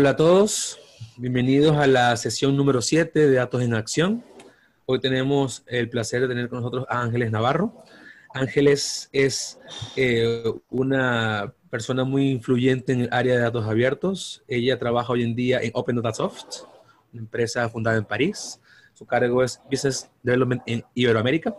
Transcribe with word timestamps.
Hola 0.00 0.10
a 0.10 0.16
todos, 0.16 0.80
bienvenidos 1.18 1.76
a 1.76 1.86
la 1.86 2.16
sesión 2.16 2.56
número 2.56 2.80
7 2.80 3.28
de 3.28 3.34
Datos 3.34 3.60
en 3.60 3.74
Acción. 3.74 4.24
Hoy 4.86 4.98
tenemos 4.98 5.62
el 5.66 5.90
placer 5.90 6.22
de 6.22 6.28
tener 6.28 6.48
con 6.48 6.60
nosotros 6.60 6.86
a 6.88 7.02
Ángeles 7.02 7.30
Navarro. 7.30 7.84
Ángeles 8.32 9.10
es 9.12 9.58
eh, 9.96 10.42
una 10.70 11.52
persona 11.68 12.04
muy 12.04 12.30
influyente 12.30 12.94
en 12.94 13.00
el 13.02 13.08
área 13.12 13.34
de 13.34 13.40
datos 13.42 13.66
abiertos. 13.66 14.42
Ella 14.48 14.78
trabaja 14.78 15.12
hoy 15.12 15.22
en 15.22 15.34
día 15.34 15.60
en 15.60 15.70
Open 15.74 15.96
Data 15.96 16.14
Soft, 16.14 16.62
una 17.12 17.20
empresa 17.20 17.68
fundada 17.68 17.98
en 17.98 18.06
París. 18.06 18.58
Su 18.94 19.04
cargo 19.04 19.44
es 19.44 19.60
Business 19.70 20.10
Development 20.22 20.62
en 20.64 20.82
Iberoamérica 20.94 21.54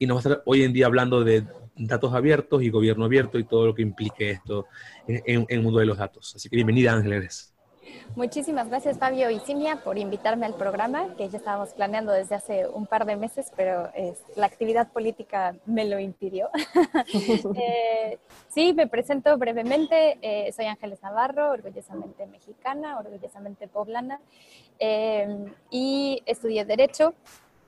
y 0.00 0.08
nos 0.08 0.16
va 0.16 0.18
a 0.18 0.22
estar 0.22 0.42
hoy 0.44 0.64
en 0.64 0.72
día 0.72 0.86
hablando 0.86 1.22
de 1.22 1.46
datos 1.76 2.12
abiertos 2.14 2.64
y 2.64 2.68
gobierno 2.68 3.04
abierto 3.04 3.38
y 3.38 3.44
todo 3.44 3.64
lo 3.64 3.76
que 3.76 3.82
implique 3.82 4.32
esto 4.32 4.66
en, 5.06 5.46
el 5.48 5.62
mundo 5.62 5.78
de 5.78 5.86
los 5.86 5.98
datos. 5.98 6.34
Así 6.34 6.48
que 6.48 6.56
bienvenida, 6.56 6.92
Ángeles. 6.92 7.52
Muchísimas 8.14 8.68
gracias 8.68 8.98
Fabio 8.98 9.30
y 9.30 9.38
Cinia 9.40 9.76
por 9.84 9.98
invitarme 9.98 10.46
al 10.46 10.54
programa 10.54 11.14
que 11.16 11.28
ya 11.28 11.38
estábamos 11.38 11.74
planeando 11.74 12.12
desde 12.12 12.34
hace 12.34 12.66
un 12.66 12.86
par 12.86 13.04
de 13.04 13.16
meses, 13.16 13.52
pero 13.56 13.90
la 14.36 14.46
actividad 14.46 14.88
política 14.92 15.54
me 15.66 15.84
lo 15.84 15.98
impidió. 15.98 16.48
Eh, 17.58 18.18
sí, 18.48 18.72
me 18.72 18.86
presento 18.86 19.36
brevemente. 19.38 20.18
Eh, 20.20 20.52
soy 20.52 20.66
Ángeles 20.66 21.02
Navarro, 21.02 21.50
orgullosamente 21.50 22.26
mexicana, 22.26 22.98
orgullosamente 22.98 23.68
poblana 23.68 24.20
eh, 24.78 25.46
y 25.70 26.22
estudié 26.26 26.64
Derecho. 26.64 27.14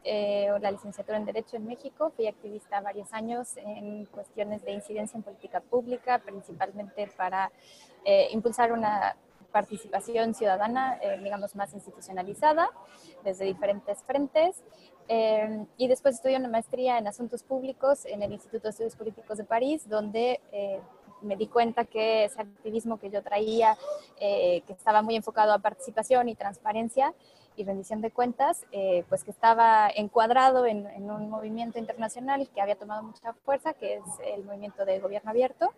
la 0.04 0.70
licenciatura 0.70 1.18
en 1.18 1.24
Derecho 1.24 1.56
en 1.56 1.66
México. 1.66 2.12
Fui 2.16 2.26
activista 2.26 2.80
varios 2.80 3.12
años 3.12 3.56
en 3.56 4.06
cuestiones 4.06 4.62
de 4.64 4.72
incidencia 4.72 5.16
en 5.16 5.22
política 5.22 5.60
pública, 5.60 6.18
principalmente 6.18 7.08
para 7.16 7.50
impulsar 8.30 8.72
una 8.72 9.16
participación 9.52 10.34
ciudadana, 10.34 10.98
eh, 11.02 11.18
digamos, 11.22 11.54
más 11.56 11.72
institucionalizada, 11.74 12.70
desde 13.24 13.44
diferentes 13.44 14.02
frentes. 14.02 14.62
Eh, 15.08 15.64
y 15.78 15.88
después 15.88 16.16
estudié 16.16 16.36
una 16.36 16.48
maestría 16.48 16.98
en 16.98 17.06
asuntos 17.06 17.42
públicos 17.42 18.04
en 18.04 18.22
el 18.22 18.32
Instituto 18.32 18.64
de 18.64 18.70
Estudios 18.70 18.96
Políticos 18.96 19.38
de 19.38 19.44
París, 19.44 19.88
donde 19.88 20.40
eh, 20.52 20.80
me 21.22 21.36
di 21.36 21.46
cuenta 21.46 21.84
que 21.84 22.24
ese 22.24 22.42
activismo 22.42 22.98
que 23.00 23.10
yo 23.10 23.22
traía, 23.22 23.76
que 24.20 24.62
estaba 24.68 25.02
muy 25.02 25.16
enfocado 25.16 25.52
a 25.52 25.58
participación 25.58 26.28
y 26.28 26.36
transparencia 26.36 27.12
y 27.56 27.64
rendición 27.64 28.00
de 28.00 28.12
cuentas, 28.12 28.64
pues 29.08 29.24
que 29.24 29.32
estaba 29.32 29.90
encuadrado 29.92 30.64
en, 30.64 30.86
un 31.10 31.28
movimiento 31.28 31.80
internacional 31.80 32.48
que 32.54 32.60
había 32.60 32.76
tomado 32.76 33.02
mucha 33.02 33.32
fuerza, 33.32 33.74
que 33.74 33.96
es 33.96 34.04
el 34.32 34.44
movimiento 34.44 34.84
de 34.84 35.00
gobierno 35.00 35.30
abierto 35.30 35.74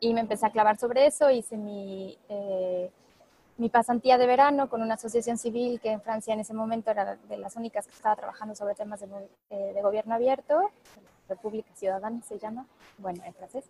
y 0.00 0.14
me 0.14 0.20
empecé 0.20 0.46
a 0.46 0.50
clavar 0.50 0.78
sobre 0.78 1.06
eso, 1.06 1.30
hice 1.30 1.56
mi, 1.56 2.18
eh, 2.28 2.90
mi 3.56 3.68
pasantía 3.68 4.18
de 4.18 4.26
verano 4.26 4.68
con 4.68 4.82
una 4.82 4.94
asociación 4.94 5.38
civil 5.38 5.80
que 5.80 5.90
en 5.90 6.00
Francia 6.00 6.34
en 6.34 6.40
ese 6.40 6.54
momento 6.54 6.90
era 6.90 7.16
de 7.16 7.36
las 7.38 7.56
únicas 7.56 7.86
que 7.86 7.94
estaba 7.94 8.16
trabajando 8.16 8.54
sobre 8.54 8.74
temas 8.74 9.00
de, 9.00 9.06
eh, 9.50 9.72
de 9.74 9.82
gobierno 9.82 10.14
abierto, 10.14 10.70
República 11.28 11.74
Ciudadana 11.74 12.22
se 12.22 12.38
llama, 12.38 12.66
bueno, 12.98 13.22
en 13.24 13.34
francés. 13.34 13.64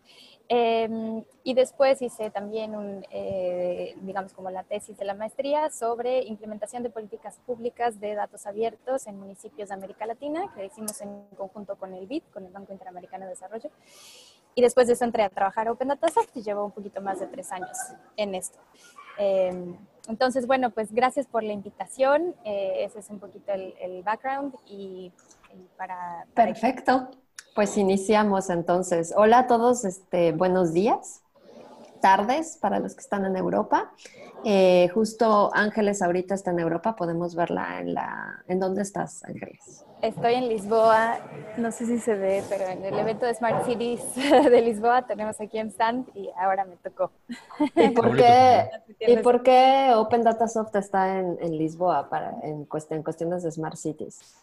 Em, 0.48 1.24
y 1.42 1.54
después 1.54 2.00
hice 2.02 2.30
también 2.30 2.74
un, 2.74 3.04
eh, 3.10 3.96
digamos, 4.02 4.32
como 4.32 4.50
la 4.50 4.62
tesis 4.62 4.96
de 4.96 5.04
la 5.04 5.14
maestría 5.14 5.70
sobre 5.70 6.22
implementación 6.24 6.82
de 6.82 6.90
políticas 6.90 7.38
públicas 7.46 8.00
de 8.00 8.14
datos 8.14 8.46
abiertos 8.46 9.06
en 9.06 9.18
municipios 9.18 9.68
de 9.68 9.74
América 9.74 10.06
Latina, 10.06 10.52
que 10.54 10.66
hicimos 10.66 11.00
en 11.00 11.26
conjunto 11.36 11.76
con 11.76 11.94
el 11.94 12.06
BID, 12.06 12.22
con 12.32 12.44
el 12.44 12.52
Banco 12.52 12.72
Interamericano 12.72 13.24
de 13.24 13.30
Desarrollo. 13.30 13.70
Y 14.58 14.62
después 14.62 14.86
de 14.86 14.94
eso 14.94 15.04
entré 15.04 15.22
a 15.22 15.28
trabajar 15.28 15.68
a 15.68 15.72
Open 15.72 15.88
Data 15.88 16.08
Soft 16.08 16.30
y 16.34 16.42
llevo 16.42 16.64
un 16.64 16.72
poquito 16.72 17.02
más 17.02 17.20
de 17.20 17.26
tres 17.26 17.52
años 17.52 17.76
en 18.16 18.34
esto. 18.34 18.58
Em, 19.18 19.76
entonces, 20.08 20.46
bueno, 20.46 20.70
pues 20.70 20.92
gracias 20.92 21.26
por 21.26 21.42
la 21.42 21.52
invitación. 21.52 22.34
Eh, 22.42 22.84
ese 22.84 23.00
es 23.00 23.10
un 23.10 23.18
poquito 23.18 23.52
el, 23.52 24.02
background 24.02 24.54
y, 24.66 25.12
para, 25.76 26.24
Perfecto. 26.32 27.10
Pues 27.54 27.76
iniciamos 27.76 28.48
entonces. 28.48 29.12
Hola 29.14 29.40
a 29.40 29.46
todos, 29.46 29.84
este, 29.84 30.32
buenos 30.32 30.72
días, 30.72 31.22
tardes 32.00 32.58
para 32.60 32.78
los 32.78 32.94
que 32.94 33.00
están 33.00 33.24
en 33.24 33.36
Europa. 33.36 33.92
Eh, 34.44 34.88
justo 34.94 35.50
Ángeles 35.54 36.02
ahorita 36.02 36.34
está 36.34 36.50
en 36.50 36.60
Europa, 36.60 36.94
podemos 36.96 37.34
verla 37.34 37.80
en 37.80 37.94
la... 37.94 38.44
¿En 38.46 38.60
dónde 38.60 38.82
estás, 38.82 39.24
Ángeles? 39.24 39.84
Estoy 40.02 40.34
en 40.34 40.48
Lisboa, 40.48 41.18
no 41.56 41.72
sé 41.72 41.86
si 41.86 41.98
se 41.98 42.14
ve, 42.14 42.44
pero 42.48 42.66
en 42.66 42.84
el 42.84 42.98
evento 42.98 43.24
de 43.26 43.34
Smart 43.34 43.64
Cities 43.64 44.02
de 44.50 44.60
Lisboa 44.60 45.06
tenemos 45.06 45.40
aquí 45.40 45.58
en 45.58 45.68
stand 45.68 46.08
y 46.14 46.30
ahora 46.38 46.64
me 46.64 46.76
tocó. 46.76 47.10
¿Y 47.74 47.88
por 47.94 48.14
qué, 48.16 48.70
¿y 49.00 49.16
por 49.16 49.42
qué 49.42 49.92
Open 49.94 50.22
Data 50.22 50.48
Soft 50.48 50.76
está 50.76 51.18
en, 51.18 51.38
en 51.40 51.56
Lisboa 51.56 52.08
para, 52.10 52.34
en, 52.42 52.68
en 52.90 53.02
cuestiones 53.02 53.42
de 53.42 53.50
Smart 53.50 53.76
Cities? 53.76 54.36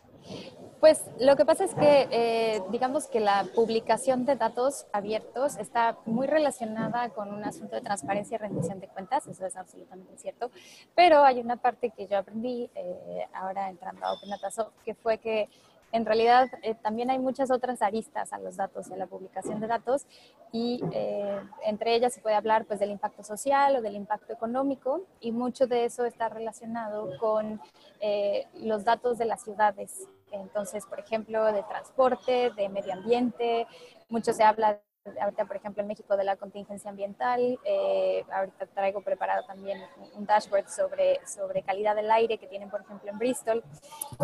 Pues 0.84 1.02
lo 1.18 1.38
que 1.38 1.46
pasa 1.46 1.64
es 1.64 1.74
que, 1.74 2.10
eh, 2.12 2.62
digamos 2.70 3.08
que 3.08 3.22
la 3.22 3.46
publicación 3.56 4.26
de 4.26 4.36
datos 4.36 4.86
abiertos 4.92 5.56
está 5.56 5.98
muy 6.06 6.28
relacionada 6.28 7.08
con 7.08 7.34
un 7.34 7.46
asunto 7.46 7.78
de 7.78 7.82
transparencia 7.82 8.36
y 8.36 8.38
rendición 8.40 8.82
de 8.82 8.90
cuentas, 8.90 9.26
eso 9.26 9.46
es 9.46 9.56
absolutamente 9.56 10.18
cierto, 10.18 10.52
pero 10.94 11.24
hay 11.24 11.40
una 11.40 11.56
parte 11.56 11.92
que 11.92 12.06
yo 12.06 12.18
aprendí 12.18 12.70
eh, 12.76 13.26
ahora 13.34 13.70
entrando 13.70 14.06
a 14.06 14.12
Open 14.12 14.30
Data 14.30 14.52
Soft, 14.52 14.74
que 14.84 14.94
fue 14.94 15.20
que 15.20 15.48
en 15.94 16.06
realidad 16.06 16.50
eh, 16.64 16.74
también 16.74 17.12
hay 17.12 17.20
muchas 17.20 17.52
otras 17.52 17.84
aristas 17.84 18.34
a 18.34 18.40
los 18.40 18.58
datos 18.58 18.88
y 18.90 18.94
a 18.94 18.98
la 18.98 19.06
publicación 19.06 19.60
de 19.62 19.68
datos 19.68 20.08
y 20.52 20.84
eh, 20.92 21.40
entre 21.66 21.96
ellas 21.96 22.14
se 22.14 22.20
puede 22.20 22.36
hablar 22.36 22.66
pues 22.66 22.80
del 22.80 22.90
impacto 22.90 23.24
social 23.24 23.76
o 23.76 23.82
del 23.82 23.96
impacto 23.96 24.34
económico 24.34 25.04
y 25.22 25.32
mucho 25.32 25.68
de 25.68 25.86
eso 25.86 26.04
está 26.06 26.30
relacionado 26.30 27.16
con 27.20 27.62
eh, 28.02 28.48
los 28.56 28.84
datos 28.84 29.20
de 29.20 29.26
las 29.26 29.44
ciudades. 29.44 30.08
Entonces, 30.34 30.86
por 30.86 31.00
ejemplo, 31.00 31.46
de 31.54 31.64
transporte, 31.64 32.52
de 32.56 32.70
medio 32.70 32.94
ambiente, 32.94 33.68
mucho 34.10 34.34
se 34.34 34.44
habla 34.44 34.82
ahorita, 35.20 35.46
por 35.46 35.58
ejemplo, 35.58 35.82
en 35.82 35.88
México 35.88 36.16
de 36.16 36.24
la 36.24 36.38
contingencia 36.38 36.90
ambiental. 36.90 37.60
Eh, 37.66 38.24
ahorita 38.32 38.66
traigo 38.68 39.02
preparado 39.02 39.46
también 39.46 39.80
un 40.16 40.26
dashboard 40.26 40.68
sobre, 40.70 41.20
sobre 41.28 41.62
calidad 41.62 41.96
del 41.96 42.10
aire 42.10 42.38
que 42.38 42.48
tienen, 42.48 42.70
por 42.70 42.82
ejemplo, 42.82 43.12
en 43.12 43.20
Bristol. 43.20 43.64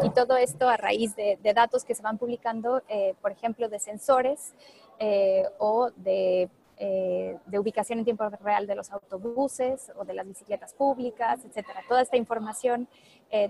Y 0.03 0.09
todo 0.11 0.37
esto 0.37 0.69
a 0.69 0.77
raíz 0.77 1.15
de, 1.15 1.37
datos 1.53 1.83
que 1.83 1.95
se 1.95 2.01
van 2.01 2.17
publicando, 2.17 2.81
eh, 2.87 3.13
por 3.21 3.31
ejemplo, 3.31 3.67
de 3.67 3.79
sensores 3.79 4.53
eh, 4.99 5.43
o 5.57 5.91
de, 5.97 6.49
de, 6.79 7.59
ubicación 7.59 7.99
en 7.99 8.05
tiempo 8.05 8.29
real 8.41 8.65
de 8.65 8.75
los 8.75 8.89
autobuses 8.91 9.91
o 9.97 10.05
de 10.05 10.13
las 10.13 10.25
bicicletas 10.25 10.73
públicas, 10.73 11.43
etcétera. 11.43 11.83
Toda 11.89 12.01
esta 12.01 12.17
información 12.17 12.87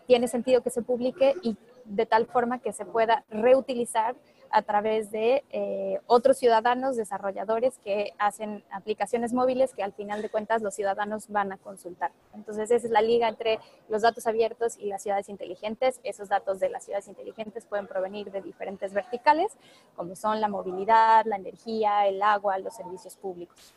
tiene 0.08 0.28
sentido 0.28 0.62
que 0.62 0.72
se 0.72 0.82
publique 0.82 1.36
y 1.42 1.56
de 1.90 2.06
tal 2.06 2.28
forma 2.28 2.60
que 2.60 2.72
se 2.72 2.86
pueda 2.86 3.26
reutilizar 3.30 4.16
a 4.52 4.62
través 4.62 5.12
de 5.12 5.44
eh, 5.52 6.00
otros 6.08 6.38
ciudadanos 6.38 6.96
desarrolladores 6.96 7.78
que 7.84 8.14
hacen 8.18 8.64
aplicaciones 8.72 9.34
móviles 9.34 9.74
que 9.74 9.84
al 9.84 9.94
final 9.94 10.22
de 10.22 10.30
cuentas 10.30 10.62
los 10.62 10.74
ciudadanos 10.74 11.28
van 11.28 11.52
a 11.52 11.58
consultar. 11.58 12.12
Entonces 12.34 12.72
esa 12.72 12.88
es 12.88 12.92
la 12.92 13.02
liga 13.02 13.28
entre 13.28 13.60
los 13.90 14.02
datos 14.02 14.26
abiertos 14.28 14.78
y 14.78 14.86
las 14.86 15.04
ciudades 15.04 15.30
inteligentes. 15.30 16.00
Esos 16.04 16.30
datos 16.30 16.60
de 16.60 16.70
las 16.70 16.84
ciudades 16.84 17.08
inteligentes 17.08 17.66
pueden 17.66 17.88
provenir 17.88 18.32
de 18.32 18.42
diferentes 18.42 18.94
verticales, 18.94 19.52
como 19.96 20.16
son 20.16 20.42
la 20.42 20.48
movilidad, 20.48 21.26
la 21.26 21.36
energía, 21.36 22.08
el 22.08 22.22
agua, 22.22 22.58
los 22.58 22.76
servicios 22.76 23.16
públicos. 23.16 23.76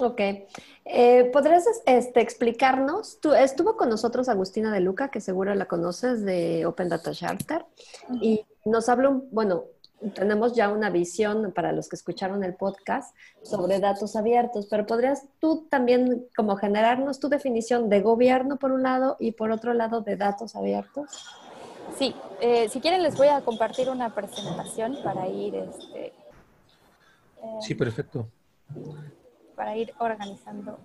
Ok. 0.00 0.20
Eh, 0.84 1.30
¿Podrías 1.32 1.64
este, 1.86 2.20
explicarnos? 2.20 3.18
Tú, 3.20 3.32
estuvo 3.32 3.76
con 3.76 3.88
nosotros 3.88 4.28
Agustina 4.28 4.72
de 4.72 4.80
Luca, 4.80 5.10
que 5.10 5.20
seguro 5.20 5.54
la 5.54 5.66
conoces 5.66 6.24
de 6.24 6.66
Open 6.66 6.88
Data 6.88 7.12
Charter, 7.12 7.64
y 8.20 8.44
nos 8.64 8.88
habló, 8.88 9.24
bueno, 9.30 9.64
tenemos 10.14 10.54
ya 10.54 10.68
una 10.68 10.90
visión 10.90 11.52
para 11.52 11.72
los 11.72 11.88
que 11.88 11.96
escucharon 11.96 12.44
el 12.44 12.54
podcast 12.54 13.16
sobre 13.42 13.80
datos 13.80 14.14
abiertos, 14.14 14.66
pero 14.70 14.86
podrías 14.86 15.24
tú 15.40 15.66
también 15.70 16.26
como 16.36 16.56
generarnos 16.56 17.18
tu 17.18 17.28
definición 17.28 17.88
de 17.88 18.02
gobierno 18.02 18.58
por 18.58 18.72
un 18.72 18.82
lado 18.82 19.16
y 19.18 19.32
por 19.32 19.50
otro 19.50 19.72
lado 19.72 20.02
de 20.02 20.16
datos 20.16 20.54
abiertos. 20.54 21.10
Sí, 21.98 22.14
eh, 22.40 22.68
si 22.68 22.80
quieren 22.80 23.02
les 23.02 23.16
voy 23.16 23.28
a 23.28 23.40
compartir 23.40 23.88
una 23.88 24.14
presentación 24.14 24.98
para 25.02 25.26
ir, 25.28 25.54
este, 25.54 26.12
sí, 27.60 27.74
perfecto 27.74 28.28
para 29.56 29.76
ir 29.76 29.92
organizando. 29.98 30.78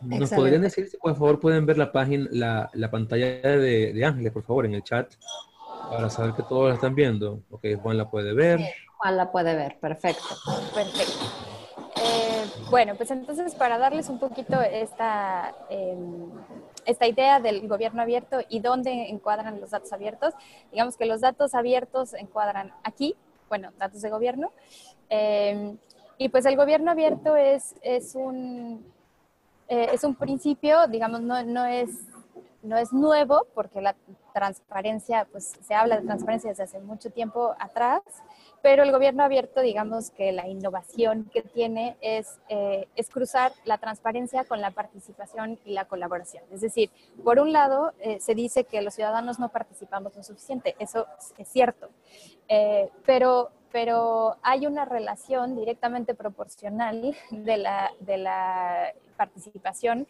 ¿Nos 0.00 0.30
podrían 0.30 0.62
decir 0.62 0.88
si 0.88 0.96
por 0.96 1.14
favor 1.14 1.40
pueden 1.40 1.66
ver 1.66 1.76
la 1.76 1.90
página, 1.90 2.28
la, 2.30 2.70
la 2.72 2.90
pantalla 2.90 3.40
de, 3.42 3.92
de, 3.92 4.04
Ángeles, 4.04 4.32
por 4.32 4.44
favor, 4.44 4.64
en 4.64 4.74
el 4.74 4.84
chat, 4.84 5.12
para 5.90 6.08
saber 6.08 6.34
que 6.34 6.44
todos 6.44 6.68
la 6.68 6.74
están 6.74 6.94
viendo? 6.94 7.42
Ok, 7.50 7.66
Juan 7.82 7.98
la 7.98 8.08
puede 8.08 8.32
ver. 8.32 8.60
Juan 8.96 9.16
la 9.16 9.30
puede 9.32 9.56
ver, 9.56 9.76
perfecto. 9.80 10.24
Perfecto. 10.72 11.24
Eh, 12.00 12.44
bueno, 12.70 12.94
pues 12.94 13.10
entonces 13.10 13.56
para 13.56 13.76
darles 13.78 14.08
un 14.08 14.20
poquito 14.20 14.60
esta, 14.60 15.54
em, 15.68 16.30
esta 16.86 17.06
idea 17.08 17.40
del 17.40 17.66
gobierno 17.66 18.02
abierto 18.02 18.38
y 18.48 18.60
dónde 18.60 19.08
encuadran 19.08 19.60
los 19.60 19.70
datos 19.70 19.92
abiertos, 19.92 20.34
digamos 20.70 20.96
que 20.96 21.06
los 21.06 21.20
datos 21.20 21.54
abiertos 21.54 22.14
encuadran 22.14 22.72
aquí, 22.84 23.16
bueno, 23.48 23.72
datos 23.78 24.00
de 24.00 24.10
gobierno, 24.10 24.52
eh, 25.10 25.76
y 26.18 26.28
pues 26.28 26.44
el 26.46 26.56
gobierno 26.56 26.90
abierto 26.90 27.36
es, 27.36 27.74
es 27.82 28.14
un, 28.14 28.84
Eh, 29.70 29.90
es 29.92 30.02
un 30.02 30.14
principio, 30.14 30.86
digamos, 30.88 31.20
no, 31.20 31.42
no, 31.44 31.66
es, 31.66 31.90
no 32.62 32.78
es 32.78 32.90
nuevo 32.90 33.46
porque 33.54 33.82
la 33.82 33.94
transparencia, 34.32 35.26
pues 35.30 35.52
se 35.60 35.74
habla 35.74 35.96
de 36.00 36.06
transparencia 36.06 36.48
desde 36.48 36.62
hace 36.62 36.80
mucho 36.80 37.10
tiempo 37.10 37.54
atrás, 37.58 38.00
pero 38.62 38.82
el 38.82 38.90
gobierno 38.92 39.22
abierto, 39.24 39.60
digamos 39.60 40.10
que 40.10 40.32
la 40.32 40.46
innovación 40.48 41.28
que 41.34 41.42
tiene 41.42 41.98
es, 42.00 42.38
eh, 42.48 42.88
es 42.96 43.10
cruzar 43.10 43.52
la 43.66 43.76
transparencia 43.76 44.44
con 44.44 44.62
la 44.62 44.70
participación 44.70 45.58
y 45.66 45.72
la 45.74 45.84
colaboración. 45.84 46.44
Es 46.50 46.62
decir, 46.62 46.88
por 47.22 47.38
un 47.38 47.52
lado, 47.52 47.92
eh, 48.00 48.20
se 48.20 48.34
dice 48.34 48.64
que 48.64 48.80
los 48.80 48.94
ciudadanos 48.94 49.38
no 49.38 49.50
participamos 49.50 50.16
lo 50.16 50.22
suficiente, 50.22 50.76
eso 50.78 51.06
es 51.36 51.46
cierto, 51.48 51.90
eh, 52.48 52.88
pero, 53.04 53.50
pero 53.72 54.36
hay 54.42 54.66
una 54.66 54.84
relación 54.84 55.56
directamente 55.56 56.14
proporcional 56.14 57.14
de 57.30 57.56
la, 57.56 57.90
de 58.00 58.18
la 58.18 58.92
participación 59.16 60.06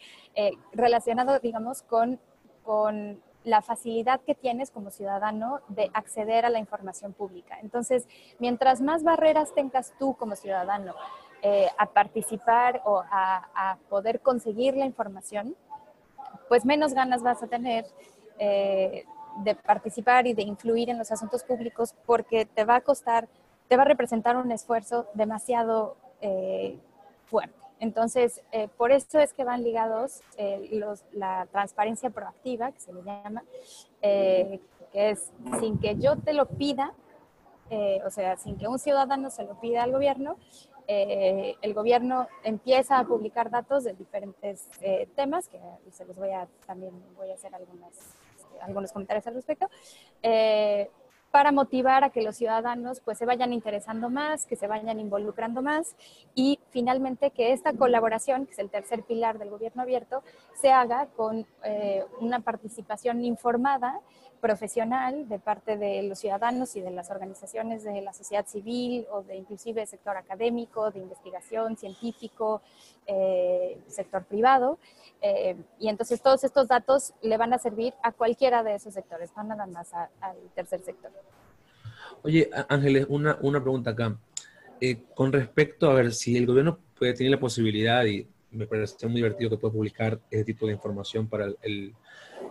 relacionado, 0.73 1.39
digamos, 1.39 1.81
con, 1.81 2.19
con 2.63 3.21
la 3.43 3.61
facilidad 3.61 4.21
que 4.21 4.35
tienes 4.35 4.71
como 4.71 4.91
ciudadano 4.91 5.61
de 5.69 5.89
acceder 5.93 6.45
a 6.45 6.49
la 6.49 6.59
información 6.59 7.13
pública. 7.13 7.57
Entonces, 7.61 8.07
mientras 8.37 8.81
más 8.81 9.03
barreras 9.03 9.53
tengas 9.53 9.93
tú 9.97 10.15
como 10.15 10.35
ciudadano 10.35 10.93
eh, 11.41 11.67
a 11.77 11.85
participar 11.85 12.81
o 12.85 13.01
a, 13.09 13.77
poder 13.89 14.19
conseguir 14.19 14.75
la 14.75 14.85
información, 14.85 15.55
pues 16.47 16.65
menos 16.65 16.93
ganas 16.93 17.23
vas 17.23 17.41
a 17.41 17.47
tener 17.47 17.85
eh, 18.39 19.05
de 19.43 19.55
participar 19.55 20.27
y 20.27 20.33
de 20.33 20.41
influir 20.41 20.89
en 20.89 20.97
los 20.97 21.11
asuntos 21.11 21.43
públicos 21.43 21.95
porque 22.05 22.45
te 22.45 22.65
va 22.65 22.75
a 22.75 22.81
costar, 22.81 23.29
te 23.69 23.77
va 23.77 23.83
a 23.83 23.85
representar 23.85 24.35
un 24.35 24.51
esfuerzo 24.51 25.07
demasiado 25.13 25.95
eh, 26.21 26.77
fuerte. 27.25 27.55
Entonces, 27.79 28.41
eh, 28.51 28.67
por 28.75 28.91
eso 28.91 29.19
es 29.19 29.31
que 29.31 29.45
van 29.45 29.63
ligados 29.63 30.21
eh, 30.37 30.81
la 31.13 31.47
transparencia 31.51 32.09
proactiva, 32.09 32.71
que 32.73 32.79
se 32.81 32.91
le 32.91 33.03
llama, 33.03 33.43
que 34.01 34.59
es 34.91 35.31
sin 35.61 35.77
que 35.77 35.95
yo 35.95 36.17
te 36.17 36.33
lo 36.33 36.47
pida, 36.47 36.93
o 38.03 38.09
sea, 38.09 38.35
sin 38.35 38.57
que 38.57 38.67
un 38.67 38.79
ciudadano 38.79 39.29
se 39.29 39.43
lo 39.43 39.53
pida 39.61 39.83
al 39.83 39.91
gobierno, 39.91 40.37
el 40.87 41.73
gobierno 41.73 42.27
empieza 42.43 42.97
a 42.97 43.05
publicar 43.05 43.51
datos 43.51 43.83
de 43.83 43.93
diferentes 43.93 44.67
temas, 45.15 45.47
que 45.47 45.59
se 45.91 46.03
los 46.03 46.17
voy 46.17 46.31
a, 46.31 46.47
también 46.65 46.91
voy 47.15 47.29
a 47.29 47.35
hacer 47.35 47.51
algunos 47.53 48.91
comentarios 48.91 49.27
al 49.27 49.35
respecto, 49.35 49.69
para 51.31 51.51
motivar 51.51 52.03
a 52.03 52.09
que 52.09 52.21
los 52.21 52.35
ciudadanos 52.35 53.01
pues 53.01 53.17
se 53.17 53.25
vayan 53.25 53.53
interesando 53.53 54.09
más, 54.09 54.45
que 54.45 54.55
se 54.55 54.67
vayan 54.67 54.99
involucrando 54.99 55.61
más 55.61 55.95
y 56.35 56.59
finalmente 56.69 57.31
que 57.31 57.53
esta 57.53 57.73
colaboración, 57.73 58.45
que 58.45 58.53
es 58.53 58.59
el 58.59 58.69
tercer 58.69 59.03
pilar 59.03 59.37
del 59.37 59.49
gobierno 59.49 59.81
abierto, 59.81 60.23
se 60.59 60.71
haga 60.71 61.07
con 61.15 61.45
eh, 61.63 62.03
una 62.19 62.39
participación 62.39 63.23
informada 63.23 64.01
profesional 64.39 65.27
de 65.27 65.39
parte 65.39 65.77
de 65.77 66.01
los 66.03 66.19
ciudadanos 66.19 66.75
y 66.75 66.81
de 66.81 66.91
las 66.91 67.11
organizaciones 67.11 67.83
de 67.83 68.01
la 68.01 68.13
sociedad 68.13 68.45
civil 68.47 69.05
o 69.11 69.21
de 69.21 69.35
inclusive 69.35 69.85
sector 69.85 70.17
académico, 70.17 70.91
de 70.91 70.99
investigación, 70.99 71.77
científico, 71.77 72.61
eh, 73.05 73.79
sector 73.87 74.23
privado. 74.23 74.79
Eh, 75.21 75.55
y 75.77 75.89
entonces 75.89 76.21
todos 76.21 76.43
estos 76.43 76.67
datos 76.67 77.13
le 77.21 77.37
van 77.37 77.53
a 77.53 77.59
servir 77.59 77.93
a 78.01 78.11
cualquiera 78.11 78.63
de 78.63 78.75
esos 78.75 78.93
sectores, 78.93 79.31
no 79.35 79.43
nada 79.43 79.65
más 79.65 79.93
al 79.93 80.37
tercer 80.55 80.81
sector. 80.81 81.11
Oye, 82.23 82.49
Ángeles, 82.67 83.05
una, 83.09 83.37
una 83.41 83.61
pregunta 83.61 83.91
acá. 83.91 84.17
Eh, 84.81 85.03
con 85.13 85.31
respecto 85.31 85.89
a 85.89 85.93
ver 85.93 86.13
si 86.13 86.37
el 86.37 86.45
gobierno 86.45 86.79
puede 86.97 87.13
tener 87.13 87.31
la 87.31 87.39
posibilidad, 87.39 88.05
y 88.05 88.27
me 88.51 88.65
parece 88.65 89.07
muy 89.07 89.17
divertido 89.17 89.49
que 89.49 89.57
pueda 89.57 89.73
publicar 89.73 90.19
ese 90.31 90.43
tipo 90.43 90.67
de 90.67 90.73
información 90.73 91.27
para 91.27 91.47
el 91.61 91.93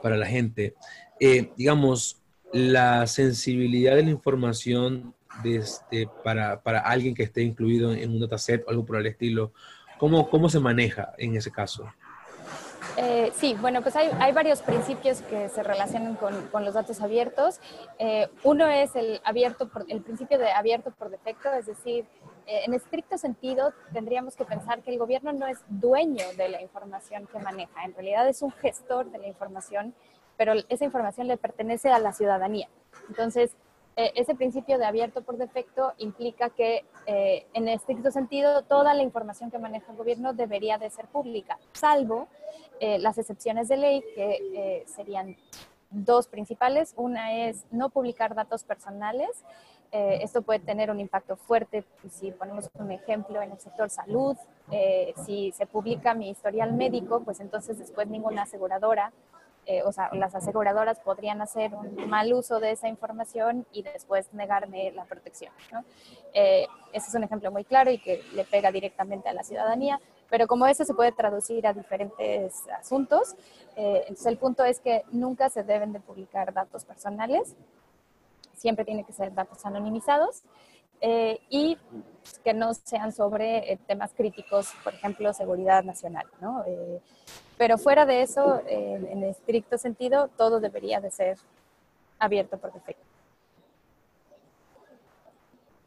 para 0.02 0.16
la 0.16 0.26
gente. 0.26 0.74
Eh, 1.20 1.50
digamos, 1.56 2.20
la 2.52 3.06
sensibilidad 3.06 3.96
de 3.96 4.04
la 4.04 4.10
información 4.10 5.14
este, 5.44 6.08
para, 6.24 6.62
para, 6.62 6.80
alguien 6.80 7.14
que 7.14 7.22
esté 7.22 7.42
incluido 7.42 7.92
en 7.92 8.10
un 8.10 8.20
dataset 8.20 8.64
o 8.66 8.70
algo 8.70 8.84
por 8.84 8.96
el 8.96 9.06
estilo, 9.06 9.52
¿cómo, 9.98 10.28
cómo 10.30 10.48
se 10.48 10.60
maneja 10.60 11.12
en 11.18 11.36
ese 11.36 11.50
caso? 11.50 11.92
Eh, 13.00 13.30
sí, 13.36 13.56
bueno, 13.60 13.80
pues 13.80 13.94
hay, 13.94 14.10
hay, 14.18 14.32
varios 14.32 14.60
principios 14.60 15.22
que 15.22 15.48
se 15.50 15.62
relacionan 15.62 16.16
con, 16.16 16.48
con 16.48 16.64
los 16.64 16.74
datos 16.74 17.00
abiertos. 17.00 17.60
Eh, 18.00 18.26
uno 18.42 18.66
es 18.66 18.96
el, 18.96 19.20
abierto 19.22 19.68
por, 19.68 19.84
el 19.86 20.02
principio 20.02 20.36
de 20.36 20.50
abierto 20.50 20.90
por 20.90 21.08
defecto, 21.08 21.48
es 21.52 21.66
decir, 21.66 22.06
eh, 22.48 22.62
en 22.66 22.74
estricto 22.74 23.16
sentido 23.16 23.72
tendríamos 23.92 24.34
que 24.34 24.44
pensar 24.44 24.82
que 24.82 24.90
el 24.90 24.98
gobierno 24.98 25.32
no 25.32 25.46
es 25.46 25.60
dueño 25.68 26.24
de 26.36 26.48
la 26.48 26.60
información 26.60 27.28
que 27.28 27.38
maneja, 27.38 27.84
en 27.84 27.94
realidad 27.94 28.28
es 28.28 28.42
un 28.42 28.50
gestor 28.50 29.08
de 29.12 29.18
la 29.18 29.28
información, 29.28 29.94
pero 30.36 30.54
esa 30.68 30.84
información 30.84 31.28
le 31.28 31.36
pertenece 31.36 31.90
a 31.92 32.00
la 32.00 32.12
ciudadanía. 32.12 32.68
Entonces, 33.08 33.56
eh, 34.00 34.12
ese 34.14 34.36
principio 34.36 34.78
de 34.78 34.84
abierto 34.84 35.22
por 35.22 35.38
defecto 35.38 35.92
implica 35.98 36.50
que, 36.50 36.84
eh, 37.06 37.48
en 37.52 37.66
estricto 37.66 38.12
sentido, 38.12 38.62
toda 38.62 38.94
la 38.94 39.02
información 39.02 39.50
que 39.50 39.58
maneja 39.58 39.90
el 39.90 39.98
gobierno 39.98 40.32
debería 40.34 40.78
de 40.78 40.88
ser 40.88 41.06
pública, 41.06 41.58
salvo 41.72 42.28
eh, 42.78 43.00
las 43.00 43.18
excepciones 43.18 43.66
de 43.66 43.76
ley, 43.76 44.04
que 44.14 44.84
serían 44.86 45.36
dos 45.90 46.28
principales. 46.28 46.94
Una 46.96 47.48
es 47.48 47.64
no 47.72 47.90
publicar 47.90 48.36
datos 48.36 48.62
personales. 48.62 49.30
esto 49.90 50.42
puede 50.42 50.60
tener 50.60 50.90
un 50.90 51.00
impacto 51.00 51.34
fuerte, 51.36 51.82
si 52.10 52.30
ponemos 52.30 52.70
un 52.74 52.92
ejemplo 52.92 53.42
en 53.42 53.50
el 53.50 53.58
sector 53.58 53.88
salud, 53.88 54.36
si 55.24 55.50
se 55.52 55.66
publica 55.66 56.14
mi 56.14 56.28
historial 56.28 56.72
médico, 56.74 57.24
pues 57.24 57.40
entonces 57.40 57.78
después 57.78 58.06
ninguna 58.06 58.42
aseguradora 58.42 59.12
eh, 59.70 59.82
o 59.84 59.92
sea, 59.92 60.08
las 60.14 60.34
aseguradoras 60.34 60.98
podrían 60.98 61.42
hacer 61.42 61.74
un 61.74 62.08
mal 62.08 62.32
uso 62.32 62.58
de 62.58 62.70
esa 62.70 62.88
información 62.88 63.66
y 63.70 63.82
después 63.82 64.32
negarme 64.32 64.90
la 64.92 65.04
protección. 65.04 65.52
¿no? 65.70 65.84
Eh, 66.32 66.66
ese 66.94 67.08
es 67.10 67.14
un 67.14 67.22
ejemplo 67.22 67.52
muy 67.52 67.64
claro 67.64 67.90
y 67.90 67.98
que 67.98 68.22
le 68.32 68.44
pega 68.46 68.72
directamente 68.72 69.28
a 69.28 69.34
la 69.34 69.44
ciudadanía, 69.44 70.00
pero 70.30 70.46
como 70.46 70.66
eso 70.66 70.86
se 70.86 70.94
puede 70.94 71.12
traducir 71.12 71.66
a 71.66 71.74
diferentes 71.74 72.66
asuntos, 72.80 73.34
eh, 73.76 74.04
entonces 74.04 74.24
el 74.24 74.38
punto 74.38 74.64
es 74.64 74.80
que 74.80 75.02
nunca 75.12 75.50
se 75.50 75.62
deben 75.62 75.92
de 75.92 76.00
publicar 76.00 76.54
datos 76.54 76.86
personales, 76.86 77.54
siempre 78.54 78.86
tiene 78.86 79.04
que 79.04 79.12
ser 79.12 79.34
datos 79.34 79.66
anonimizados. 79.66 80.44
Y 81.00 81.78
que 82.44 82.54
no 82.54 82.74
sean 82.74 83.12
sobre 83.12 83.78
temas 83.86 84.12
críticos, 84.16 84.68
por 84.84 84.94
ejemplo, 84.94 85.32
seguridad 85.32 85.84
nacional. 85.84 86.26
¿no? 86.40 86.64
Pero 87.56 87.78
fuera 87.78 88.06
de 88.06 88.22
eso, 88.22 88.62
en 88.66 89.24
estricto 89.24 89.78
sentido, 89.78 90.28
todo 90.36 90.60
debería 90.60 91.00
de 91.00 91.10
ser 91.10 91.38
abierto 92.18 92.58
por 92.58 92.72
defecto. 92.72 93.08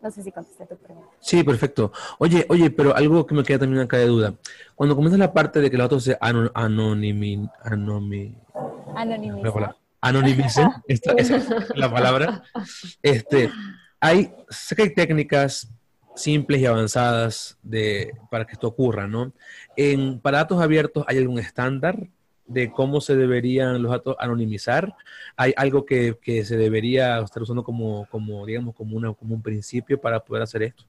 No 0.01 0.09
sé 0.09 0.23
si 0.23 0.31
contesté 0.31 0.65
tu 0.65 0.75
pregunta. 0.77 1.09
Sí, 1.19 1.43
perfecto. 1.43 1.91
Oye, 2.17 2.45
oye, 2.49 2.71
pero 2.71 2.95
algo 2.95 3.27
que 3.27 3.35
me 3.35 3.43
queda 3.43 3.59
también 3.59 3.83
acá 3.83 3.97
de 3.97 4.07
duda. 4.07 4.33
Cuando 4.73 4.95
comienza 4.95 5.17
la 5.17 5.31
parte 5.31 5.61
de 5.61 5.69
que 5.69 5.77
los 5.77 5.85
datos 5.85 6.03
se 6.03 6.17
anonimizan, 6.19 7.51
anonimicen, 10.01 10.69
esta, 10.87 11.11
esa 11.13 11.35
es 11.35 11.47
la 11.75 11.91
palabra. 11.91 12.41
Este, 13.03 13.51
hay, 14.01 14.33
sé 14.49 14.75
que 14.75 14.81
hay 14.81 14.93
técnicas 14.93 15.71
simples 16.15 16.59
y 16.59 16.65
avanzadas 16.65 17.57
de, 17.61 18.13
para 18.29 18.45
que 18.45 18.53
esto 18.53 18.67
ocurra, 18.67 19.07
¿no? 19.07 19.31
En, 19.77 20.19
para 20.19 20.39
datos 20.39 20.61
abiertos, 20.61 21.05
¿hay 21.07 21.19
algún 21.19 21.39
estándar 21.39 22.09
de 22.47 22.71
cómo 22.71 22.99
se 22.99 23.15
deberían 23.15 23.81
los 23.81 23.91
datos 23.91 24.15
anonimizar? 24.19 24.93
¿Hay 25.37 25.53
algo 25.55 25.85
que, 25.85 26.17
que 26.21 26.43
se 26.43 26.57
debería 26.57 27.19
estar 27.19 27.43
usando 27.43 27.63
como, 27.63 28.07
como 28.09 28.45
digamos, 28.45 28.75
como, 28.75 28.97
una, 28.97 29.13
como 29.13 29.35
un 29.35 29.41
principio 29.41 30.01
para 30.01 30.19
poder 30.19 30.43
hacer 30.43 30.63
esto? 30.63 30.83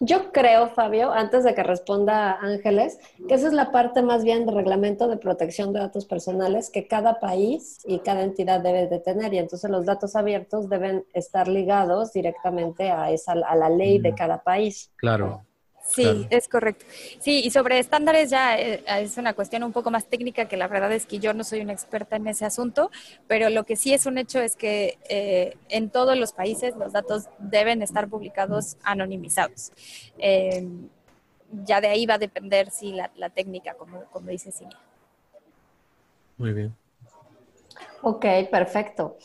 Yo 0.00 0.32
creo, 0.32 0.68
Fabio, 0.68 1.12
antes 1.12 1.44
de 1.44 1.54
que 1.54 1.62
responda 1.62 2.38
Ángeles, 2.40 2.98
que 3.26 3.34
esa 3.34 3.48
es 3.48 3.52
la 3.52 3.70
parte 3.70 4.02
más 4.02 4.24
bien 4.24 4.46
de 4.46 4.52
reglamento 4.52 5.08
de 5.08 5.16
protección 5.16 5.72
de 5.72 5.80
datos 5.80 6.06
personales 6.06 6.70
que 6.70 6.86
cada 6.86 7.20
país 7.20 7.80
y 7.86 7.98
cada 8.00 8.22
entidad 8.22 8.60
debe 8.60 8.86
de 8.86 9.00
tener. 9.00 9.34
Y 9.34 9.38
entonces 9.38 9.70
los 9.70 9.86
datos 9.86 10.16
abiertos 10.16 10.68
deben 10.68 11.04
estar 11.12 11.48
ligados 11.48 12.12
directamente 12.12 12.90
a, 12.90 13.10
esa, 13.10 13.32
a 13.32 13.56
la 13.56 13.68
ley 13.68 13.98
de 13.98 14.14
cada 14.14 14.42
país. 14.42 14.92
Claro. 14.96 15.47
Sí, 15.88 16.26
es 16.30 16.48
correcto. 16.48 16.84
Sí, 17.18 17.40
y 17.44 17.50
sobre 17.50 17.78
estándares 17.78 18.30
ya 18.30 18.58
eh, 18.58 18.84
es 18.86 19.16
una 19.16 19.32
cuestión 19.32 19.62
un 19.62 19.72
poco 19.72 19.90
más 19.90 20.04
técnica 20.04 20.46
que 20.46 20.56
la 20.56 20.68
verdad 20.68 20.92
es 20.92 21.06
que 21.06 21.18
yo 21.18 21.32
no 21.32 21.44
soy 21.44 21.60
una 21.60 21.72
experta 21.72 22.16
en 22.16 22.26
ese 22.26 22.44
asunto, 22.44 22.90
pero 23.26 23.48
lo 23.48 23.64
que 23.64 23.76
sí 23.76 23.94
es 23.94 24.04
un 24.04 24.18
hecho 24.18 24.40
es 24.40 24.54
que 24.54 24.98
eh, 25.08 25.56
en 25.68 25.88
todos 25.88 26.16
los 26.18 26.32
países 26.32 26.76
los 26.76 26.92
datos 26.92 27.24
deben 27.38 27.80
estar 27.82 28.08
publicados 28.08 28.76
anonimizados. 28.82 29.72
Eh, 30.18 30.66
ya 31.64 31.80
de 31.80 31.88
ahí 31.88 32.04
va 32.04 32.14
a 32.14 32.18
depender 32.18 32.70
si 32.70 32.92
la, 32.92 33.30
técnica, 33.30 33.74
como, 33.74 34.04
como 34.04 34.28
dice 34.28 34.52
Cinia. 34.52 34.78
Muy 36.36 36.52
bien. 36.52 36.76
Ok, 38.02 38.26
perfecto. 38.50 39.16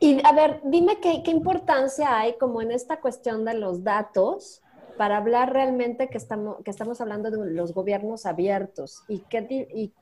Y 0.00 0.24
a 0.24 0.32
ver, 0.32 0.60
dime 0.64 0.98
qué, 1.00 1.22
qué 1.22 1.30
importancia 1.30 2.18
hay 2.18 2.36
como 2.38 2.62
en 2.62 2.70
esta 2.70 3.00
cuestión 3.00 3.44
de 3.44 3.54
los 3.54 3.84
datos 3.84 4.62
para 4.96 5.16
hablar 5.16 5.52
realmente 5.52 6.08
que 6.08 6.18
estamos, 6.18 6.62
que 6.64 6.70
estamos 6.70 7.00
hablando 7.00 7.30
de 7.30 7.50
los 7.50 7.74
gobiernos 7.74 8.26
abiertos 8.26 9.02
y 9.08 9.20
qué, 9.20 9.40
y, 9.50 9.92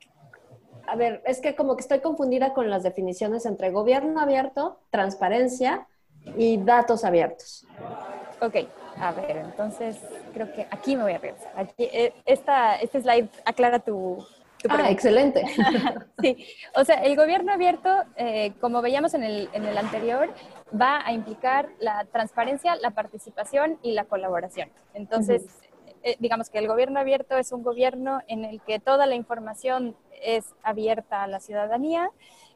a 0.86 0.96
ver, 0.96 1.22
es 1.26 1.40
que 1.40 1.54
como 1.54 1.76
que 1.76 1.82
estoy 1.82 2.00
confundida 2.00 2.52
con 2.52 2.68
las 2.70 2.82
definiciones 2.82 3.46
entre 3.46 3.70
gobierno 3.70 4.20
abierto, 4.20 4.78
transparencia 4.90 5.86
y 6.36 6.58
datos 6.58 7.04
abiertos. 7.04 7.66
Ok, 8.40 8.56
a 8.98 9.12
ver, 9.12 9.36
entonces 9.38 9.98
creo 10.34 10.52
que 10.52 10.66
aquí 10.70 10.96
me 10.96 11.04
voy 11.04 11.12
a 11.12 11.18
regresar. 11.18 11.52
Aquí, 11.56 11.84
eh, 11.84 12.12
esta, 12.24 12.76
este 12.76 13.00
slide 13.00 13.28
aclara 13.44 13.78
tu, 13.78 14.24
ah, 14.68 14.90
excelente. 14.90 15.44
sí, 16.20 16.46
o 16.74 16.84
sea, 16.84 16.96
el 16.96 17.16
gobierno 17.16 17.52
abierto, 17.52 17.88
eh, 18.16 18.52
como 18.60 18.82
veíamos 18.82 19.14
en 19.14 19.22
el, 19.22 19.48
en 19.52 19.64
el 19.64 19.76
anterior, 19.78 20.32
va 20.78 21.04
a 21.04 21.12
implicar 21.12 21.68
la 21.78 22.04
transparencia, 22.06 22.76
la 22.76 22.90
participación 22.90 23.78
y 23.82 23.92
la 23.92 24.04
colaboración. 24.04 24.70
Entonces, 24.94 25.44
eh, 26.02 26.16
digamos 26.18 26.50
que 26.50 26.58
el 26.58 26.68
gobierno 26.68 26.98
abierto 26.98 27.36
es 27.36 27.52
un 27.52 27.62
gobierno 27.62 28.20
en 28.28 28.44
el 28.44 28.60
que 28.62 28.78
toda 28.80 29.06
la 29.06 29.14
información 29.14 29.96
es 30.22 30.54
abierta 30.62 31.22
a 31.22 31.26
la 31.26 31.40
ciudadanía 31.40 32.10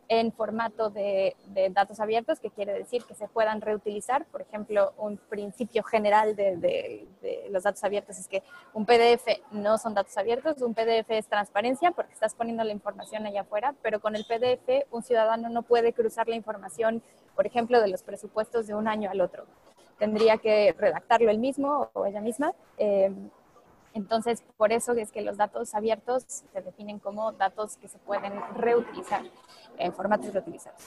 en 0.09 0.33
formato 0.33 0.91
de, 0.91 1.37
datos 1.71 2.01
abiertos, 2.01 2.39
que 2.39 2.51
quiere 2.51 2.73
decir 2.73 3.05
que 3.05 3.15
se 3.15 3.29
puedan 3.29 3.61
reutilizar. 3.61 4.25
Por 4.27 4.43
ejemplo, 4.43 4.93
un 4.99 5.17
principio 5.17 5.83
general 5.83 6.37
de, 6.37 7.07
los 7.51 7.65
datos 7.65 7.83
abiertos 7.85 8.19
es 8.19 8.29
que 8.29 8.43
un 8.73 8.87
PDF 8.87 9.27
no 9.51 9.79
son 9.79 9.95
datos 9.95 10.17
abiertos, 10.17 10.63
un 10.63 10.75
PDF 10.75 11.11
es 11.11 11.27
transparencia 11.27 11.91
porque 11.91 12.13
estás 12.13 12.35
poniendo 12.35 12.63
la 12.65 12.73
información 12.73 13.27
allá 13.27 13.43
afuera, 13.43 13.75
pero 13.83 14.01
con 14.01 14.17
el 14.17 14.25
PDF 14.25 14.87
un 14.91 15.03
ciudadano 15.03 15.49
no 15.49 15.63
puede 15.63 15.93
cruzar 15.93 16.29
la 16.29 16.37
información, 16.37 17.03
por 17.35 17.47
ejemplo, 17.47 17.81
de 17.81 17.89
los 17.89 18.03
presupuestos 18.03 18.67
de 18.67 18.75
un 18.75 18.89
año 18.89 19.11
al 19.11 19.21
otro. 19.21 19.47
Tendría 19.99 20.37
que 20.37 20.75
redactarlo 20.79 21.31
él 21.31 21.39
mismo 21.39 21.89
o 21.95 22.07
ella 22.07 22.21
misma. 22.21 22.53
Eh, 22.77 23.11
entonces, 23.97 24.45
por 24.59 24.73
eso 24.73 24.93
es 24.93 25.11
que 25.11 25.23
los 25.23 25.39
datos 25.39 25.75
abiertos 25.75 26.25
se 26.29 26.61
definen 26.61 26.99
como 26.99 27.33
datos 27.33 27.79
que 27.79 27.89
se 27.89 27.99
pueden 27.99 28.35
reutilizar 28.55 29.23
en 29.79 29.93
formatos 29.95 30.35
reutilizados. 30.35 30.83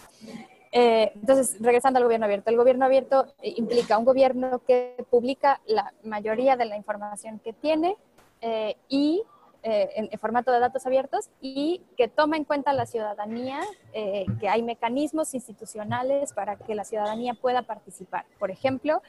Eh, 0.72 1.12
entonces, 1.16 1.58
regresando 1.60 1.98
al 1.98 2.04
gobierno 2.04 2.28
abierto, 2.28 2.52
el 2.52 2.58
gobierno 2.58 2.86
abierto 2.86 3.26
implica 3.42 3.98
un 3.98 4.06
gobierno 4.06 4.60
que 4.60 5.04
publica 5.10 5.60
la 5.66 5.92
mayoría 6.04 6.56
de 6.56 6.66
la 6.66 6.78
información 6.78 7.40
que 7.40 7.54
tiene 7.54 7.98
eh, 8.42 8.78
y 8.88 9.24
eh, 9.62 10.08
en, 10.12 10.20
formato 10.20 10.54
de 10.54 10.60
datos 10.60 10.86
abiertos 10.86 11.30
y 11.42 11.82
que 11.98 12.08
toma 12.08 12.38
en 12.38 12.46
cuenta 12.46 12.72
la 12.72 12.86
ciudadanía, 12.86 13.60
eh, 13.92 14.26
que 14.40 14.48
hay 14.48 14.64
mecanismos 14.64 15.34
institucionales 15.34 16.32
para 16.32 16.56
que 16.56 16.76
la 16.76 16.86
ciudadanía 16.86 17.34
pueda 17.34 17.64
participar. 17.64 18.26
Por 18.40 18.52
ejemplo, 18.52 19.02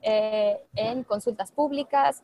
eh, 0.00 0.64
en 0.76 1.04
consultas 1.04 1.52
públicas, 1.52 2.22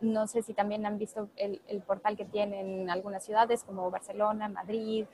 no 0.00 0.26
sé 0.28 0.42
si 0.42 0.54
también 0.54 0.86
han 0.86 0.98
visto 0.98 1.28
el, 1.36 1.60
portal 1.86 2.16
que 2.16 2.24
tienen 2.24 2.88
algunas 2.90 3.24
ciudades 3.24 3.64
como 3.64 3.90
Barcelona, 3.90 4.48
Madrid, 4.48 5.06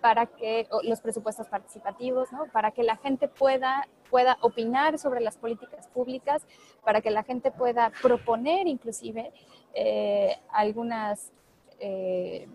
para 0.00 0.26
que 0.26 0.68
los 0.82 1.00
presupuestos 1.00 1.48
participativos, 1.48 2.30
¿no? 2.30 2.46
para 2.52 2.70
que 2.72 2.82
la 2.82 2.96
gente 2.96 3.26
pueda 3.26 3.88
pueda 4.10 4.38
opinar 4.40 4.98
sobre 4.98 5.20
las 5.20 5.36
políticas 5.36 5.88
públicas, 5.88 6.46
para 6.84 7.00
que 7.00 7.10
la 7.10 7.22
gente 7.22 7.50
pueda 7.50 7.90
proponer 8.02 8.66
inclusive 8.66 9.32
eh, 9.74 10.36
algunas, 10.50 11.32
eh, 11.80 12.48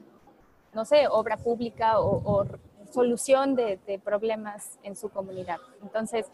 no 0.73 0.85
sé, 0.85 1.07
obra 1.07 1.37
pública 1.37 1.99
o, 1.99 2.45
solución 2.91 3.55
de, 3.55 4.01
problemas 4.03 4.77
en 4.83 4.97
su 4.97 5.09
comunidad. 5.09 5.59
Entonces, 5.81 6.25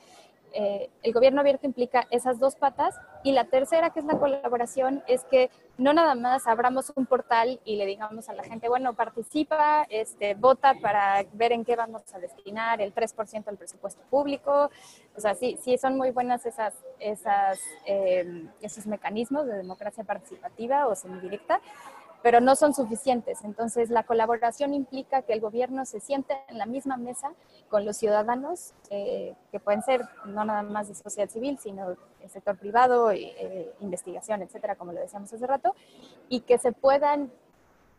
eh, 0.54 0.90
el 1.04 1.14
gobierno 1.14 1.42
abierto 1.42 1.66
implica 1.66 2.08
esas 2.10 2.40
dos 2.40 2.56
patas 2.56 3.00
y 3.24 3.32
la 3.32 3.46
tercera, 3.46 3.90
que 3.90 4.00
es 4.00 4.06
la 4.06 4.18
colaboración, 4.18 5.04
es 5.08 5.24
que 5.26 5.50
no 5.78 5.94
nada 5.94 6.16
más 6.16 6.48
abramos 6.48 6.92
un 6.96 7.06
portal 7.06 7.60
y 7.66 7.76
le 7.76 7.86
digamos 7.86 8.30
a 8.30 8.34
la 8.34 8.44
gente, 8.44 8.68
bueno, 8.70 8.94
participa, 8.94 9.86
este, 9.90 10.34
vota 10.34 10.76
para 10.82 11.26
ver 11.34 11.52
en 11.52 11.66
qué 11.66 11.76
vamos 11.76 12.02
a 12.14 12.20
destinar 12.20 12.82
el 12.82 12.94
3% 12.94 13.46
del 13.46 13.58
presupuesto 13.58 14.02
público. 14.10 14.72
O 15.16 15.20
sea, 15.20 15.36
sí, 15.36 15.58
sí 15.62 15.78
son 15.78 15.98
muy 15.98 16.12
buenas 16.12 16.46
esas, 16.46 16.74
esas, 17.00 17.60
em, 17.86 18.50
esos 18.62 18.88
mecanismos 18.88 19.46
de 19.46 19.58
democracia 19.58 20.04
participativa 20.04 20.88
o 20.88 20.96
semidirecta, 20.96 21.62
pero 22.28 22.42
no 22.42 22.58
son 22.58 22.74
suficientes. 22.74 23.42
Entonces, 23.46 23.90
la 23.90 24.04
colaboración 24.04 24.74
implica 24.74 25.22
que 25.22 25.32
el 25.32 25.40
gobierno 25.40 25.86
se 25.86 26.02
siente 26.02 26.36
en 26.50 26.58
la 26.58 26.66
misma 26.66 26.98
mesa 26.98 27.32
con 27.70 27.86
los 27.86 27.96
ciudadanos, 27.96 28.74
eh, 28.90 29.34
que 29.50 29.62
pueden 29.62 29.82
ser 29.82 30.02
no 30.26 30.44
nada 30.44 30.62
más 30.62 30.90
de 30.90 30.96
sociedad 30.96 31.30
civil, 31.30 31.58
sino 31.58 31.92
el 31.92 32.30
sector 32.30 32.58
privado, 32.58 33.12
eh, 33.12 33.74
investigación, 33.80 34.42
etcétera, 34.42 34.76
como 34.76 34.92
lo 34.92 35.00
decíamos 35.00 35.32
hace 35.32 35.48
rato, 35.48 35.74
y 36.28 36.42
que 36.42 36.58
se 36.58 36.74
puedan, 36.74 37.32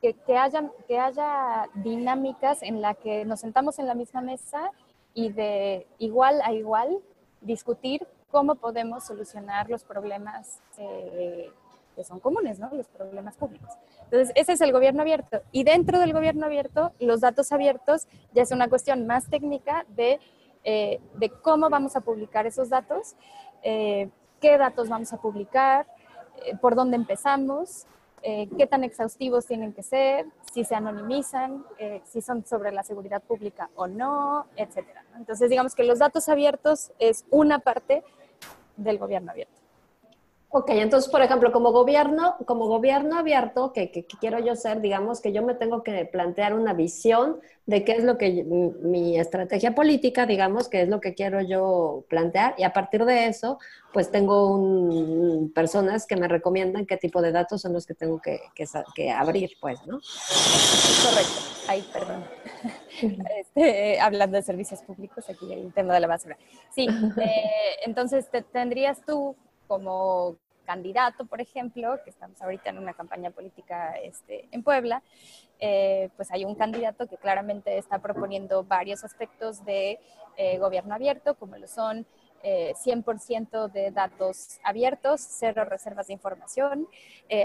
que, 0.03 0.13
que, 0.13 0.37
haya, 0.37 0.71
que 0.87 0.99
haya 0.99 1.71
dinámicas 1.77 2.63
en 2.63 2.83
la 2.83 2.93
que 2.93 3.25
nos 3.25 3.41
sentamos 3.41 3.79
en 3.79 3.87
la 3.87 3.95
misma 3.95 4.21
mesa 4.21 4.73
y 5.15 5.33
de 5.33 5.87
igual 5.97 6.43
a 6.45 6.53
igual 6.53 6.99
discutir 7.41 8.07
cómo 8.31 8.57
podemos 8.57 9.05
solucionar 9.05 9.71
los 9.71 9.85
problemas 9.85 10.61
eh, 10.77 11.51
que 11.99 12.05
son 12.05 12.21
comunes, 12.21 12.61
¿no? 12.61 12.71
Los 12.73 12.87
problemas 12.87 13.35
públicos. 13.35 13.71
Entonces, 14.05 14.31
ese 14.37 14.53
es 14.53 14.61
el 14.61 14.71
gobierno 14.71 15.03
abierto. 15.03 15.43
Y 15.51 15.65
dentro 15.65 15.99
del 15.99 16.13
gobierno 16.13 16.47
abierto, 16.47 16.93
los 17.01 17.21
datos 17.21 17.51
abiertos 17.51 18.07
ya 18.33 18.43
es 18.43 18.53
una 18.53 18.69
cuestión 18.69 19.05
más 19.09 19.29
técnica 19.29 19.85
de, 19.97 20.21
eh, 20.63 21.01
de 21.17 21.29
cómo 21.29 21.69
vamos 21.71 21.97
a 21.97 22.01
publicar 22.01 22.47
esos 22.47 22.69
datos, 22.69 23.17
eh, 23.65 24.11
qué 24.41 24.57
datos 24.59 24.89
vamos 24.89 25.13
a 25.13 25.17
publicar, 25.17 25.89
eh, 26.47 26.57
por 26.57 26.77
dónde 26.77 26.95
empezamos, 26.95 27.87
qué 28.23 28.67
tan 28.67 28.83
exhaustivos 28.83 29.47
tienen 29.47 29.73
que 29.73 29.83
ser, 29.83 30.27
si 30.53 30.65
se 30.65 30.75
anonimizan, 30.75 31.65
si 32.03 32.21
son 32.21 32.45
sobre 32.45 32.73
la 32.73 32.83
seguridad 32.83 33.23
pública 33.23 33.71
o 33.77 33.87
no, 33.87 34.45
etc. 34.57 34.85
Entonces, 35.17 35.49
digamos 35.49 35.77
que 35.77 35.85
los 35.85 36.01
datos 36.01 36.29
abiertos 36.29 36.91
es 36.99 37.25
una 37.31 37.61
parte 37.61 38.03
del 38.77 38.99
gobierno 38.99 39.31
abierto. 39.31 39.58
Ok, 40.51 40.71
entonces, 40.71 41.11
por 41.11 41.21
ejemplo, 41.21 41.53
como 41.53 41.73
gobierno, 41.73 42.37
como 42.47 42.69
gobierno 42.69 43.19
abierto, 43.19 43.75
que, 43.75 43.91
quiero 44.19 44.39
yo 44.39 44.57
ser, 44.57 44.81
digamos 44.81 45.21
que 45.21 45.31
yo 45.31 45.43
me 45.43 45.55
tengo 45.55 45.83
que 45.83 46.07
plantear 46.07 46.55
una 46.55 46.73
visión 46.73 47.39
de 47.67 47.85
qué 47.85 47.93
es 47.93 48.05
lo 48.05 48.17
que 48.17 48.45
mi, 48.45 49.19
estrategia 49.19 49.75
política, 49.75 50.25
digamos, 50.25 50.71
qué 50.71 50.81
es 50.81 50.89
lo 50.89 51.03
que 51.03 51.13
quiero 51.13 51.43
yo 51.43 52.07
plantear, 52.09 52.55
y 52.57 52.63
a 52.63 52.73
partir 52.73 53.05
de 53.05 53.27
eso, 53.27 53.59
pues 53.93 54.11
tengo 54.11 54.57
un, 54.57 55.53
personas 55.55 56.07
que 56.07 56.17
me 56.17 56.29
recomiendan 56.29 56.87
qué 56.87 56.97
tipo 56.97 57.21
de 57.21 57.31
datos 57.31 57.61
son 57.61 57.75
los 57.75 57.85
que 57.85 57.93
tengo 57.93 58.19
que, 58.23 58.41
que, 58.95 59.11
abrir, 59.11 59.51
pues, 59.61 59.79
¿no? 59.87 60.01
Correcto. 61.05 61.41
Ay, 61.69 61.85
perdón. 61.93 62.25
Este, 63.39 64.01
hablando 64.01 64.39
de 64.39 64.43
servicios 64.43 64.81
públicos, 64.81 65.29
aquí 65.29 65.53
hay 65.53 65.61
el 65.61 65.75
tema 65.75 65.93
de 65.93 66.01
la 66.01 66.07
basura. 66.07 66.39
Sí, 66.75 66.89
eh, 66.89 67.77
entonces 67.85 68.31
te, 68.31 68.41
tendrías 68.41 69.03
tú 69.05 69.37
como 69.69 70.37
candidato, 70.69 71.25
por 71.25 71.41
ejemplo, 71.41 71.99
que 72.05 72.11
estamos 72.11 72.43
ahorita 72.43 72.69
en 72.69 72.77
una 72.77 72.93
campaña 72.93 73.31
política 73.31 73.93
este, 74.03 74.49
en 74.51 74.63
Puebla, 74.63 75.03
eh, 75.61 76.11
pues 76.17 76.31
hay 76.31 76.45
un 76.45 76.55
candidato 76.55 77.07
que 77.07 77.17
claramente 77.17 77.79
está 77.79 78.01
proponiendo 78.01 78.65
varios 78.65 79.03
aspectos 79.03 79.65
de 79.65 79.99
eh, 80.37 80.59
gobierno 80.59 80.95
abierto, 80.95 81.37
como 81.37 81.57
lo 81.57 81.67
son 81.67 82.05
100% 82.45 83.67
eh, 83.67 83.73
de 83.73 83.91
datos 83.91 84.61
abiertos, 84.63 85.21
cero 85.21 85.65
reservas 85.65 86.07
de 86.07 86.13
información, 86.13 86.87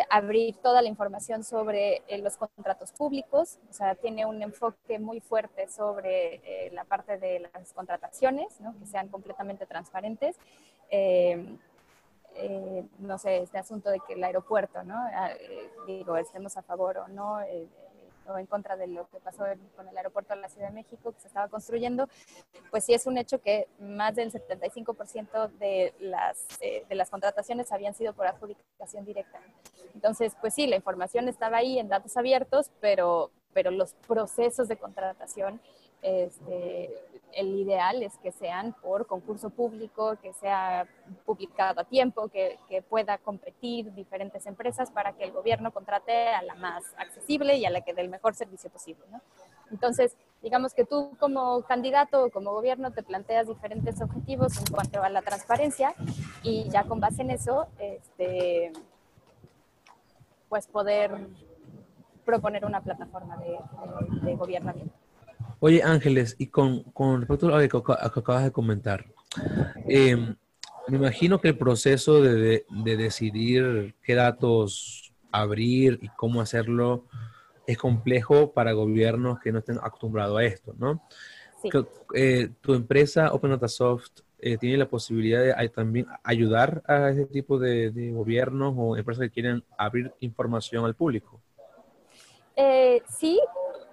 abrir 0.09 0.57
toda 0.57 0.83
la 0.83 0.89
información 0.89 1.43
sobre 1.43 2.03
los 2.19 2.37
contratos 2.37 2.91
públicos, 2.91 3.57
o 3.71 3.73
sea, 3.73 3.95
tiene 3.95 4.25
un 4.27 4.43
enfoque 4.43 4.99
muy 4.99 5.19
fuerte 5.19 5.67
sobre 5.67 6.69
la 6.73 6.83
parte 6.83 7.17
de 7.17 7.39
las 7.39 7.73
contrataciones, 7.73 8.59
¿no? 8.59 8.77
que 8.77 8.85
sean 8.85 9.07
completamente 9.07 9.65
transparentes. 9.65 10.35
Eh, 12.35 12.83
no 12.99 13.17
sé, 13.17 13.39
este 13.39 13.57
asunto 13.57 13.89
de 13.89 13.99
que 13.99 14.13
el 14.13 14.23
aeropuerto, 14.23 14.83
¿no? 14.83 14.95
Ah, 14.95 15.31
eh, 15.39 15.69
digo, 15.85 16.17
estemos 16.17 16.57
a 16.57 16.63
favor 16.63 16.97
o 16.97 17.07
no, 17.07 17.41
eh, 17.41 17.67
o 18.25 18.37
en 18.37 18.45
contra 18.45 18.75
de 18.77 18.87
lo 18.87 19.07
que 19.09 19.19
pasó 19.19 19.43
con 19.75 19.87
el 19.87 19.97
aeropuerto 19.97 20.33
de 20.33 20.41
la 20.41 20.49
Ciudad 20.49 20.69
de 20.69 20.73
México 20.73 21.11
que 21.11 21.19
se 21.19 21.27
estaba 21.27 21.49
construyendo, 21.49 22.07
pues 22.71 22.85
sí 22.85 22.93
es 22.93 23.05
un 23.05 23.17
hecho 23.17 23.41
que 23.41 23.67
más 23.79 24.15
del 24.15 24.31
75% 24.31 25.49
de 25.59 25.93
las, 25.99 26.47
de 26.59 26.95
las 26.95 27.09
contrataciones 27.09 27.71
habían 27.73 27.93
sido 27.93 28.13
por 28.13 28.25
adjudicación 28.25 29.03
directa. 29.03 29.39
Entonces, 29.93 30.37
pues 30.39 30.53
sí, 30.53 30.67
la 30.67 30.77
información 30.77 31.27
estaba 31.27 31.57
ahí 31.57 31.77
en 31.79 31.89
datos 31.89 32.15
abiertos, 32.15 32.71
pero, 32.79 33.29
pero 33.51 33.71
los 33.71 33.93
procesos 34.07 34.69
de 34.69 34.77
contratación 34.77 35.59
este, 36.03 36.89
el 37.35 37.55
ideal 37.55 38.03
es 38.03 38.17
que 38.17 38.31
sean 38.31 38.73
por 38.73 39.07
concurso 39.07 39.49
público, 39.49 40.17
que 40.21 40.33
sea 40.33 40.87
publicado 41.25 41.81
a 41.81 41.83
tiempo, 41.83 42.27
que, 42.27 42.59
pueda 42.89 43.17
competir 43.17 43.93
diferentes 43.93 44.45
empresas 44.45 44.91
para 44.91 45.13
que 45.13 45.23
el 45.23 45.31
gobierno 45.31 45.71
contrate 45.71 46.29
a 46.29 46.41
la 46.41 46.55
más 46.55 46.83
accesible 46.97 47.55
y 47.57 47.65
a 47.65 47.69
la 47.69 47.81
que 47.81 47.93
dé 47.93 48.01
el 48.01 48.09
mejor 48.09 48.35
servicio 48.35 48.69
posible. 48.69 49.03
Entonces, 49.71 50.15
digamos 50.41 50.73
que 50.73 50.85
tú 50.85 51.11
como 51.19 51.61
candidato 51.63 52.25
o 52.25 52.29
como 52.29 52.51
gobierno 52.51 52.91
te 52.91 53.03
planteas 53.03 53.47
diferentes 53.47 54.01
objetivos 54.01 54.57
en 54.57 54.65
cuanto 54.73 55.01
a 55.01 55.09
la 55.09 55.21
transparencia 55.21 55.93
y 56.43 56.69
ya 56.69 56.83
con 56.83 56.99
base 56.99 57.21
en 57.21 57.31
eso, 57.31 57.67
este, 57.79 58.73
pues 60.49 60.67
poder 60.67 61.11
proponer 62.25 62.65
una 62.65 62.81
plataforma 62.81 63.37
de, 63.37 63.59
de, 64.21 64.35
gobierno. 64.35 64.73
Oye, 65.65 65.81
Ángeles, 65.81 66.35
y 66.39 66.47
con, 66.47 66.83
con 66.91 67.21
respecto 67.21 67.47
a 67.47 67.61
lo 67.61 67.69
que, 67.69 67.93
acabas 68.01 68.43
de 68.43 68.51
comentar, 68.51 69.05
eh, 69.87 70.17
me 70.89 70.97
imagino 70.97 71.39
que 71.39 71.47
el 71.47 71.57
proceso 71.57 72.21
de, 72.21 72.65
de, 72.69 72.97
decidir 72.97 73.95
qué 74.03 74.13
datos 74.13 75.13
abrir 75.31 75.99
y 76.01 76.09
cómo 76.09 76.41
hacerlo 76.41 77.05
es 77.65 77.77
complejo 77.77 78.51
para 78.51 78.73
gobiernos 78.73 79.39
que 79.39 79.53
no 79.53 79.59
estén 79.59 79.77
acostumbrados 79.77 80.37
a 80.37 80.43
esto, 80.43 80.75
¿no? 80.77 81.01
Sí. 81.61 81.69
Eh, 82.13 82.49
tu 82.59 82.73
empresa 82.73 83.31
Open 83.31 83.51
Data 83.51 83.69
Soft 83.69 84.19
eh, 84.39 84.57
tiene 84.57 84.75
la 84.75 84.89
posibilidad 84.89 85.41
de 85.41 85.69
también 85.69 86.07
ayudar 86.25 86.83
a 86.87 87.09
ese 87.09 87.25
tipo 87.25 87.57
de, 87.57 87.89
de, 87.91 88.11
gobiernos 88.11 88.73
o 88.77 88.97
empresas 88.97 89.21
que 89.21 89.33
quieren 89.33 89.63
abrir 89.77 90.13
información 90.19 90.83
al 90.83 90.93
público. 90.93 91.39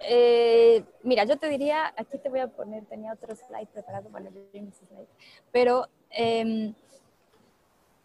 Eh, 0.00 0.82
mira, 1.02 1.24
yo 1.24 1.36
te 1.36 1.48
diría, 1.48 1.92
aquí 1.96 2.18
te 2.18 2.28
voy 2.28 2.40
a 2.40 2.48
poner, 2.48 2.84
tenía 2.86 3.12
otro 3.12 3.34
slide 3.36 3.68
preparado, 3.68 4.08
bueno, 4.10 4.30
yo 4.30 4.62
mis 4.62 4.74
slide, 4.74 5.06
pero 5.52 5.86
eh, 6.10 6.72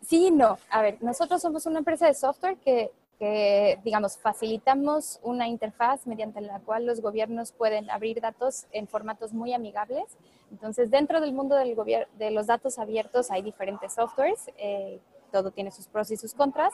sí, 0.02 0.30
no. 0.32 0.58
A 0.70 0.82
ver, 0.82 0.98
nosotros 1.02 1.42
somos 1.42 1.66
una 1.66 1.80
empresa 1.80 2.08
de 2.08 2.14
software 2.14 2.58
que, 2.58 2.92
que, 3.18 3.80
digamos, 3.84 4.18
facilitamos 4.18 5.20
una 5.24 5.48
interfaz 5.48 6.06
mediante 6.06 6.42
la 6.42 6.60
cual 6.60 6.86
los 6.86 7.00
gobiernos 7.00 7.54
pueden 7.54 7.90
abrir 7.90 8.20
datos 8.20 8.66
en 8.72 8.88
formatos 8.88 9.34
muy 9.34 9.54
amigables. 9.54 10.18
Entonces, 10.52 10.92
dentro 10.92 11.22
del 11.22 11.34
mundo 11.34 11.56
del 11.56 11.76
de 12.18 12.32
los 12.32 12.48
datos 12.48 12.78
abiertos 12.78 13.32
hay 13.32 13.42
diferentes 13.42 13.94
softwares. 13.94 14.52
Eh, 14.58 15.00
todo 15.32 15.52
tiene 15.52 15.72
sus 15.72 15.88
pros 15.88 16.12
y 16.12 16.18
sus 16.18 16.34
contras. 16.34 16.74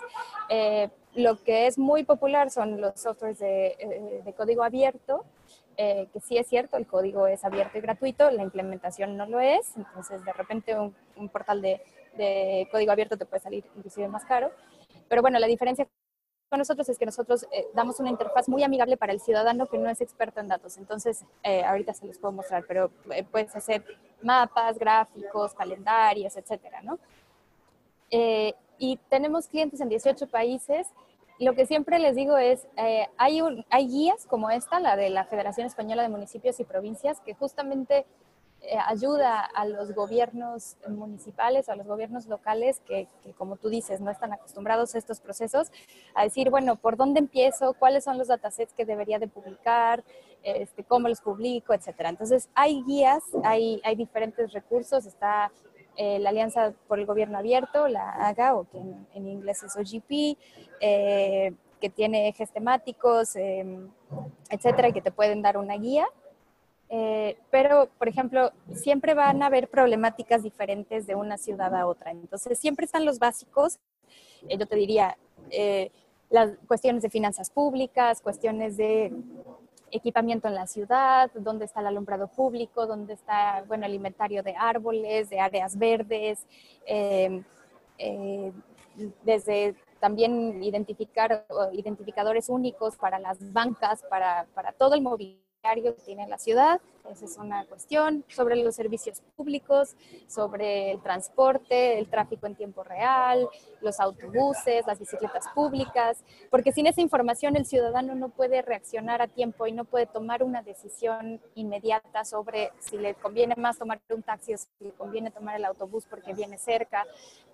Eh, 0.49 0.89
lo 1.13 1.41
que 1.43 1.67
es 1.67 1.77
muy 1.77 2.03
popular 2.03 2.49
son 2.51 2.79
los 2.79 2.99
softwares 2.99 3.39
de, 3.39 3.67
eh, 3.79 4.21
de 4.23 4.33
código 4.33 4.63
abierto, 4.63 5.25
eh, 5.77 6.07
que 6.13 6.19
sí 6.19 6.37
es 6.37 6.47
cierto, 6.47 6.77
el 6.77 6.87
código 6.87 7.27
es 7.27 7.43
abierto 7.43 7.77
y 7.77 7.81
gratuito, 7.81 8.29
la 8.31 8.43
implementación 8.43 9.17
no 9.17 9.25
lo 9.25 9.39
es, 9.39 9.75
entonces 9.77 10.23
de 10.23 10.33
repente 10.33 10.75
un, 10.77 11.29
portal 11.29 11.61
de, 11.61 11.81
de, 12.17 12.67
código 12.71 12.91
abierto 12.91 13.17
te 13.17 13.25
puede 13.25 13.41
salir 13.41 13.65
inclusive 13.75 14.07
más 14.07 14.25
caro. 14.25 14.51
Pero 15.07 15.21
bueno, 15.21 15.39
la 15.39 15.47
diferencia 15.47 15.87
con 16.51 16.59
nosotros 16.59 16.89
es 16.89 16.99
que 16.99 17.05
nosotros 17.05 17.47
eh, 17.53 17.67
damos 17.73 18.01
una 18.01 18.09
interfaz 18.09 18.49
muy 18.49 18.61
amigable 18.61 18.97
para 18.97 19.13
el 19.13 19.21
ciudadano 19.21 19.67
que 19.67 19.77
no 19.77 19.89
es 19.89 20.01
experto 20.01 20.41
en 20.41 20.49
datos. 20.49 20.75
Entonces, 20.75 21.23
eh, 21.43 21.63
ahorita 21.63 21.93
se 21.93 22.05
los 22.05 22.17
puedo 22.17 22.33
mostrar, 22.33 22.65
pero 22.67 22.91
eh, 23.09 23.23
puedes 23.23 23.55
hacer 23.55 23.85
mapas, 24.21 24.77
gráficos, 24.77 25.53
calendarios, 25.53 26.35
etcétera, 26.35 26.81
¿no? 26.81 26.99
Y 28.81 28.97
tenemos 29.09 29.47
clientes 29.47 29.79
en 29.79 29.89
18 29.89 30.25
países 30.27 30.87
lo 31.41 31.55
que 31.55 31.65
siempre 31.65 31.97
les 31.97 32.15
digo 32.15 32.37
es, 32.37 32.67
eh, 32.77 33.07
hay, 33.17 33.41
un, 33.41 33.65
hay 33.71 33.87
guías 33.87 34.27
como 34.27 34.51
esta, 34.51 34.79
la 34.79 34.95
de 34.95 35.09
la 35.09 35.25
Federación 35.25 35.65
Española 35.65 36.03
de 36.03 36.09
Municipios 36.09 36.59
y 36.59 36.65
Provincias, 36.65 37.19
que 37.19 37.33
justamente 37.33 38.05
eh, 38.61 38.77
ayuda 38.85 39.39
a 39.39 39.65
los 39.65 39.91
gobiernos 39.93 40.77
municipales 40.87 41.67
a 41.67 41.75
los 41.75 41.87
gobiernos 41.87 42.27
locales 42.27 42.79
que, 42.85 43.07
que, 43.23 43.33
como 43.33 43.55
tú 43.55 43.69
dices, 43.69 44.01
no 44.01 44.11
están 44.11 44.33
acostumbrados 44.33 44.93
a 44.93 44.99
estos 44.99 45.19
procesos, 45.19 45.71
a 46.13 46.23
decir, 46.25 46.51
bueno, 46.51 46.75
¿por 46.75 46.95
dónde 46.95 47.19
empiezo? 47.19 47.73
¿Cuáles 47.73 48.03
son 48.03 48.19
los 48.19 48.27
datasets 48.27 48.73
que 48.73 48.85
debería 48.85 49.17
de 49.17 49.27
publicar? 49.27 50.03
Este, 50.43 50.83
¿Cómo 50.83 51.07
los 51.07 51.21
publico? 51.21 51.73
Etcétera. 51.73 52.09
Entonces, 52.09 52.49
hay 52.53 52.83
guías, 52.83 53.23
hay, 53.43 53.81
hay 53.83 53.95
diferentes 53.95 54.53
recursos, 54.53 55.07
está 55.07 55.51
eh, 55.97 56.19
la 56.19 56.29
Alianza 56.29 56.73
por 56.87 56.99
el 56.99 57.05
Gobierno 57.05 57.37
Abierto, 57.37 57.87
la 57.87 58.09
AGA, 58.27 58.55
o 58.55 58.67
que 58.69 58.77
en, 58.77 59.07
en 59.13 59.27
inglés 59.27 59.63
es 59.63 59.75
OGP, 59.75 60.37
eh, 60.79 61.53
que 61.81 61.89
tiene 61.89 62.29
ejes 62.29 62.51
temáticos, 62.51 63.35
eh, 63.35 63.65
etcétera, 64.49 64.93
que 64.93 65.01
te 65.01 65.11
pueden 65.11 65.41
dar 65.41 65.57
una 65.57 65.75
guía. 65.75 66.07
Eh, 66.89 67.37
pero, 67.49 67.89
por 67.97 68.07
ejemplo, 68.07 68.51
siempre 68.73 69.13
van 69.13 69.41
a 69.43 69.47
haber 69.47 69.69
problemáticas 69.69 70.43
diferentes 70.43 71.07
de 71.07 71.15
una 71.15 71.37
ciudad 71.37 71.73
a 71.75 71.87
otra. 71.87 72.11
Entonces, 72.11 72.59
siempre 72.59 72.85
están 72.85 73.03
los 73.03 73.19
básicos. 73.19 73.79
Eh, 74.47 74.57
yo 74.57 74.65
te 74.65 74.75
diría, 74.75 75.17
las 76.29 76.51
cuestiones 76.67 77.01
de 77.01 77.09
finanzas 77.09 77.49
públicas, 77.49 78.21
cuestiones 78.21 78.77
de 78.77 79.11
equipamiento 79.91 80.47
en 80.47 80.55
la 80.55 80.67
ciudad, 80.67 81.29
dónde 81.35 81.65
está 81.65 81.81
el 81.81 81.87
alumbrado 81.87 82.27
público, 82.27 82.87
dónde 82.87 83.13
está, 83.13 83.63
bueno, 83.67 83.85
el 83.85 83.93
inventario 83.93 84.43
de 84.43 84.55
árboles, 84.57 85.29
de 85.29 85.39
áreas 85.39 85.77
verdes, 85.77 86.45
eh, 86.85 87.43
eh, 87.97 88.51
desde 89.23 89.75
también 89.99 90.63
identificar 90.63 91.45
identificadores 91.73 92.49
únicos 92.49 92.97
para 92.97 93.19
las 93.19 93.51
bancas, 93.53 94.03
para, 94.09 94.47
para 94.55 94.71
todo 94.71 94.95
el 94.95 95.01
mobiliario 95.01 95.50
que 95.61 95.91
tiene 96.05 96.27
la 96.27 96.39
ciudad. 96.39 96.81
Esa 97.09 97.25
es 97.25 97.37
una 97.37 97.65
cuestión 97.65 98.23
sobre 98.29 98.55
los 98.55 98.75
servicios 98.75 99.21
públicos, 99.35 99.95
sobre 100.27 100.91
el 100.91 101.01
transporte, 101.01 101.99
el 101.99 102.07
tráfico 102.07 102.47
en 102.47 102.55
tiempo 102.55 102.83
real, 102.83 103.47
los 103.79 103.99
autobuses, 103.99 104.85
las 104.87 104.99
bicicletas 104.99 105.47
públicas, 105.53 106.23
porque 106.49 106.71
sin 106.71 106.87
esa 106.87 107.01
información 107.01 107.55
el 107.55 107.65
ciudadano 107.65 108.15
no 108.15 108.29
puede 108.29 108.61
reaccionar 108.61 109.21
a 109.21 109.27
tiempo 109.27 109.67
y 109.67 109.71
no 109.71 109.85
puede 109.85 110.07
tomar 110.07 110.43
una 110.43 110.63
decisión 110.63 111.39
inmediata 111.55 112.25
sobre 112.25 112.71
si 112.79 112.97
le 112.97 113.13
conviene 113.15 113.55
más 113.55 113.77
tomar 113.77 113.99
un 114.09 114.23
taxi 114.23 114.53
o 114.53 114.57
si 114.57 114.67
le 114.79 114.91
conviene 114.91 115.31
tomar 115.31 115.55
el 115.55 115.65
autobús 115.65 116.05
porque 116.09 116.33
viene 116.33 116.57
cerca, 116.57 117.05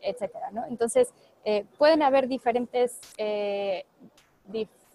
etcétera, 0.02 0.52
¿no? 0.52 0.66
Entonces, 0.68 1.14
eh, 1.44 1.66
pueden 1.78 2.04
haber 2.04 2.28
diferentes 2.28 3.00
eh, 3.18 3.86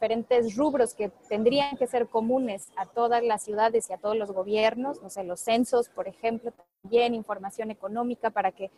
diferentes 0.03 0.57
rubros 0.57 0.95
que 0.95 1.11
tendrían 1.29 1.77
que 1.77 1.87
ser 1.87 2.09
comunes 2.09 2.73
a 2.77 2.87
todas 2.87 3.23
las 3.23 3.41
ciudades 3.45 3.89
y 3.89 3.93
a 3.93 3.99
todos 3.99 4.17
los 4.17 4.33
gobiernos, 4.33 5.01
no 5.01 5.09
sé, 5.09 5.23
los 5.23 5.39
censos, 5.39 5.89
por 5.91 6.09
ejemplo, 6.09 6.53
también 6.83 7.15
información 7.15 7.71
económica 7.71 8.31
para 8.31 8.51
que 8.51 8.73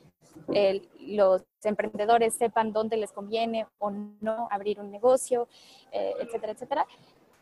eh, 0.52 0.82
los 1.00 1.42
emprendedores 1.62 2.34
sepan 2.34 2.74
dónde 2.74 2.98
les 2.98 3.10
conviene 3.10 3.66
o 3.78 3.90
no 3.90 4.48
abrir 4.50 4.78
un 4.80 4.90
negocio, 4.90 5.48
eh, 5.92 6.12
etcétera, 6.20 6.52
etcétera. 6.52 6.86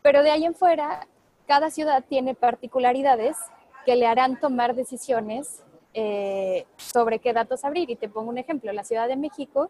Pero 0.01 0.23
de 0.23 0.31
ahí 0.31 0.45
en 0.45 0.55
fuera, 0.55 1.05
cada 1.45 1.69
ciudad 1.69 2.05
tiene 2.07 2.35
particularidades 2.35 3.35
que 3.85 3.97
le 3.97 4.07
harán 4.07 4.39
tomar 4.39 4.75
decisiones 4.75 5.61
eh, 5.93 6.65
sobre 6.77 7.19
qué 7.19 7.33
datos 7.33 7.63
abrir. 7.63 7.89
Y 7.89 7.95
te 7.95 8.09
pongo 8.09 8.29
un 8.29 8.37
ejemplo, 8.37 8.71
la 8.73 8.83
Ciudad 8.83 9.07
de 9.07 9.15
México, 9.15 9.69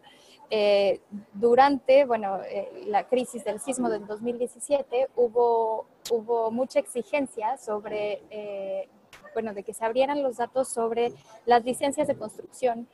eh, 0.50 1.00
durante 1.32 2.04
bueno, 2.04 2.40
eh, 2.42 2.84
la 2.86 3.08
crisis 3.08 3.44
del 3.44 3.60
sismo 3.60 3.88
del 3.88 4.06
2017, 4.06 5.08
hubo, 5.16 5.86
hubo 6.10 6.50
mucha 6.50 6.78
exigencia 6.78 7.56
sobre, 7.56 8.22
eh, 8.30 8.88
bueno, 9.32 9.54
de 9.54 9.62
que 9.62 9.72
se 9.72 9.84
abrieran 9.84 10.22
los 10.22 10.36
datos 10.36 10.68
sobre 10.68 11.12
las 11.46 11.64
licencias 11.64 12.06
de 12.06 12.16
construcción 12.16 12.88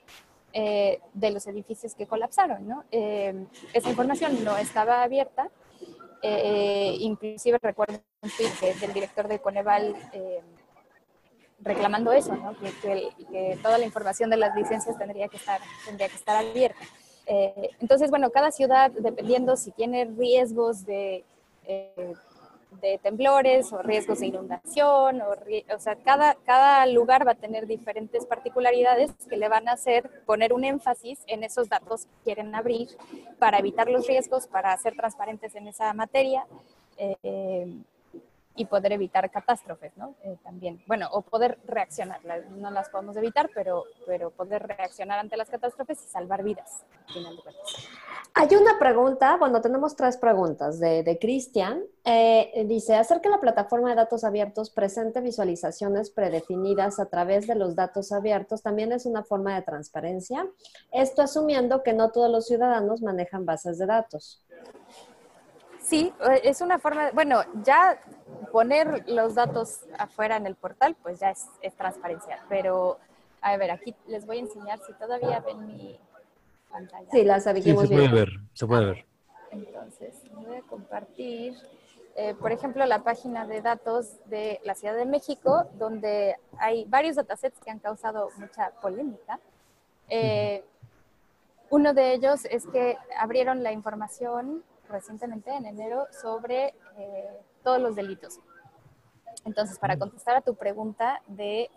eh, 0.52 1.00
de 1.14 1.30
los 1.30 1.46
edificios 1.46 1.94
que 1.94 2.06
colapsaron. 2.06 2.66
¿no? 2.66 2.84
esa 2.90 3.88
información 3.88 4.44
no 4.44 4.56
estaba 4.56 5.02
abierta. 5.02 5.50
inclusive 6.22 7.58
recuerdo 7.62 8.00
un 8.22 8.30
tweet 8.30 8.76
del 8.80 8.92
director 8.92 9.28
de 9.28 9.38
Coneval 9.38 9.96
reclamando 11.62 12.12
eso, 12.12 12.32
que, 12.82 13.58
toda 13.62 13.78
la 13.78 13.84
información 13.84 14.30
de 14.30 14.36
las 14.36 14.54
licencias 14.54 14.98
tendría 14.98 15.28
que 15.28 15.36
estar, 15.36 15.60
tendría 15.84 16.08
que 16.08 16.16
estar 16.16 16.36
abierta. 16.36 16.80
Eh, 17.26 17.70
entonces, 17.80 18.10
bueno, 18.10 18.30
cada 18.30 18.50
ciudad, 18.50 18.90
dependiendo 18.90 19.56
si 19.56 19.70
tiene 19.70 20.04
riesgos 20.04 20.84
de, 20.84 21.24
eh, 21.66 22.14
de 22.80 22.98
temblores 22.98 23.72
o 23.72 23.82
riesgos 23.82 24.20
de 24.20 24.28
inundación, 24.28 25.20
o, 25.20 25.30
o 25.30 25.78
sea, 25.78 25.96
cada, 25.96 26.34
cada 26.46 26.86
lugar 26.86 27.26
va 27.26 27.32
a 27.32 27.36
tener 27.36 27.66
diferentes 27.66 28.26
particularidades 28.26 29.12
que 29.28 29.36
le 29.36 29.48
van 29.48 29.68
a 29.68 29.72
hacer 29.72 30.22
poner 30.24 30.52
un 30.52 30.64
énfasis 30.64 31.20
en 31.26 31.44
esos 31.44 31.68
datos 31.68 32.06
que 32.06 32.24
quieren 32.24 32.54
abrir 32.54 32.88
para 33.38 33.58
evitar 33.58 33.88
los 33.88 34.06
riesgos, 34.06 34.46
para 34.46 34.76
ser 34.78 34.96
transparentes 34.96 35.54
en 35.54 35.68
esa 35.68 35.92
materia. 35.92 36.46
Eh, 36.96 37.82
y 38.60 38.66
poder 38.66 38.92
evitar 38.92 39.30
catástrofes, 39.30 39.96
¿no? 39.96 40.14
Eh, 40.22 40.36
también, 40.44 40.82
bueno, 40.86 41.08
o 41.12 41.22
poder 41.22 41.58
reaccionar, 41.64 42.20
no 42.50 42.70
las 42.70 42.90
podemos 42.90 43.16
evitar, 43.16 43.48
pero, 43.54 43.84
pero 44.06 44.30
poder 44.30 44.66
reaccionar 44.66 45.18
ante 45.18 45.34
las 45.38 45.48
catástrofes 45.48 46.04
y 46.04 46.08
salvar 46.08 46.42
vidas, 46.42 46.84
al 47.06 47.14
final 47.14 47.36
de 47.36 47.42
cuentas. 47.42 47.88
Hay 48.34 48.54
una 48.54 48.78
pregunta, 48.78 49.38
bueno, 49.38 49.62
tenemos 49.62 49.96
tres 49.96 50.18
preguntas 50.18 50.78
de, 50.78 51.02
de 51.02 51.18
Cristian. 51.18 51.82
Eh, 52.04 52.64
dice, 52.66 52.96
hacer 52.96 53.22
que 53.22 53.30
la 53.30 53.40
plataforma 53.40 53.88
de 53.88 53.96
datos 53.96 54.24
abiertos 54.24 54.68
presente 54.68 55.22
visualizaciones 55.22 56.10
predefinidas 56.10 57.00
a 57.00 57.06
través 57.06 57.46
de 57.46 57.54
los 57.54 57.74
datos 57.74 58.12
abiertos 58.12 58.62
también 58.62 58.92
es 58.92 59.06
una 59.06 59.24
forma 59.24 59.54
de 59.54 59.62
transparencia. 59.62 60.46
Esto 60.92 61.22
asumiendo 61.22 61.82
que 61.82 61.94
no 61.94 62.10
todos 62.10 62.30
los 62.30 62.46
ciudadanos 62.46 63.00
manejan 63.00 63.46
bases 63.46 63.78
de 63.78 63.86
datos. 63.86 64.44
Sí, 65.90 66.12
eh, 66.20 66.40
es 66.44 66.60
una 66.60 66.78
forma, 66.78 67.06
de, 67.06 67.10
bueno, 67.10 67.42
ya 67.64 68.00
poner 68.52 69.08
los 69.08 69.34
datos 69.34 69.80
afuera 69.98 70.36
en 70.36 70.46
el 70.46 70.54
portal, 70.54 70.96
pues 71.02 71.18
ya 71.18 71.30
es, 71.30 71.48
es 71.62 71.74
transparencia, 71.74 72.44
pero 72.48 72.98
a 73.40 73.56
ver, 73.56 73.72
aquí 73.72 73.96
les 74.06 74.24
voy 74.24 74.36
a 74.36 74.40
enseñar 74.40 74.78
si 74.86 74.92
todavía 74.92 75.40
ven 75.40 75.66
mi 75.66 75.98
pantalla. 76.70 77.10
Sí, 77.10 77.24
la 77.24 77.40
sí, 77.40 77.62
se 77.62 77.74
puede 77.74 78.08
ver, 78.08 78.28
se 78.54 78.66
puede 78.68 78.86
ver. 78.86 79.06
Entonces, 79.50 80.14
voy 80.32 80.58
a 80.58 80.62
compartir, 80.62 81.56
eh, 82.14 82.34
por 82.34 82.52
ejemplo, 82.52 82.86
la 82.86 83.02
página 83.02 83.48
de 83.48 83.60
datos 83.60 84.12
de 84.26 84.60
la 84.62 84.76
Ciudad 84.76 84.94
de 84.94 85.06
México, 85.06 85.64
donde 85.74 86.36
hay 86.58 86.84
varios 86.84 87.16
datasets 87.16 87.58
que 87.58 87.70
han 87.72 87.80
causado 87.80 88.28
mucha 88.36 88.70
polémica. 88.80 89.40
Eh, 90.08 90.62
uno 91.68 91.94
de 91.94 92.14
ellos 92.14 92.44
es 92.44 92.64
que 92.68 92.96
abrieron 93.18 93.64
la 93.64 93.72
información 93.72 94.62
recientemente, 94.90 95.50
en 95.54 95.66
enero, 95.66 96.06
sobre 96.22 96.74
eh, 96.98 97.40
todos 97.62 97.80
los 97.80 97.94
delitos. 97.94 98.40
Entonces, 99.44 99.78
para 99.78 99.98
contestar 99.98 100.36
a 100.36 100.40
tu 100.40 100.54
pregunta 100.54 101.22
de, 101.26 101.70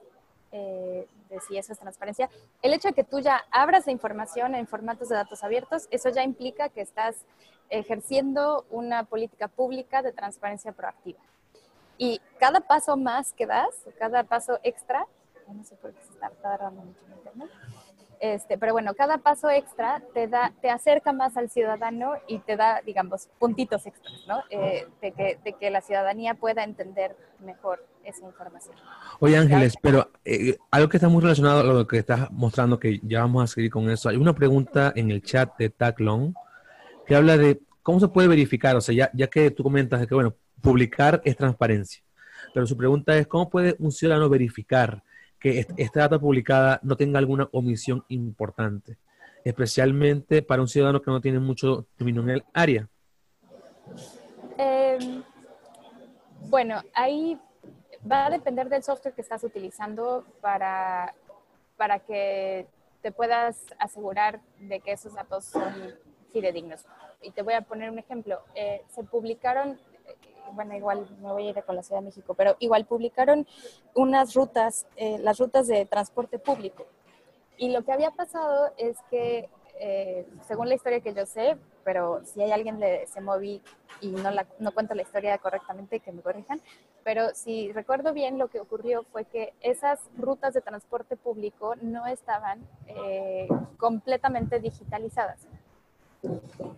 eh, 0.52 1.08
de, 1.30 1.40
si 1.42 1.58
eso 1.58 1.72
es 1.72 1.80
transparencia, 1.80 2.30
el 2.62 2.74
hecho 2.74 2.90
de 2.90 2.94
que 2.94 3.04
tú 3.04 3.20
ya 3.20 3.44
abras 3.52 3.86
la 3.86 3.92
información 3.92 4.56
en 4.56 4.68
formatos 4.68 5.10
de 5.10 5.16
datos 5.16 5.44
abiertos, 5.44 5.88
eso 5.92 6.10
ya 6.10 6.24
implica 6.24 6.70
que 6.70 6.82
estás 6.82 7.26
ejerciendo 7.70 8.66
una 8.70 9.06
política 9.06 9.48
pública 9.48 10.02
de 10.02 10.12
transparencia 10.12 10.74
proactiva. 10.74 11.20
Y 11.98 12.22
cada 12.40 12.60
paso 12.60 12.98
más 12.98 13.34
que 13.34 13.46
das, 13.46 13.86
cada 13.98 14.24
paso 14.24 14.60
extra, 14.64 15.08
no 15.48 15.64
sé 15.64 15.76
por 15.76 15.94
qué 15.94 16.04
se 16.04 16.12
está 16.12 16.30
tardando 16.42 16.82
mucho 16.82 17.00
en 17.06 17.14
internet, 17.14 17.50
este, 18.24 18.58
pero 18.58 18.72
bueno, 18.72 18.94
cada 18.94 19.18
paso 19.18 19.50
extra 19.50 20.02
te, 20.14 20.30
da, 20.30 20.54
te 20.62 20.70
acerca 20.70 21.12
más 21.12 21.36
al 21.36 21.50
ciudadano 21.50 22.14
y 22.26 22.40
te 22.40 22.56
da, 22.56 22.82
digamos, 22.86 23.28
puntitos 23.38 23.86
extras, 23.86 24.14
¿no? 24.30 24.42
Eh, 24.50 24.88
de, 25.02 25.54
que, 25.60 25.70
la 25.70 25.82
ciudadanía 25.82 26.34
pueda 26.34 26.64
entender 26.64 27.18
mejor 27.44 27.86
esa 28.06 28.26
información. 28.26 28.78
Oye 29.20 29.36
Ángeles, 29.36 29.76
pero 29.82 30.10
eh, 30.24 30.56
algo 30.72 30.88
que 30.88 30.96
está 30.96 31.10
muy 31.10 31.22
relacionado 31.22 31.60
a 31.60 31.74
lo 31.74 31.86
que 31.86 31.98
estás 31.98 32.32
mostrando, 32.32 32.80
que 32.80 33.02
ya 33.04 33.20
vamos 33.20 33.44
a 33.44 33.48
seguir 33.54 33.70
con 33.70 33.90
eso, 33.90 34.08
hay 34.08 34.16
una 34.16 34.34
pregunta 34.34 34.94
en 34.96 35.12
el 35.12 35.22
chat 35.22 35.58
de 35.58 35.70
Taclon 35.70 36.34
que 37.06 37.16
habla 37.16 37.36
de 37.36 37.60
cómo 37.82 38.00
se 38.00 38.08
puede 38.08 38.30
verificar, 38.30 38.78
o 38.78 38.82
sea, 38.82 39.12
ya 39.14 39.28
que 39.28 39.52
tú 39.52 39.64
comentas 39.64 40.08
que, 40.08 40.16
bueno, 40.16 40.34
publicar 40.62 41.22
es 41.26 41.36
transparencia, 41.36 42.02
pero 42.54 42.66
su 42.68 42.78
pregunta 42.78 43.18
es, 43.18 43.28
¿cómo 43.28 43.50
puede 43.50 43.76
un 43.80 43.92
ciudadano 43.92 44.30
verificar? 44.30 45.04
Que 45.44 45.68
esta 45.76 46.00
data 46.00 46.18
publicada 46.20 46.80
no 46.84 46.96
tenga 46.96 47.20
alguna 47.20 47.50
omisión 47.52 48.06
importante, 48.08 48.98
especialmente 49.44 50.42
para 50.42 50.62
un 50.62 50.70
ciudadano 50.70 51.02
que 51.02 51.12
no 51.12 51.20
tiene 51.20 51.40
mucho 51.40 51.86
dominio 52.00 52.22
en 52.22 52.30
el 52.30 52.44
área? 52.54 52.88
Eh, 54.58 55.22
bueno, 56.48 56.82
ahí 56.94 57.38
va 58.10 58.28
a 58.28 58.30
depender 58.30 58.70
del 58.70 58.84
software 58.84 59.14
que 59.14 59.20
estás 59.20 59.44
utilizando 59.44 60.26
para, 60.40 61.14
para 61.76 62.00
que 62.00 62.66
te 63.02 63.12
puedas 63.12 63.66
asegurar 63.80 64.40
de 64.60 64.80
que 64.80 64.94
esos 64.94 65.14
datos 65.14 65.44
son 65.44 65.94
fidedignos. 66.32 66.86
Y 67.22 67.32
te 67.32 67.42
voy 67.42 67.56
a 67.56 67.62
poner 67.64 67.92
un 67.92 68.00
ejemplo. 68.00 68.40
Eh, 68.56 68.82
se 68.88 69.04
publicaron 69.04 69.78
bueno, 70.52 70.76
igual 70.76 71.08
me 71.22 71.32
voy 71.32 71.48
a 71.48 71.50
ir 71.52 71.64
con 71.64 71.76
la 71.76 71.84
Ciudad 71.84 72.02
de 72.02 72.06
México, 72.06 72.34
pero 72.34 72.56
igual 72.60 72.86
publicaron 72.86 73.48
unas 73.96 74.34
rutas, 74.34 74.86
eh, 74.96 75.18
las 75.20 75.40
rutas 75.40 75.68
de 75.68 75.86
transporte 75.86 76.40
público. 76.40 76.86
Y 77.58 77.70
lo 77.70 77.84
que 77.84 77.92
había 77.92 78.12
pasado 78.12 78.74
es 78.78 78.98
que, 79.10 79.50
eh, 79.80 80.28
según 80.48 80.70
la 80.70 80.76
historia 80.76 81.02
que 81.02 81.14
yo 81.14 81.26
sé, 81.26 81.58
pero 81.84 82.24
si 82.26 82.42
hay 82.42 82.52
alguien 82.52 82.80
de 82.80 83.06
Semovi 83.08 83.62
y 84.02 84.08
no, 84.08 84.32
la, 84.32 84.48
no 84.60 84.72
cuento 84.72 84.96
la 84.96 85.02
historia 85.02 85.38
correctamente, 85.38 86.00
que 86.00 86.12
me 86.12 86.22
corrijan, 86.22 86.62
pero 87.04 87.34
si 87.34 87.72
recuerdo 87.74 88.14
bien, 88.14 88.38
lo 88.38 88.48
que 88.48 88.60
ocurrió 88.60 89.04
fue 89.12 89.26
que 89.26 89.54
esas 89.62 90.00
rutas 90.18 90.54
de 90.54 90.62
transporte 90.62 91.18
público 91.18 91.76
no 91.82 92.08
estaban 92.08 92.66
eh, 92.88 93.48
completamente 93.78 94.60
digitalizadas. 94.60 95.48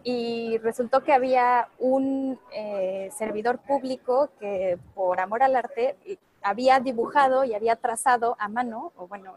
Y 0.04 0.58
resultó 0.60 1.04
que 1.04 1.14
había 1.14 1.68
un 1.80 2.40
eh, 2.52 3.10
servidor 3.16 3.60
público 3.60 4.30
que 4.40 4.78
por 4.94 5.20
amor 5.20 5.44
al 5.44 5.56
arte 5.56 5.96
había 6.42 6.80
dibujado 6.80 7.44
y 7.44 7.54
había 7.54 7.76
trazado 7.76 8.36
a 8.40 8.48
mano, 8.48 8.92
o 8.96 9.08
bueno, 9.08 9.36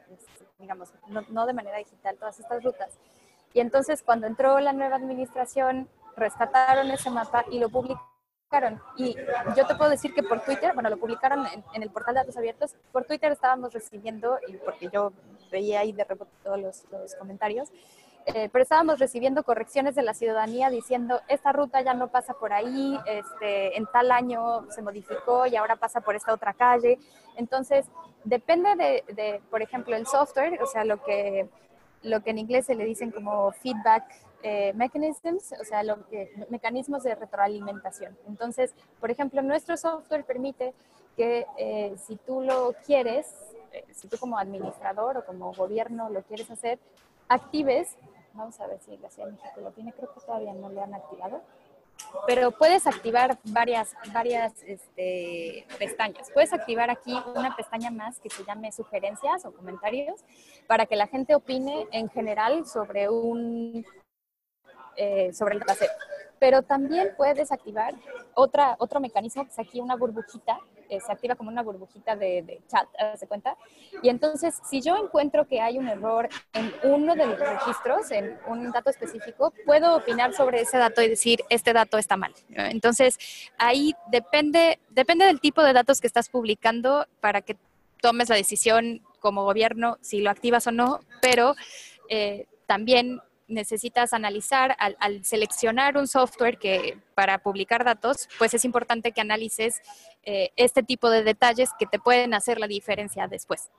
digamos, 0.58 0.92
no, 1.08 1.22
no, 1.30 1.46
de 1.46 1.52
manera 1.54 1.78
digital, 1.78 2.16
todas 2.16 2.38
estas 2.38 2.62
rutas. 2.62 2.98
Y 3.54 3.60
entonces 3.60 4.02
cuando 4.02 4.26
entró 4.26 4.60
la 4.60 4.72
nueva 4.72 4.96
administración, 4.96 5.88
rescataron 6.16 6.90
ese 6.90 7.10
mapa 7.10 7.44
y 7.50 7.58
lo 7.58 7.68
publicaron. 7.70 8.80
Y 8.96 9.14
yo 9.56 9.66
te 9.66 9.74
puedo 9.74 9.90
decir 9.90 10.14
que 10.14 10.22
por 10.22 10.40
Twitter, 10.40 10.72
bueno, 10.74 10.90
lo 10.90 10.98
publicaron 10.98 11.46
en, 11.46 11.64
en 11.74 11.82
el 11.82 11.90
portal 11.90 12.14
de 12.14 12.20
datos 12.20 12.36
abiertos, 12.36 12.74
por 12.92 13.04
Twitter 13.04 13.32
estábamos 13.32 13.72
recibiendo, 13.72 14.38
y 14.46 14.56
porque 14.56 14.88
yo 14.92 15.12
veía 15.50 15.80
ahí 15.80 15.92
de 15.92 16.04
rebote 16.04 16.30
todos 16.42 16.58
los, 16.58 16.84
los 16.90 17.14
comentarios, 17.14 17.70
eh, 18.34 18.48
pero 18.52 18.62
estábamos 18.62 18.98
recibiendo 18.98 19.42
correcciones 19.42 19.94
de 19.94 20.02
la 20.02 20.14
ciudadanía 20.14 20.70
diciendo, 20.70 21.20
esta 21.28 21.52
ruta 21.52 21.80
ya 21.80 21.94
no 21.94 22.08
pasa 22.08 22.34
por 22.34 22.52
ahí, 22.52 22.98
este, 23.06 23.76
en 23.76 23.86
tal 23.86 24.10
año 24.10 24.70
se 24.70 24.82
modificó 24.82 25.46
y 25.46 25.56
ahora 25.56 25.76
pasa 25.76 26.00
por 26.00 26.14
esta 26.16 26.32
otra 26.32 26.52
calle. 26.52 26.98
Entonces, 27.36 27.86
depende 28.24 28.76
de, 28.76 29.14
de 29.14 29.40
por 29.50 29.62
ejemplo, 29.62 29.96
el 29.96 30.06
software, 30.06 30.62
o 30.62 30.66
sea, 30.66 30.84
lo 30.84 31.02
que, 31.02 31.48
lo 32.02 32.22
que 32.22 32.30
en 32.30 32.38
inglés 32.38 32.66
se 32.66 32.74
le 32.74 32.84
dicen 32.84 33.10
como 33.10 33.50
feedback 33.52 34.04
eh, 34.42 34.72
mechanisms, 34.74 35.52
o 35.60 35.64
sea, 35.64 35.82
lo 35.82 36.06
que, 36.08 36.30
mecanismos 36.48 37.02
de 37.02 37.14
retroalimentación. 37.14 38.16
Entonces, 38.28 38.72
por 39.00 39.10
ejemplo, 39.10 39.42
nuestro 39.42 39.76
software 39.76 40.24
permite 40.24 40.74
que 41.16 41.44
eh, 41.56 41.96
si 42.06 42.16
tú 42.16 42.42
lo 42.42 42.72
quieres, 42.86 43.26
eh, 43.72 43.84
si 43.92 44.06
tú 44.06 44.16
como 44.16 44.38
administrador 44.38 45.16
o 45.16 45.26
como 45.26 45.52
gobierno 45.52 46.08
lo 46.08 46.22
quieres 46.22 46.48
hacer, 46.52 46.78
actives 47.28 47.96
Vamos 48.34 48.60
a 48.60 48.66
ver 48.66 48.78
si 48.80 48.96
la 48.98 49.10
Ciudad 49.10 49.28
de 49.28 49.34
México 49.34 49.60
lo 49.60 49.72
tiene, 49.72 49.92
creo 49.92 50.12
que 50.12 50.20
todavía 50.20 50.52
no 50.54 50.68
lo 50.68 50.82
han 50.82 50.94
activado. 50.94 51.42
Pero 52.26 52.52
puedes 52.52 52.86
activar 52.86 53.38
varias, 53.44 53.94
varias 54.12 54.52
este, 54.62 55.66
pestañas. 55.78 56.30
Puedes 56.32 56.52
activar 56.52 56.90
aquí 56.90 57.12
una 57.34 57.56
pestaña 57.56 57.90
más 57.90 58.20
que 58.20 58.30
se 58.30 58.44
llame 58.44 58.70
sugerencias 58.70 59.44
o 59.44 59.52
comentarios 59.52 60.20
para 60.66 60.86
que 60.86 60.94
la 60.94 61.06
gente 61.08 61.34
opine 61.34 61.88
en 61.90 62.08
general 62.08 62.66
sobre 62.66 63.08
un 63.08 63.84
eh, 65.00 65.32
sobre 65.32 65.54
el 65.54 65.64
trasero. 65.64 65.92
Pero 66.40 66.62
también 66.62 67.14
puedes 67.16 67.52
activar 67.52 67.94
otra, 68.34 68.74
otro 68.80 68.98
mecanismo 68.98 69.44
que 69.44 69.50
es 69.50 69.58
aquí 69.60 69.80
una 69.80 69.94
burbujita 69.94 70.58
eh, 70.88 71.00
se 71.00 71.12
activa 71.12 71.34
como 71.34 71.50
una 71.50 71.62
burbujita 71.62 72.16
de, 72.16 72.42
de 72.42 72.60
chat, 72.68 72.88
¿se 73.16 73.26
cuenta? 73.26 73.56
Y 74.02 74.08
entonces, 74.08 74.58
si 74.68 74.80
yo 74.80 74.96
encuentro 74.96 75.46
que 75.46 75.60
hay 75.60 75.78
un 75.78 75.88
error 75.88 76.28
en 76.52 76.72
uno 76.82 77.14
de 77.14 77.26
los 77.26 77.38
registros, 77.38 78.10
en 78.10 78.38
un 78.46 78.70
dato 78.70 78.90
específico, 78.90 79.52
puedo 79.64 79.96
opinar 79.96 80.32
sobre 80.34 80.60
ese 80.60 80.78
dato 80.78 81.02
y 81.02 81.08
decir, 81.08 81.40
este 81.48 81.72
dato 81.72 81.98
está 81.98 82.16
mal. 82.16 82.34
Entonces, 82.50 83.18
ahí 83.58 83.94
depende, 84.10 84.78
depende 84.90 85.24
del 85.26 85.40
tipo 85.40 85.62
de 85.62 85.72
datos 85.72 86.00
que 86.00 86.06
estás 86.06 86.28
publicando 86.28 87.06
para 87.20 87.42
que 87.42 87.56
tomes 88.00 88.28
la 88.28 88.36
decisión 88.36 89.02
como 89.20 89.44
gobierno 89.44 89.98
si 90.00 90.20
lo 90.20 90.30
activas 90.30 90.66
o 90.66 90.72
no, 90.72 91.00
pero 91.20 91.54
eh, 92.08 92.46
también 92.66 93.20
necesitas 93.48 94.12
analizar 94.12 94.76
al, 94.78 94.96
al, 95.00 95.24
seleccionar 95.24 95.96
un 95.96 96.06
software 96.06 96.58
que 96.58 96.98
para 97.14 97.38
publicar 97.38 97.84
datos, 97.84 98.28
pues 98.38 98.54
es 98.54 98.64
importante 98.64 99.12
que 99.12 99.20
analices 99.20 99.80
eh, 100.22 100.50
este 100.56 100.82
tipo 100.82 101.10
de 101.10 101.24
detalles 101.24 101.70
que 101.78 101.86
te 101.86 101.98
pueden 101.98 102.34
hacer 102.34 102.60
la 102.60 102.68
diferencia 102.68 103.26
después. 103.26 103.70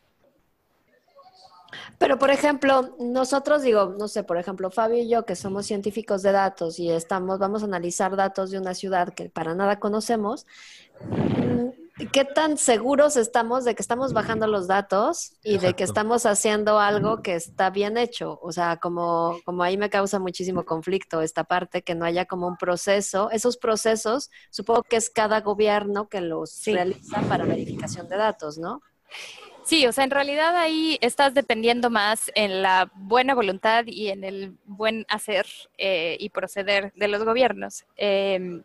Pero, 1.98 2.18
por 2.18 2.32
ejemplo, 2.32 2.96
nosotros 3.00 3.62
digo, 3.62 3.96
no 3.98 4.08
sé, 4.08 4.24
por 4.24 4.38
ejemplo, 4.38 4.72
Fabio 4.72 5.04
y 5.04 5.10
yo, 5.10 5.26
que 5.26 5.36
somos 5.36 5.68
científicos 5.68 6.24
de 6.24 6.32
datos 6.32 6.80
y 6.80 6.90
estamos, 6.90 7.38
vamos 7.38 7.62
a 7.62 7.66
analizar 7.66 8.16
datos 8.16 8.52
de 8.52 8.58
una 8.58 8.74
ciudad 8.74 9.14
que 9.14 9.30
para 9.30 9.54
nada 9.54 9.80
conocemos, 9.80 10.48
¿qué 12.08 12.26
tan 12.26 12.58
seguros 12.58 13.18
estamos 13.18 13.66
de 13.66 13.76
que 13.76 13.82
estamos 13.82 14.14
bajando 14.14 14.48
los 14.48 14.68
datos 14.68 15.34
y 15.44 15.56
Exacto. 15.56 15.68
de 15.68 15.74
que 15.74 15.84
estamos 15.84 16.26
haciendo 16.26 16.80
algo 16.80 17.22
que 17.22 17.36
está 17.36 17.70
bien 17.70 17.98
hecho? 17.98 18.40
O 18.42 18.52
sea, 18.52 18.78
como, 18.78 19.40
como 19.46 19.64
ahí 19.64 19.78
me 19.78 19.90
causa 19.90 20.20
muchísimo 20.20 20.66
conflicto 20.66 21.22
esta 21.22 21.44
parte, 21.44 21.82
que 21.82 21.96
no 21.96 22.06
haya 22.06 22.26
como 22.26 22.48
un 22.48 22.58
proceso. 22.58 23.30
Esos 23.32 23.58
procesos, 23.58 24.30
supongo 24.50 24.84
que 24.84 24.96
es 24.96 25.10
cada 25.10 25.42
gobierno 25.42 26.08
que 26.08 26.22
los 26.22 26.52
sí. 26.52 26.74
realiza 26.74 27.22
para 27.22 27.46
verificación 27.46 28.08
de 28.08 28.18
datos, 28.18 28.58
¿no? 28.58 28.82
Sí, 29.64 29.86
o 29.86 29.92
sea, 29.92 30.04
en 30.04 30.12
realidad 30.12 30.56
ahí 30.56 30.98
estás 31.02 31.34
dependiendo 31.34 31.90
más 31.90 32.32
en 32.34 32.64
la 32.64 32.92
buena 32.96 33.36
voluntad 33.36 33.84
y 33.86 34.08
en 34.08 34.24
el 34.24 34.58
buen 34.66 35.06
hacer 35.10 35.46
eh, 35.78 36.18
y 36.20 36.30
proceder 36.30 36.92
de 36.96 37.08
los 37.08 37.24
gobiernos. 37.24 37.86
Eh, 37.96 38.64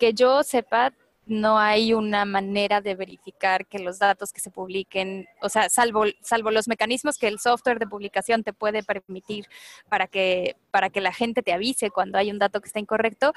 que 0.00 0.14
yo 0.14 0.42
sepa, 0.42 0.92
no 1.26 1.58
hay 1.58 1.92
una 1.92 2.24
manera 2.24 2.80
de 2.80 2.94
verificar 2.94 3.66
que 3.66 3.78
los 3.78 3.98
datos 3.98 4.32
que 4.32 4.40
se 4.40 4.50
publiquen, 4.50 5.28
o 5.40 5.48
sea, 5.48 5.68
salvo, 5.68 6.04
salvo 6.22 6.50
los 6.50 6.66
mecanismos 6.66 7.18
que 7.18 7.28
el 7.28 7.38
software 7.38 7.78
de 7.78 7.86
publicación 7.86 8.42
te 8.42 8.52
puede 8.52 8.82
permitir 8.82 9.46
para 9.88 10.06
que, 10.06 10.56
para 10.70 10.90
que 10.90 11.00
la 11.00 11.12
gente 11.12 11.42
te 11.42 11.52
avise 11.52 11.90
cuando 11.90 12.18
hay 12.18 12.30
un 12.30 12.38
dato 12.38 12.60
que 12.60 12.66
está 12.66 12.80
incorrecto, 12.80 13.32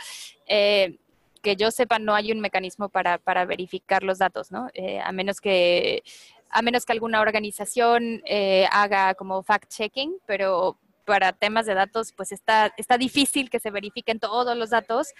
eh, 0.47 0.97
que 1.41 1.55
yo 1.55 1.71
sepa, 1.71 1.99
no 1.99 2.15
hay 2.15 2.31
un 2.31 2.39
mecanismo 2.39 2.89
para, 2.89 3.17
para 3.17 3.45
verificar 3.45 4.01
los 4.01 4.17
datos, 4.17 4.51
¿no? 4.51 4.69
Eh, 4.73 4.99
a 4.99 5.11
menos 5.11 5.41
que 5.41 6.03
a 6.49 6.61
menos 6.61 6.85
que 6.85 6.93
alguna 6.93 7.19
organización 7.19 8.21
eh, 8.25 8.67
haga 8.71 9.15
como 9.15 9.43
fact-checking, 9.43 10.19
pero 10.27 10.77
para 11.03 11.33
temas 11.33 11.65
de 11.65 11.73
datos, 11.73 12.13
pues 12.13 12.31
está, 12.31 12.71
está 12.77 12.97
difícil 12.97 13.49
que 13.49 13.59
se 13.59 13.71
verifiquen 13.71 14.19
todos 14.19 14.55
los 14.55 14.69
datos 14.69 15.13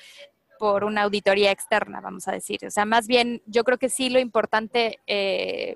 por 0.63 0.85
una 0.85 1.01
auditoría 1.01 1.51
externa, 1.51 1.99
vamos 1.99 2.29
a 2.29 2.31
decir. 2.31 2.65
O 2.65 2.71
sea, 2.71 2.85
más 2.85 3.05
bien, 3.05 3.41
yo 3.45 3.65
creo 3.65 3.77
que 3.77 3.89
sí 3.89 4.09
lo 4.09 4.17
importante 4.17 5.01
eh, 5.07 5.75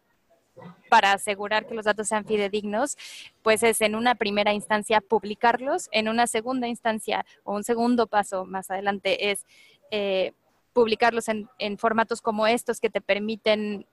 para 0.88 1.12
asegurar 1.12 1.68
que 1.68 1.76
los 1.76 1.84
datos 1.84 2.08
sean 2.08 2.24
fidedignos, 2.24 2.98
pues 3.42 3.64
es 3.64 3.82
en 3.82 3.96
una 3.96 4.16
primera 4.16 4.54
instancia 4.54 5.02
publicarlos, 5.02 5.90
en 5.92 6.08
una 6.08 6.26
segunda 6.26 6.70
instancia 6.70 7.26
o 7.44 7.54
un 7.54 7.66
segundo 7.66 8.08
paso 8.08 8.46
más 8.46 8.72
adelante 8.72 9.30
es 9.30 9.46
eh, 9.92 10.32
publicarlos 10.72 11.26
en, 11.28 11.78
formatos 11.78 12.22
como 12.22 12.48
estos 12.48 12.80
que 12.80 12.90
te 12.90 13.02
permiten 13.02 13.86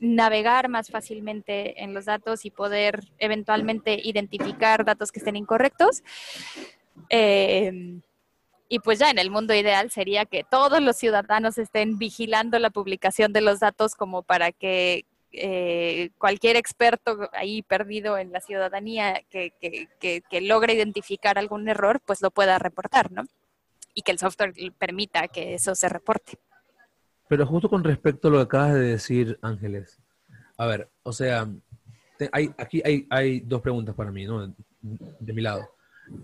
navegar 0.00 0.70
más 0.70 0.88
fácilmente 0.88 1.84
en 1.84 1.92
los 1.92 2.06
datos 2.06 2.46
y 2.46 2.50
poder 2.50 3.06
eventualmente 3.18 4.00
identificar 4.02 4.86
datos 4.86 5.12
que 5.12 5.18
estén 5.18 5.36
incorrectos. 5.36 6.02
Eh, 7.10 8.00
y 8.68 8.80
pues 8.80 8.98
ya 8.98 9.10
en 9.10 9.18
el 9.18 9.30
mundo 9.30 9.54
ideal 9.54 9.90
sería 9.90 10.26
que 10.26 10.44
todos 10.44 10.82
los 10.82 10.96
ciudadanos 10.96 11.56
estén 11.58 11.98
vigilando 11.98 12.58
la 12.58 12.70
publicación 12.70 13.32
de 13.32 13.40
los 13.40 13.60
datos 13.60 13.94
como 13.94 14.22
para 14.22 14.52
que 14.52 15.06
eh, 15.32 16.10
cualquier 16.18 16.56
experto 16.56 17.30
ahí 17.32 17.62
perdido 17.62 18.18
en 18.18 18.32
la 18.32 18.40
ciudadanía 18.40 19.22
que, 19.30 19.52
que, 19.60 20.22
que, 20.22 20.40
logre 20.40 20.74
identificar 20.74 21.38
algún 21.38 21.68
error, 21.68 22.00
pues 22.04 22.22
lo 22.22 22.30
pueda 22.30 22.58
reportar, 22.58 23.12
¿no? 23.12 23.24
Y 23.94 24.02
que 24.02 24.12
el 24.12 24.18
software 24.18 24.54
permita 24.78 25.28
que 25.28 25.54
eso 25.54 25.74
se 25.74 25.88
reporte. 25.88 26.38
Pero 27.28 27.46
justo 27.46 27.68
con 27.68 27.84
respecto 27.84 28.28
a 28.28 28.30
lo 28.30 28.38
que 28.38 28.44
acabas 28.44 28.74
de 28.74 28.80
decir, 28.80 29.38
Ángeles, 29.42 30.00
a 30.56 30.66
ver, 30.66 30.88
o 31.02 31.12
sea, 31.12 31.46
hay, 32.32 32.50
aquí 32.56 32.80
hay, 32.84 33.06
hay, 33.10 33.40
dos 33.40 33.60
preguntas 33.60 33.94
para 33.94 34.10
mí, 34.10 34.24
¿no? 34.24 34.54
De, 34.80 35.32
mi 35.32 35.42
lado. 35.42 35.68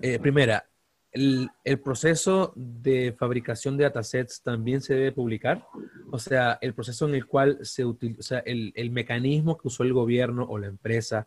Eh, 0.01 0.19
primera, 0.19 0.65
el, 1.15 1.79
proceso 1.83 2.53
de 2.57 3.15
fabricación 3.17 3.77
de 3.77 3.85
datasets 3.85 4.43
también 4.43 4.81
se 4.81 4.95
debe 4.95 5.13
publicar? 5.13 5.67
O 6.11 6.19
sea, 6.19 6.59
el 6.61 6.75
proceso 6.75 7.09
en 7.09 7.15
el 7.15 7.27
cual 7.27 7.59
se 7.63 7.85
utiliza, 7.85 8.21
o 8.21 8.23
sea, 8.23 8.39
el, 8.41 8.73
el, 8.75 8.91
mecanismo 8.91 9.57
que 9.57 9.69
usó 9.69 9.85
el 9.85 9.93
gobierno 9.93 10.45
o 10.45 10.59
la 10.59 10.67
empresa 10.67 11.27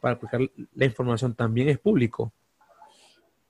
para 0.00 0.18
publicar 0.18 0.40
la 0.74 0.84
información 0.84 1.34
también 1.34 1.68
es 1.68 1.78
público. 1.78 2.32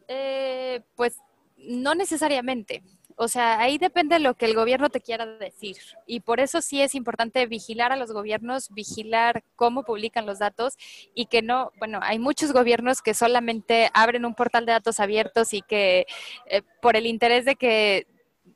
Eh, 0.06 0.82
pues 0.94 1.16
no 1.56 1.94
necesariamente. 1.94 2.82
O 3.20 3.26
sea, 3.26 3.58
ahí 3.60 3.78
depende 3.78 4.14
de 4.14 4.20
lo 4.20 4.34
que 4.34 4.46
el 4.46 4.54
gobierno 4.54 4.90
te 4.90 5.00
quiera 5.00 5.26
decir. 5.26 5.76
Y 6.06 6.20
por 6.20 6.38
eso 6.38 6.62
sí 6.62 6.80
es 6.80 6.94
importante 6.94 7.44
vigilar 7.46 7.90
a 7.90 7.96
los 7.96 8.12
gobiernos, 8.12 8.72
vigilar 8.72 9.42
cómo 9.56 9.82
publican 9.82 10.24
los 10.24 10.38
datos 10.38 10.74
y 11.14 11.26
que 11.26 11.42
no, 11.42 11.72
bueno, 11.80 11.98
hay 12.00 12.20
muchos 12.20 12.52
gobiernos 12.52 13.02
que 13.02 13.14
solamente 13.14 13.90
abren 13.92 14.24
un 14.24 14.36
portal 14.36 14.66
de 14.66 14.72
datos 14.72 15.00
abiertos 15.00 15.52
y 15.52 15.62
que 15.62 16.06
eh, 16.46 16.62
por 16.80 16.94
el 16.94 17.06
interés 17.06 17.44
de 17.44 17.56
que 17.56 18.06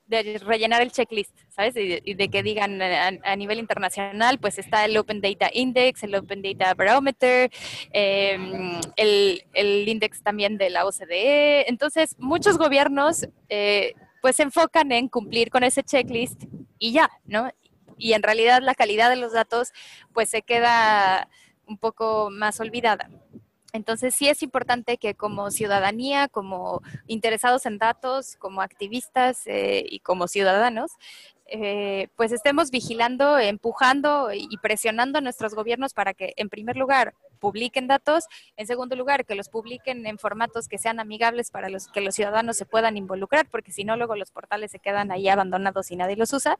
de 0.06 0.38
rellenar 0.44 0.82
el 0.82 0.92
checklist, 0.92 1.36
¿sabes? 1.48 1.74
Y 1.76 2.14
de, 2.14 2.28
que 2.28 2.42
digan 2.42 2.80
a, 2.82 3.36
nivel 3.36 3.58
internacional, 3.58 4.38
pues 4.38 4.58
está 4.58 4.84
el 4.84 4.96
Open 4.96 5.20
Data 5.20 5.50
Index, 5.52 6.02
el 6.02 6.14
Open 6.14 6.42
Data 6.42 6.74
Barometer, 6.74 7.50
em, 7.92 8.78
el, 8.96 9.42
el, 9.54 9.88
index 9.88 10.22
también 10.22 10.58
de 10.58 10.70
la 10.70 10.84
OCDE. 10.84 11.68
Entonces, 11.68 12.14
muchos 12.18 12.58
gobiernos 12.58 13.26
eh, 13.48 13.94
pues 14.22 14.36
se 14.36 14.44
enfocan 14.44 14.92
en 14.92 15.08
cumplir 15.08 15.50
con 15.50 15.64
ese 15.64 15.82
checklist 15.82 16.44
y 16.78 16.92
ya, 16.92 17.10
¿no? 17.24 17.50
Y 17.98 18.14
en 18.14 18.22
realidad 18.22 18.62
la 18.62 18.74
calidad 18.74 19.10
de 19.10 19.16
los 19.16 19.32
datos 19.32 19.72
pues 20.14 20.30
se 20.30 20.42
queda 20.42 21.28
un 21.66 21.76
poco 21.76 22.30
más 22.30 22.60
olvidada. 22.60 23.10
Entonces 23.72 24.14
sí 24.14 24.28
es 24.28 24.42
importante 24.42 24.96
que 24.96 25.14
como 25.14 25.50
ciudadanía, 25.50 26.28
como 26.28 26.82
interesados 27.06 27.66
en 27.66 27.78
datos, 27.78 28.36
como 28.36 28.62
activistas 28.62 29.46
eh, 29.46 29.84
y 29.88 30.00
como 30.00 30.28
ciudadanos, 30.28 30.92
eh, 31.54 32.08
pues 32.16 32.32
estemos 32.32 32.70
vigilando, 32.70 33.38
empujando 33.38 34.32
y 34.32 34.56
presionando 34.62 35.18
a 35.18 35.20
nuestros 35.20 35.54
gobiernos 35.54 35.92
para 35.92 36.14
que, 36.14 36.32
en 36.36 36.48
primer 36.48 36.78
lugar, 36.78 37.12
publiquen 37.40 37.88
datos, 37.88 38.24
en 38.56 38.66
segundo 38.66 38.96
lugar, 38.96 39.26
que 39.26 39.34
los 39.34 39.50
publiquen 39.50 40.06
en 40.06 40.16
formatos 40.16 40.66
que 40.66 40.78
sean 40.78 40.98
amigables 40.98 41.50
para 41.50 41.68
los 41.68 41.88
que 41.88 42.00
los 42.00 42.14
ciudadanos 42.14 42.56
se 42.56 42.64
puedan 42.64 42.96
involucrar, 42.96 43.50
porque 43.50 43.70
si 43.70 43.84
no, 43.84 43.98
luego 43.98 44.16
los 44.16 44.30
portales 44.30 44.70
se 44.70 44.78
quedan 44.78 45.10
ahí 45.12 45.28
abandonados 45.28 45.90
y 45.90 45.96
nadie 45.96 46.16
los 46.16 46.32
usa. 46.32 46.56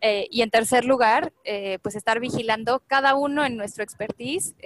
Eh, 0.00 0.26
y 0.32 0.42
en 0.42 0.50
tercer 0.50 0.84
lugar, 0.84 1.32
eh, 1.44 1.78
pues 1.82 1.94
estar 1.94 2.18
vigilando 2.18 2.82
cada 2.88 3.14
uno 3.14 3.44
en 3.44 3.56
nuestro 3.56 3.84
expertise 3.84 4.56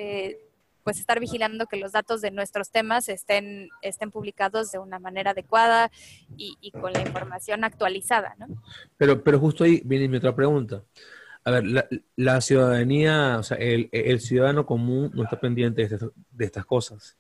pues 0.89 1.01
estar 1.01 1.21
vigilando 1.21 1.67
que 1.67 1.77
los 1.77 1.93
datos 1.93 2.23
de 2.23 2.31
nuestros 2.31 2.71
temas 2.71 3.11
estén, 3.11 3.69
estén 3.83 4.11
publicados 4.11 4.71
de 4.71 4.79
una 4.79 4.99
manera 4.99 5.33
adecuada 5.33 5.91
y, 6.35 6.71
con 6.71 6.95
la 6.95 7.03
información 7.03 7.63
actualizada, 7.63 8.35
¿no? 8.39 8.47
Pero, 8.97 9.23
pero 9.23 9.39
justo 9.39 9.65
ahí 9.65 9.83
viene 9.85 10.09
mi 10.09 10.17
otra 10.17 10.35
pregunta. 10.35 10.83
A 11.45 11.51
ver, 11.51 11.91
la, 12.17 12.41
ciudadanía, 12.41 13.37
o 13.39 13.43
sea, 13.43 13.59
el, 13.59 13.91
el, 13.93 14.19
ciudadano 14.21 14.65
común 14.65 15.11
no 15.13 15.25
está 15.25 15.39
pendiente 15.39 15.83
de, 15.87 15.95
estas, 15.95 16.11
de 16.31 16.45
estas 16.47 16.65
cosas. 16.65 17.19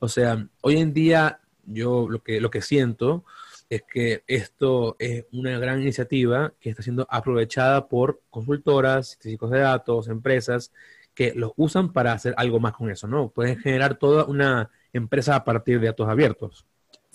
O 0.00 0.08
sea, 0.08 0.48
hoy 0.62 0.78
en 0.78 0.92
día 0.92 1.38
yo 1.62 2.08
lo 2.10 2.20
que, 2.20 2.40
lo 2.40 2.50
que 2.50 2.62
siento 2.62 3.24
es 3.70 3.84
que 3.84 4.24
esto 4.26 4.96
es 4.98 5.24
una 5.30 5.56
gran 5.60 5.80
iniciativa 5.80 6.52
que 6.58 6.70
está 6.70 6.82
siendo 6.82 7.06
aprovechada 7.08 7.86
por 7.86 8.22
consultoras, 8.28 9.10
científicos 9.10 9.52
de 9.52 9.60
datos, 9.60 10.08
empresas 10.08 10.72
que 11.14 11.32
los 11.34 11.52
usan 11.56 11.92
para 11.92 12.12
hacer 12.12 12.34
algo 12.36 12.60
más 12.60 12.72
con 12.72 12.90
eso, 12.90 13.06
¿no? 13.06 13.28
Pueden 13.28 13.58
generar 13.58 13.96
toda 13.96 14.24
una 14.24 14.70
empresa 14.92 15.36
a 15.36 15.44
partir 15.44 15.80
de 15.80 15.86
datos 15.86 16.08
abiertos. 16.08 16.66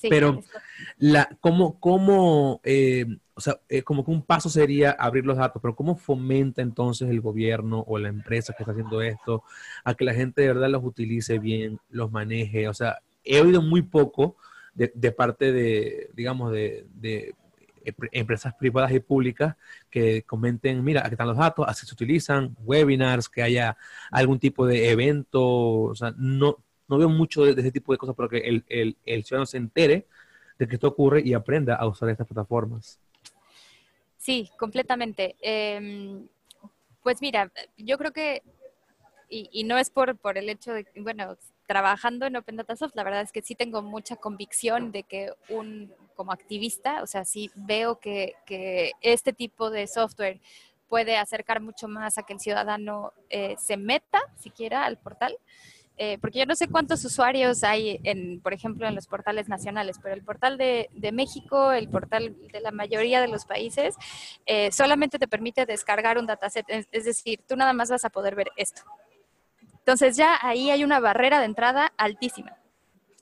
Pero, 0.01 0.41
la, 0.97 1.37
¿cómo, 1.41 1.77
cómo 1.79 2.61
eh, 2.63 3.05
o 3.39 3.41
sea, 3.41 3.61
eh, 3.69 3.83
como 3.83 4.03
que 4.03 4.11
un 4.11 4.21
paso 4.21 4.49
sería 4.49 4.91
abrir 4.91 5.25
los 5.25 5.37
datos, 5.37 5.61
pero 5.61 5.73
¿cómo 5.73 5.95
fomenta 5.95 6.61
entonces 6.61 7.09
el 7.09 7.21
gobierno 7.21 7.85
o 7.87 7.97
la 7.97 8.09
empresa 8.09 8.51
que 8.51 8.63
está 8.63 8.73
haciendo 8.73 9.01
esto 9.01 9.43
a 9.85 9.93
que 9.93 10.03
la 10.03 10.13
gente 10.13 10.41
de 10.41 10.49
verdad 10.49 10.67
los 10.67 10.83
utilice 10.83 11.39
bien, 11.39 11.79
los 11.89 12.11
maneje? 12.11 12.67
O 12.67 12.73
sea, 12.73 12.97
he 13.23 13.39
oído 13.39 13.61
muy 13.61 13.81
poco 13.81 14.35
de, 14.73 14.91
de 14.93 15.13
parte 15.13 15.53
de, 15.53 16.09
digamos, 16.15 16.51
de, 16.51 16.85
de 16.95 17.33
empresas 18.11 18.53
privadas 18.55 18.91
y 18.91 18.99
públicas 18.99 19.55
que 19.89 20.23
comenten, 20.23 20.83
mira, 20.83 21.01
aquí 21.01 21.11
están 21.11 21.27
los 21.27 21.37
datos, 21.37 21.65
así 21.67 21.85
se 21.85 21.93
utilizan, 21.93 22.55
webinars, 22.63 23.29
que 23.29 23.41
haya 23.41 23.77
algún 24.11 24.39
tipo 24.39 24.65
de 24.65 24.89
evento, 24.91 25.41
o 25.43 25.95
sea, 25.95 26.13
no, 26.17 26.57
no 26.87 26.97
veo 26.97 27.09
mucho 27.09 27.43
de, 27.43 27.59
ese 27.59 27.71
tipo 27.71 27.91
de 27.91 27.97
cosas 27.97 28.15
para 28.15 28.29
que 28.29 28.37
el, 28.37 28.63
el, 28.67 29.23
ciudadano 29.23 29.45
se 29.45 29.57
entere 29.57 30.07
de 30.57 30.67
que 30.67 30.75
esto 30.75 30.87
ocurre 30.87 31.21
y 31.23 31.33
aprenda 31.33 31.75
a 31.75 31.87
usar 31.87 32.09
estas 32.09 32.27
plataformas. 32.27 32.99
Sí, 34.17 34.49
completamente. 34.57 35.35
Eh, 35.41 36.19
pues 37.03 37.21
mira, 37.21 37.51
yo 37.77 37.97
creo 37.97 38.11
que, 38.11 38.43
y, 39.29 39.49
y 39.51 39.63
no 39.63 39.77
es 39.77 39.89
por, 39.89 40.17
por 40.17 40.37
el 40.37 40.49
hecho 40.49 40.73
de, 40.73 40.85
bueno, 40.97 41.37
trabajando 41.69 42.25
en 42.25 42.35
Open 42.35 42.55
Data 42.55 42.75
Soft, 42.75 42.95
la 42.95 43.03
verdad 43.03 43.21
es 43.21 43.31
que 43.31 43.43
sí 43.43 43.53
tengo 43.53 43.83
mucha 43.83 44.15
convicción 44.15 44.91
de 44.91 45.03
que 45.03 45.31
un, 45.49 45.93
como 46.19 46.33
activista, 46.33 47.01
o 47.01 47.07
sea, 47.07 47.23
sí 47.23 47.49
veo 47.55 47.97
que, 47.97 48.35
este 48.99 49.31
tipo 49.31 49.69
de 49.69 49.87
software 49.87 50.41
puede 50.89 51.15
acercar 51.15 51.61
mucho 51.61 51.87
más 51.87 52.17
a 52.17 52.23
que 52.23 52.33
el 52.33 52.41
ciudadano 52.41 53.13
eh, 53.29 53.55
se 53.57 53.77
meta 53.77 54.19
siquiera 54.35 54.83
al 54.83 54.97
portal. 54.97 55.37
Eh, 55.95 56.17
porque 56.19 56.39
yo 56.39 56.45
no 56.45 56.55
sé 56.55 56.67
cuántos 56.67 57.05
usuarios 57.05 57.63
hay, 57.63 58.01
en, 58.03 58.41
por 58.41 58.53
ejemplo, 58.53 58.85
en 58.85 58.95
los 58.95 59.07
portales 59.07 59.47
nacionales, 59.47 59.97
pero 60.03 60.13
el 60.13 60.21
portal 60.21 60.57
de, 60.57 60.89
de 60.91 61.13
México, 61.13 61.71
el 61.71 61.87
portal 61.87 62.35
de 62.51 62.59
la 62.59 62.71
mayoría 62.71 63.21
de 63.21 63.29
los 63.29 63.45
países, 63.45 63.95
eh, 64.45 64.73
solamente 64.73 65.19
te 65.19 65.27
permite 65.29 65.65
descargar 65.65 66.17
un 66.17 66.25
dataset. 66.25 66.65
Es, 66.67 66.89
es 66.91 67.05
decir, 67.05 67.39
tú 67.47 67.55
nada 67.55 67.71
más 67.71 67.89
vas 67.89 68.03
a 68.03 68.09
poder 68.09 68.35
ver 68.35 68.51
esto. 68.57 68.81
Entonces 69.71 70.17
ya 70.17 70.37
ahí 70.41 70.69
hay 70.69 70.83
una 70.83 70.99
barrera 70.99 71.39
de 71.39 71.45
entrada 71.45 71.93
altísima. 71.95 72.58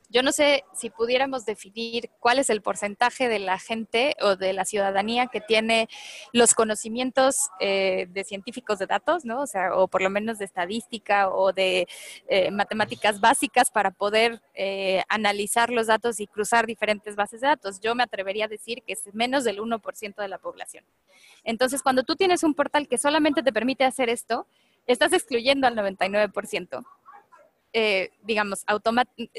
Yo 0.10 0.24
no 0.24 0.32
sé 0.32 0.64
si 0.74 0.90
pudiéramos 0.90 1.46
definir 1.46 2.10
cuál 2.20 2.40
es 2.40 2.50
el 2.50 2.62
porcentaje 2.62 3.28
de 3.28 3.40
la 3.40 3.60
gente 3.60 4.16
o 4.22 4.38
de 4.38 4.54
la 4.54 4.64
ciudadanía 4.64 5.28
que 5.28 5.42
tiene 5.42 5.90
los 6.32 6.54
conocimientos 6.54 7.50
eh, 7.60 8.08
de 8.10 8.24
científicos 8.24 8.80
de 8.80 8.86
datos, 8.86 9.26
¿no? 9.26 9.42
O 9.42 9.48
sea, 9.48 9.76
o 9.76 9.90
por 9.90 10.02
lo 10.02 10.10
menos 10.10 10.38
de 10.40 10.46
estadística 10.46 11.30
o 11.30 11.52
de 11.52 11.90
eh, 12.30 12.52
matemáticas 12.52 13.20
básicas 13.20 13.70
para 13.70 13.92
poder 13.92 14.42
eh, 14.54 15.04
analizar 15.10 15.72
los 15.72 15.88
datos 15.88 16.22
y 16.22 16.28
cruzar 16.28 16.66
diferentes 16.66 17.18
bases 17.18 17.42
de 17.42 17.48
datos. 17.48 17.82
Yo 17.82 17.94
me 17.94 18.04
atrevería 18.04 18.46
a 18.46 18.48
decir 18.48 18.84
que 18.84 18.94
es 18.94 19.04
menos 19.14 19.44
del 19.44 19.60
1% 19.60 20.16
de 20.16 20.28
la 20.30 20.38
población. 20.38 20.86
Entonces, 21.44 21.84
cuando 21.84 22.04
tú 22.04 22.16
tienes 22.16 22.44
un 22.44 22.54
portal 22.54 22.88
que 22.88 22.98
solamente 22.98 23.44
te 23.44 23.52
permite 23.52 23.84
hacer 23.84 24.10
esto, 24.10 24.48
estás 24.86 25.12
excluyendo 25.12 25.68
al 25.68 25.76
99%. 25.76 26.86
Eh, 27.74 28.12
digamos, 28.24 28.64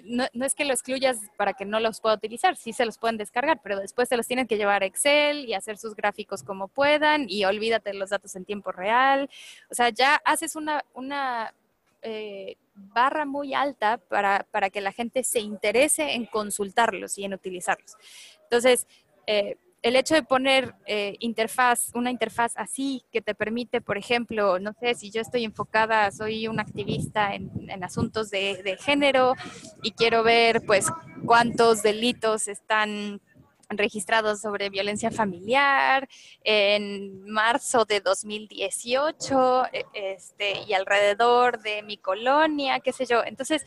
no, 0.05 0.27
no, 0.33 0.45
es 0.45 0.55
que 0.55 0.64
lo 0.64 0.73
excluyas 0.73 1.19
para 1.37 1.55
que 1.55 1.64
no 1.64 1.81
los 1.81 2.01
pueda 2.01 2.14
utilizar, 2.14 2.57
sí 2.57 2.73
se 2.73 2.85
los 2.85 2.99
pueden 2.99 3.17
descargar, 3.17 3.61
pero 3.62 3.81
después 3.81 4.09
se 4.09 4.17
los 4.17 4.27
tienen 4.27 4.47
que 4.47 4.57
llevar 4.57 4.83
a 4.83 4.87
Excel 4.87 5.47
y 5.47 5.55
hacer 5.55 5.79
sus 5.79 5.95
gráficos 5.95 6.43
como 6.43 6.69
puedan 6.69 7.27
y 7.29 7.45
olvídate 7.45 7.95
los 7.95 8.11
datos 8.11 8.37
en 8.37 8.45
tiempo 8.45 8.71
real. 8.71 9.31
O 9.71 9.75
sea, 9.75 9.88
ya 9.88 10.21
haces 10.25 10.57
una, 10.57 10.85
una 10.95 11.55
eh, 12.03 12.57
barra 12.75 13.25
muy 13.25 13.55
alta 13.55 13.99
para, 13.99 14.47
para, 14.51 14.71
que 14.71 14.81
la 14.81 14.93
gente 14.93 15.25
se 15.25 15.41
interese 15.41 16.12
en 16.14 16.27
consultarlos 16.27 17.19
y 17.19 17.25
en 17.25 17.35
utilizarlos. 17.35 17.97
Entonces, 18.45 18.87
eh, 19.27 19.57
el 19.83 19.97
hecho 19.97 20.14
de 20.14 20.23
poner 20.23 20.75
eh, 20.87 21.17
interfaz, 21.21 21.91
una 21.95 22.11
interfaz 22.11 22.53
así 22.57 23.05
que 23.12 23.23
te 23.23 23.35
permite, 23.35 23.81
por 23.81 23.97
ejemplo, 23.97 24.59
no 24.59 24.73
sé, 24.81 24.95
si 24.95 25.11
yo 25.11 25.21
estoy 25.21 25.45
enfocada, 25.45 26.11
soy 26.11 26.49
una 26.49 26.62
activista 26.62 27.35
en, 27.35 27.49
asuntos 27.83 28.31
de, 28.31 28.61
de, 28.64 28.77
género 28.77 29.35
y 29.83 29.93
quiero 29.93 30.23
ver 30.23 30.62
pues 30.67 30.91
cuántos 31.25 31.83
delitos 31.83 32.49
están 32.49 33.21
registrados 33.68 34.40
sobre 34.40 34.70
violencia 34.70 35.11
familiar 35.11 36.09
en 36.42 37.24
marzo 37.24 37.85
de 37.85 38.00
2018 38.00 39.66
e, 39.72 39.85
este, 39.92 40.62
y 40.66 40.72
alrededor 40.72 41.61
de 41.61 41.83
mi 41.83 41.98
colonia, 41.98 42.81
qué 42.81 42.92
sé 42.92 43.07
yo. 43.07 43.22
Entonces, 43.24 43.64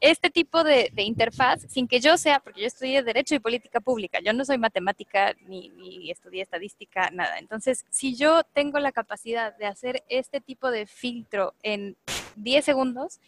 este 0.00 0.30
tipo 0.30 0.64
de, 0.64 0.90
interfaz, 0.96 1.62
sin 1.68 1.86
que 1.86 2.00
yo 2.00 2.16
sea, 2.16 2.40
porque 2.40 2.62
yo 2.62 2.66
estudié 2.66 3.02
Derecho 3.02 3.34
y 3.34 3.38
Política 3.38 3.80
Pública, 3.80 4.20
yo 4.24 4.32
no 4.32 4.44
soy 4.44 4.58
matemática 4.58 5.34
ni, 5.46 5.68
ni 5.70 6.10
estudié 6.10 6.42
estadística, 6.42 7.10
nada. 7.10 7.38
Entonces, 7.38 7.84
si 7.90 8.16
yo 8.16 8.42
tengo 8.44 8.78
la 8.78 8.92
capacidad 8.92 9.56
de 9.56 9.66
hacer 9.66 10.04
este 10.08 10.40
tipo 10.40 10.70
de 10.70 10.86
filtro 10.86 11.54
en 11.62 11.96
10 12.36 12.64
segundos, 12.64 13.20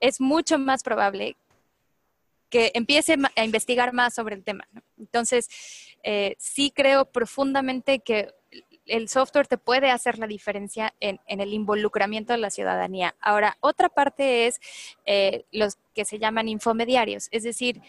es 0.00 0.20
mucho 0.20 0.58
más 0.58 0.82
probable 0.82 1.36
que 2.50 2.72
empiece 2.74 3.16
a 3.36 3.44
investigar 3.44 3.92
más 3.92 4.14
sobre 4.14 4.34
el 4.34 4.44
tema. 4.44 4.68
Entonces, 4.98 5.48
eh, 6.02 6.34
sí 6.38 6.72
creo 6.74 7.06
profundamente 7.06 8.00
que 8.00 8.34
el 8.86 9.08
software 9.08 9.46
te 9.46 9.56
puede 9.56 9.90
hacer 9.90 10.18
la 10.18 10.26
diferencia 10.26 10.92
en, 10.98 11.20
el 11.26 11.54
involucramiento 11.54 12.32
de 12.32 12.40
la 12.40 12.50
ciudadanía. 12.50 13.14
Ahora, 13.20 13.56
otra 13.60 13.88
parte 13.88 14.48
es 14.48 14.60
eh, 15.06 15.44
los 15.52 15.78
que 15.94 16.04
se 16.04 16.18
llaman 16.18 16.48
infomediarios, 16.48 17.28
es 17.30 17.44
decir, 17.44 17.80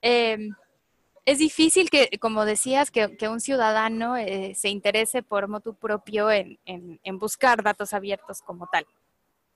em, 0.00 0.54
es 1.26 1.38
difícil 1.38 1.90
que, 1.90 2.08
como 2.20 2.44
decías, 2.44 2.90
que, 2.90 3.28
un 3.28 3.40
ciudadano 3.40 4.16
eh, 4.16 4.54
se 4.54 4.68
interese 4.68 5.22
por 5.22 5.48
motu 5.48 5.74
propio 5.74 6.30
en 6.30 7.18
buscar 7.18 7.62
datos 7.62 7.92
abiertos 7.92 8.42
como 8.42 8.68
tal 8.68 8.86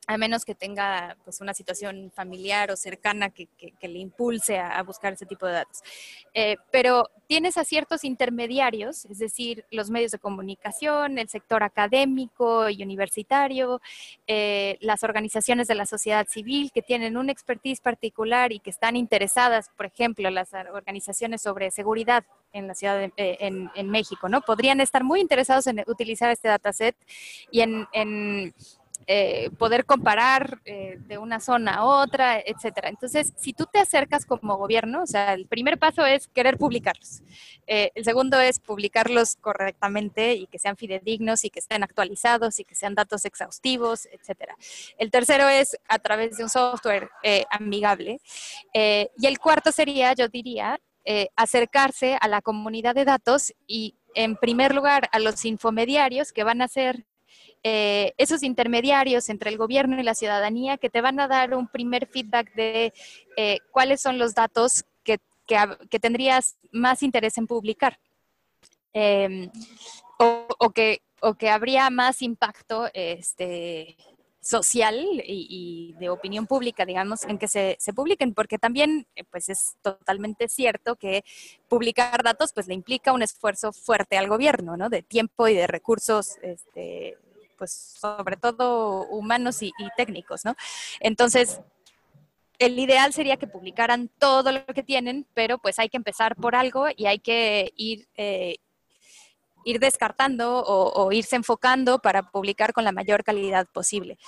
a 0.06 0.18
menos 0.18 0.44
que 0.44 0.54
tenga 0.54 1.16
pues, 1.24 1.40
una 1.40 1.54
situación 1.54 2.12
familiar 2.14 2.70
o 2.70 2.76
cercana 2.76 3.30
que, 3.30 3.48
le 3.80 3.98
impulse 3.98 4.58
a, 4.58 4.82
buscar 4.82 5.12
ese 5.12 5.26
tipo 5.26 5.46
de 5.46 5.52
datos. 5.52 5.82
Eh, 6.32 6.56
pero 6.70 7.10
tienes 7.26 7.56
a 7.56 7.64
ciertos 7.64 8.04
intermediarios, 8.04 9.04
es 9.06 9.18
decir, 9.18 9.64
los 9.70 9.90
medios 9.90 10.12
de 10.12 10.18
comunicación, 10.18 11.18
el 11.18 11.28
sector 11.28 11.62
académico 11.62 12.68
y 12.68 12.82
universitario, 12.82 13.80
eh, 14.26 14.76
las 14.80 15.04
organizaciones 15.04 15.68
de 15.68 15.74
la 15.74 15.86
sociedad 15.86 16.26
civil 16.28 16.70
que 16.72 16.82
tienen 16.82 17.16
un 17.16 17.30
expertise 17.30 17.80
particular 17.80 18.52
y 18.52 18.60
que 18.60 18.70
están 18.70 18.96
interesadas, 18.96 19.70
por 19.76 19.86
ejemplo, 19.86 20.28
las 20.30 20.52
organizaciones 20.72 21.42
sobre 21.42 21.70
seguridad 21.70 22.24
en 22.52 22.68
la 22.68 22.74
ciudad 22.74 22.98
de, 22.98 23.12
eh, 23.16 23.38
en, 23.40 23.90
México, 23.90 24.28
¿no? 24.28 24.40
Podrían 24.40 24.80
estar 24.80 25.04
muy 25.04 25.20
interesados 25.20 25.66
en 25.66 25.82
utilizar 25.86 26.30
este 26.30 26.48
dataset 26.48 26.96
y 27.50 27.60
en 27.60 28.54
eh, 29.06 29.50
poder 29.58 29.84
comparar 29.84 30.60
eh, 30.64 30.96
de 31.06 31.18
una 31.18 31.38
zona 31.38 31.74
a 31.74 31.84
otra, 31.84 32.40
etcétera. 32.40 32.88
Entonces, 32.88 33.34
si 33.36 33.52
tú 33.52 33.66
te 33.70 33.78
acercas 33.78 34.24
como 34.24 34.56
gobierno, 34.56 35.02
o 35.02 35.06
sea, 35.06 35.34
el 35.34 35.46
primer 35.46 35.78
paso 35.78 36.06
es 36.06 36.28
querer 36.28 36.56
publicarlos. 36.56 37.22
Eh, 37.66 37.90
el 37.94 38.04
segundo 38.04 38.40
es 38.40 38.60
publicarlos 38.60 39.36
correctamente 39.36 40.34
y 40.34 40.46
que 40.46 40.58
sean 40.58 40.76
fidedignos 40.76 41.44
y 41.44 41.50
que 41.50 41.58
estén 41.58 41.82
actualizados 41.82 42.58
y 42.60 42.64
que 42.64 42.74
sean 42.74 42.94
datos 42.94 43.24
exhaustivos, 43.24 44.06
etcétera. 44.10 44.56
El 44.96 45.10
tercero 45.10 45.48
es 45.48 45.76
a 45.88 45.98
través 45.98 46.36
de 46.36 46.44
un 46.44 46.50
software 46.50 47.10
amigable. 47.50 48.20
y 48.72 49.26
el 49.26 49.38
cuarto 49.38 49.72
sería, 49.72 50.12
yo 50.14 50.28
diría, 50.28 50.78
acercarse 51.36 52.16
a 52.20 52.28
la 52.28 52.40
comunidad 52.42 52.94
de 52.94 53.04
datos 53.04 53.52
y 53.66 53.96
en 54.14 54.36
primer 54.36 54.74
lugar 54.74 55.08
a 55.12 55.18
los 55.18 55.44
infomediarios 55.44 56.32
que 56.32 56.44
van 56.44 56.62
a 56.62 56.68
ser 56.68 57.06
eh, 57.66 58.12
esos 58.18 58.42
intermediarios 58.42 59.30
entre 59.30 59.48
el 59.48 59.56
gobierno 59.56 59.98
y 59.98 60.02
la 60.02 60.14
ciudadanía 60.14 60.76
que 60.76 60.90
te 60.90 61.00
van 61.00 61.18
a 61.18 61.28
dar 61.28 61.54
un 61.54 61.66
primer 61.66 62.06
feedback 62.06 62.54
de 62.54 62.92
eh, 63.38 63.58
cuáles 63.70 64.02
son 64.02 64.18
los 64.18 64.34
datos 64.34 64.84
que, 65.02 65.18
que, 65.46 65.98
tendrías 65.98 66.58
más 66.72 67.02
interés 67.02 67.38
en 67.38 67.46
publicar. 67.46 67.98
Em, 68.92 69.50
o, 70.18 70.70
que, 70.74 71.00
o 71.22 71.34
que 71.34 71.48
habría 71.48 71.88
más 71.88 72.20
impacto 72.20 72.90
este, 72.92 73.96
social 74.42 75.22
y, 75.24 75.94
de 75.98 76.10
opinión 76.10 76.46
pública, 76.46 76.84
digamos, 76.84 77.24
en 77.24 77.38
que 77.38 77.48
se, 77.48 77.78
se, 77.80 77.94
publiquen, 77.94 78.34
porque 78.34 78.58
también 78.58 79.06
eh, 79.16 79.24
pues 79.24 79.48
es 79.48 79.76
totalmente 79.80 80.48
cierto 80.48 80.96
que 80.96 81.24
publicar 81.68 82.22
datos 82.22 82.52
pues 82.52 82.68
le 82.68 82.74
implica 82.74 83.14
un 83.14 83.22
esfuerzo 83.22 83.72
fuerte 83.72 84.18
al 84.18 84.28
gobierno, 84.28 84.76
¿no? 84.76 84.90
De 84.90 85.02
tiempo 85.02 85.48
y 85.48 85.54
de 85.54 85.66
recursos 85.66 86.36
este, 86.42 87.16
pues 87.56 87.72
sobre 87.72 88.36
todo 88.36 89.06
humanos 89.06 89.62
y, 89.62 89.72
técnicos, 89.96 90.44
¿no? 90.44 90.54
Entonces, 91.00 91.60
el 92.58 92.78
ideal 92.78 93.12
sería 93.12 93.36
que 93.36 93.46
publicaran 93.46 94.10
todo 94.18 94.52
lo 94.52 94.64
que 94.66 94.82
tienen, 94.82 95.26
pero 95.34 95.58
pues 95.58 95.78
hay 95.78 95.88
que 95.88 95.96
empezar 95.96 96.36
por 96.36 96.54
algo 96.54 96.86
y 96.96 97.06
hay 97.06 97.18
que 97.18 97.72
ir, 97.76 98.06
eh, 98.16 98.56
ir 99.64 99.80
descartando 99.80 100.62
o, 100.64 101.10
irse 101.12 101.36
enfocando 101.36 101.98
para 101.98 102.30
publicar 102.30 102.72
con 102.72 102.84
la 102.84 102.92
mayor 102.92 103.24
calidad 103.24 103.66
posible. 103.66 104.18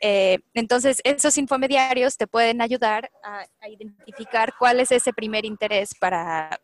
Eh, 0.00 0.38
entonces, 0.54 1.00
esos 1.04 1.38
infomediarios 1.38 2.16
te 2.16 2.26
pueden 2.26 2.60
ayudar 2.60 3.10
a, 3.22 3.46
a, 3.60 3.68
identificar 3.68 4.54
cuál 4.58 4.80
es 4.80 4.90
ese 4.90 5.12
primer 5.12 5.44
interés 5.44 5.94
para, 5.94 6.60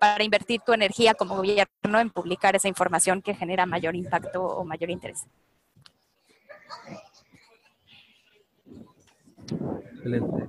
para 0.00 0.24
invertir 0.24 0.62
tu 0.62 0.72
energía 0.72 1.14
como 1.14 1.36
gobierno 1.36 2.00
en 2.00 2.10
publicar 2.10 2.56
esa 2.56 2.68
información 2.68 3.20
que 3.20 3.34
genera 3.34 3.66
mayor 3.66 3.94
impacto 3.94 4.42
o 4.42 4.64
mayor 4.64 4.90
interés. 4.90 5.26
Excelente. 9.94 10.48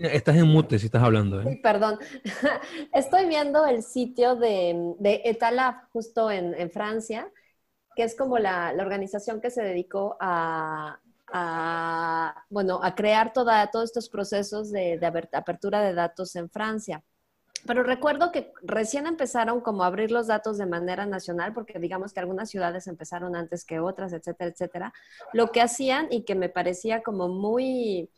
Estás 0.00 0.36
en 0.36 0.46
mute 0.48 0.78
si 0.78 0.86
estás 0.86 1.02
hablando. 1.02 1.40
¿eh? 1.42 1.60
perdón. 1.62 1.98
Estoy 2.92 3.26
viendo 3.26 3.66
el 3.66 3.82
sitio 3.82 4.36
de, 4.36 4.94
de 4.98 5.22
Etalab, 5.24 5.90
justo 5.92 6.30
en, 6.30 6.70
Francia, 6.70 7.30
que 7.96 8.04
es 8.04 8.16
como 8.16 8.38
la, 8.38 8.74
organización 8.78 9.40
que 9.40 9.50
se 9.50 9.62
dedicó 9.62 10.16
a, 10.20 11.00
bueno, 12.48 12.80
a 12.82 12.94
crear 12.94 13.32
toda, 13.32 13.70
todos 13.70 13.86
estos 13.86 14.08
procesos 14.08 14.70
de, 14.70 14.98
de 14.98 15.06
apertura 15.32 15.80
de 15.82 15.94
datos 15.94 16.36
en 16.36 16.48
Francia. 16.48 17.02
Pero 17.66 17.82
recuerdo 17.82 18.32
que 18.32 18.52
recién 18.62 19.06
empezaron 19.06 19.60
como 19.60 19.82
a 19.82 19.86
abrir 19.86 20.10
los 20.10 20.26
datos 20.26 20.58
de 20.58 20.66
manera 20.66 21.06
nacional, 21.06 21.52
porque 21.52 21.78
digamos 21.78 22.12
que 22.12 22.20
algunas 22.20 22.50
ciudades 22.50 22.86
empezaron 22.86 23.36
antes 23.36 23.64
que 23.64 23.80
otras, 23.80 24.12
etcétera, 24.12 24.50
etcétera. 24.50 24.92
Lo 25.32 25.50
que 25.50 25.60
hacían 25.60 26.08
y 26.10 26.22
que 26.22 26.34
me 26.34 26.48
parecía 26.48 27.02
como 27.02 27.28
muy, 27.28 28.10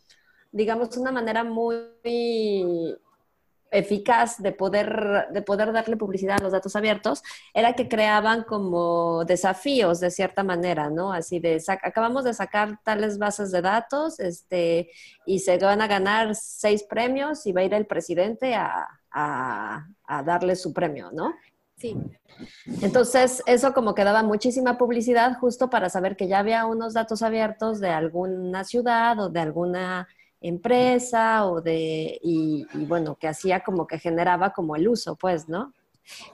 digamos, 0.52 0.96
una 0.96 1.12
manera 1.12 1.44
muy 1.44 1.86
eficaz 3.70 4.38
de 4.38 4.52
poder, 4.52 5.28
de 5.32 5.42
poder 5.42 5.72
darle 5.72 5.96
publicidad 5.96 6.38
a 6.38 6.42
los 6.42 6.52
datos 6.52 6.74
abiertos 6.76 7.22
era 7.54 7.74
que 7.74 7.88
creaban 7.88 8.44
como 8.44 9.24
desafíos 9.24 10.00
de 10.00 10.10
cierta 10.10 10.42
manera, 10.42 10.90
¿no? 10.90 11.12
Así 11.12 11.38
de, 11.38 11.62
acabamos 11.82 12.24
de 12.24 12.34
sacar 12.34 12.80
tales 12.84 13.18
bases 13.18 13.52
de 13.52 13.62
datos 13.62 14.18
este, 14.18 14.90
y 15.24 15.38
se 15.40 15.58
van 15.58 15.80
a 15.80 15.86
ganar 15.86 16.34
seis 16.34 16.82
premios 16.82 17.46
y 17.46 17.52
va 17.52 17.60
a 17.60 17.64
ir 17.64 17.74
el 17.74 17.86
presidente 17.86 18.54
a, 18.54 18.86
a, 19.12 20.22
darle 20.24 20.56
su 20.56 20.72
premio, 20.72 21.10
¿no? 21.12 21.34
Sí. 21.76 21.96
Entonces, 22.82 23.42
eso 23.46 23.72
como 23.72 23.94
que 23.94 24.04
daba 24.04 24.22
muchísima 24.22 24.76
publicidad 24.76 25.38
justo 25.38 25.70
para 25.70 25.88
saber 25.88 26.16
que 26.16 26.28
ya 26.28 26.40
había 26.40 26.66
unos 26.66 26.92
datos 26.92 27.22
abiertos 27.22 27.80
de 27.80 27.88
alguna 27.88 28.64
ciudad 28.64 29.18
o 29.18 29.30
de 29.30 29.40
alguna 29.40 30.08
empresa 30.40 31.46
o 31.46 31.60
de, 31.60 32.18
y, 32.22 32.66
bueno, 32.86 33.16
que 33.16 33.28
hacía 33.28 33.60
como 33.60 33.86
que 33.86 33.98
generaba 33.98 34.52
como 34.52 34.76
el 34.76 34.88
uso, 34.88 35.16
pues, 35.16 35.48
¿no? 35.48 35.72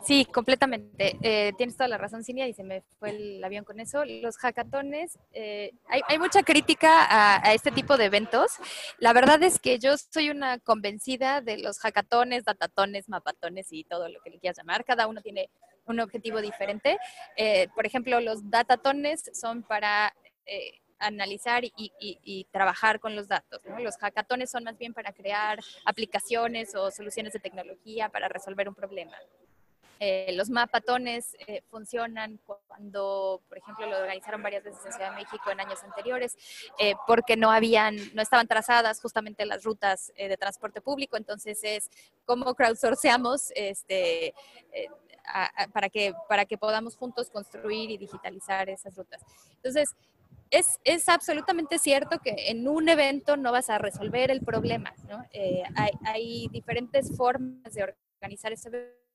Sí, 0.02 0.24
completamente. 0.24 1.18
Eh, 1.20 1.52
tienes 1.58 1.76
toda 1.76 1.88
la 1.88 1.98
razón, 1.98 2.24
Cinia, 2.24 2.48
y 2.48 2.54
se 2.54 2.62
me 2.62 2.82
fue 2.98 3.10
el 3.10 3.44
avión 3.44 3.64
con 3.64 3.78
eso. 3.78 4.04
Los 4.06 4.38
hackatones, 4.38 5.18
eh, 5.32 5.72
hay, 5.88 6.18
mucha 6.18 6.42
crítica 6.42 7.06
a, 7.44 7.52
este 7.52 7.70
tipo 7.72 7.98
de 7.98 8.06
eventos. 8.06 8.52
La 8.98 9.12
verdad 9.12 9.42
es 9.42 9.58
que 9.58 9.78
yo 9.78 9.96
soy 9.98 10.30
una 10.30 10.58
convencida 10.60 11.42
de 11.42 11.58
los 11.58 11.78
hackatones, 11.80 12.44
datatones, 12.44 13.08
mapatones 13.10 13.66
y 13.70 13.84
todo 13.84 14.08
lo 14.08 14.20
que 14.22 14.30
le 14.30 14.38
quieras 14.38 14.56
llamar. 14.56 14.84
Cada 14.84 15.08
uno 15.08 15.20
tiene 15.20 15.50
un 15.84 16.00
objetivo 16.00 16.40
diferente. 16.40 16.98
Eh, 17.36 17.68
por 17.74 17.84
ejemplo, 17.84 18.20
los 18.20 18.48
datatones 18.48 19.30
son 19.34 19.62
para 19.62 20.14
analizar 20.98 21.64
y, 21.64 22.46
trabajar 22.50 23.00
con 23.00 23.14
los 23.16 23.28
datos. 23.28 23.60
Los 23.78 23.96
hackatones 23.96 24.50
son 24.50 24.64
más 24.64 24.78
bien 24.78 24.94
para 24.94 25.12
crear 25.12 25.60
aplicaciones 25.84 26.74
o 26.74 26.90
soluciones 26.90 27.32
de 27.32 27.40
tecnología 27.40 28.08
para 28.08 28.28
resolver 28.28 28.68
un 28.68 28.74
problema. 28.74 29.16
Eh, 29.98 30.32
los 30.34 30.50
mapatones 30.50 31.34
eh, 31.46 31.62
funcionan 31.70 32.38
cuando, 32.44 33.40
por 33.48 33.56
ejemplo, 33.56 33.86
lo 33.86 33.98
organizaron 33.98 34.42
varias 34.42 34.62
veces 34.62 34.84
en 34.84 34.92
Ciudad 34.92 35.10
de 35.10 35.16
México 35.16 35.50
en 35.50 35.60
años 35.60 35.82
anteriores, 35.82 36.36
eh, 36.78 36.94
porque 37.06 37.36
no 37.36 37.50
habían, 37.50 37.96
no 38.14 38.20
estaban 38.20 38.46
trazadas 38.46 39.00
justamente 39.00 39.46
las 39.46 39.64
rutas 39.64 40.12
de 40.16 40.36
transporte 40.36 40.80
público. 40.82 41.16
Entonces 41.16 41.60
es 41.62 41.90
cómo 42.26 42.54
crowdsourceamos 42.54 43.52
este, 43.54 44.34
para, 45.72 45.88
que, 45.88 46.12
para 46.28 46.44
que 46.44 46.58
podamos 46.58 46.96
juntos 46.96 47.30
construir 47.30 47.90
y 47.90 47.96
digitalizar 47.96 48.68
esas 48.68 48.94
rutas. 48.96 49.22
Entonces, 49.54 49.94
es, 50.50 50.78
es, 50.84 51.08
absolutamente 51.08 51.78
cierto 51.78 52.18
que 52.20 52.50
en 52.50 52.68
un 52.68 52.88
evento 52.88 53.36
no 53.36 53.52
vas 53.52 53.68
a 53.68 53.78
resolver 53.78 54.30
el 54.30 54.42
problema, 54.42 54.94
¿no? 55.08 55.24
hay, 55.74 55.90
hay, 56.04 56.48
diferentes 56.48 57.16
formas 57.16 57.74
de 57.74 57.94
organizar 58.20 58.52
ese 58.52 58.68
evento 58.68 59.06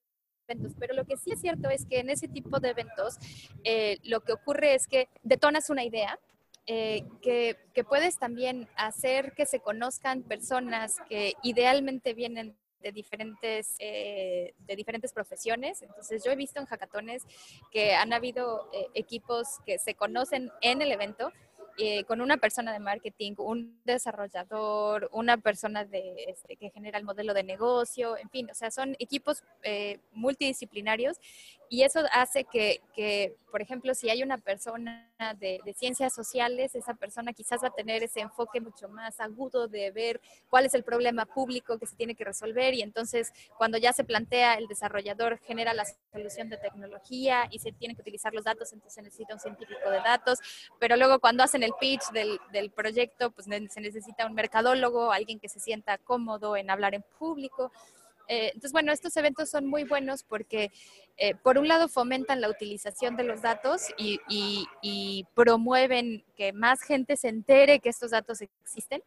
pero 0.80 0.94
lo 0.94 1.06
que 1.06 1.18
sí 1.18 1.32
es 1.32 1.42
cierto 1.42 1.70
es 1.70 1.86
que 1.86 2.00
en 2.00 2.10
ese 2.10 2.28
tipo 2.28 2.60
de 2.60 2.70
eventos 2.70 3.18
eh, 3.64 3.98
lo 4.04 4.22
que 4.22 4.34
ocurre 4.34 4.76
es 4.76 4.88
que 4.88 5.08
detonas 5.24 5.70
una 5.70 5.84
idea, 5.84 6.20
eh, 6.68 7.04
que, 7.22 7.58
que, 7.74 7.84
puedes 7.84 8.20
también 8.20 8.68
hacer 8.76 9.34
que 9.34 9.46
se 9.46 9.60
conozcan 9.60 10.22
personas 10.22 10.98
que 11.10 11.34
idealmente 11.42 12.14
vienen 12.14 12.56
de 12.82 12.92
diferentes, 12.92 13.76
eh, 13.80 14.54
de 14.60 14.76
diferentes 14.76 15.14
profesiones. 15.14 15.82
Entonces 15.82 16.24
yo 16.24 16.32
he 16.32 16.36
visto 16.36 16.60
en 16.60 16.66
hackatones 16.66 17.24
que 17.72 17.94
han 17.94 18.14
habido 18.14 18.70
equipos 18.94 19.60
que 19.66 19.78
se 19.78 19.96
conocen 19.96 20.52
en 20.62 20.82
el 20.82 20.92
evento 20.92 21.32
eh, 21.78 22.04
con 22.04 22.22
una 22.22 22.38
persona 22.38 22.74
de 22.74 22.80
marketing, 22.80 23.34
un 23.38 23.82
desarrollador, 23.86 25.10
una 25.14 25.38
persona 25.38 25.86
de, 25.86 26.26
este, 26.28 26.56
que 26.58 26.70
genera 26.70 26.98
el 26.98 27.06
modelo 27.06 27.34
de 27.34 27.44
negocio, 27.44 28.18
en 28.18 28.30
fin, 28.30 28.50
o 28.52 28.54
sea, 28.54 28.72
son 28.72 28.96
equipos 29.00 29.44
eh, 29.64 30.00
multidisciplinarios 30.12 31.18
y 31.72 31.84
eso 31.84 32.02
hace 32.12 32.44
que, 32.44 32.82
por 33.50 33.62
ejemplo, 33.62 33.96
si 33.96 34.10
hay 34.10 34.24
una 34.24 34.38
persona 34.38 35.10
de, 35.40 35.62
de, 35.64 35.74
ciencias 35.74 36.14
sociales, 36.14 36.76
esa 36.76 36.96
persona 36.96 37.32
quizás 37.32 37.64
va 37.64 37.70
a 37.70 37.74
tener 37.74 38.04
ese 38.04 38.20
enfoque 38.20 38.60
mucho 38.60 38.90
más 38.90 39.22
agudo 39.22 39.70
de 39.70 39.90
ver 39.92 40.20
cuál 40.50 40.66
es 40.66 40.74
el 40.74 40.84
problema 40.84 41.26
público 41.26 41.80
que 41.80 41.88
se 41.88 41.96
tiene 41.96 42.14
que 42.14 42.26
resolver 42.26 42.74
y 42.74 42.82
entonces 42.82 43.32
cuando 43.58 43.78
ya 43.78 43.94
se 43.94 44.04
plantea 44.04 44.56
el 44.56 44.68
desarrollador 44.68 45.40
genera 45.40 45.74
la 45.74 45.86
solución 46.12 46.50
de 46.50 46.58
tecnología 46.58 47.48
y 47.52 47.60
se 47.60 47.72
tienen 47.72 47.96
que 47.96 48.02
utilizar 48.02 48.34
los 48.34 48.44
datos, 48.44 48.74
entonces 48.74 48.96
se 48.96 49.02
necesita 49.02 49.34
un 49.34 49.40
científico 49.40 49.90
de 49.90 50.00
datos, 50.00 50.40
pero 50.78 50.98
luego 50.98 51.20
cuando 51.20 51.42
hacen 51.42 51.64
el 51.64 51.72
pitch 51.80 52.12
del, 52.12 52.38
del 52.52 52.70
proyecto, 52.72 53.32
pues 53.32 53.48
se 53.48 53.80
necesita 53.80 54.26
un 54.26 54.34
mercadólogo, 54.34 55.14
alguien 55.14 55.40
que 55.40 55.48
se 55.48 55.62
sienta 55.62 55.98
cómodo 56.00 56.58
en 56.58 56.70
hablar 56.70 56.96
en 56.96 57.06
público. 57.18 57.72
Eh, 58.32 58.48
entonces, 58.54 58.72
bueno, 58.72 58.94
estos 58.94 59.18
eventos 59.18 59.50
son 59.50 59.68
muy 59.68 59.84
buenos 59.84 60.24
porque, 60.24 60.72
eh, 61.18 61.36
por 61.36 61.58
un 61.58 61.68
lado, 61.68 61.90
fomentan 61.90 62.40
la 62.40 62.50
utilización 62.50 63.18
de 63.18 63.26
los 63.26 63.42
datos 63.42 63.82
y, 63.98 65.28
promueven 65.36 66.24
que 66.38 66.54
más 66.54 66.82
gente 66.82 67.18
se 67.18 67.28
entere 67.28 67.82
que 67.82 67.90
estos 67.90 68.12
datos 68.12 68.40
existen. 68.42 69.04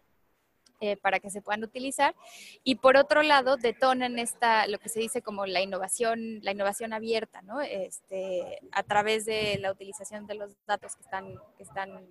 Eh, 0.81 0.97
para 0.97 1.21
que 1.21 1.31
se 1.31 1.41
puedan 1.41 1.63
utilizar 1.63 2.17
y 2.65 2.75
por 2.75 2.97
otro 2.97 3.23
lado 3.23 3.57
detonan 3.57 4.19
esta 4.19 4.67
lo 4.67 4.79
que 4.81 4.89
se 4.89 4.99
dice 4.99 5.23
como 5.23 5.47
la 5.47 5.63
innovación 5.63 6.41
la 6.43 6.51
innovación 6.51 6.93
abierta 6.93 7.43
no 7.43 7.63
este, 7.63 8.59
a 8.73 8.83
través 8.83 9.25
de 9.25 9.57
la 9.61 9.71
utilización 9.71 10.27
de 10.27 10.35
los 10.35 10.57
datos 10.67 10.97
que 10.97 11.03
están 11.03 11.37
que 11.57 11.63
están 11.63 12.05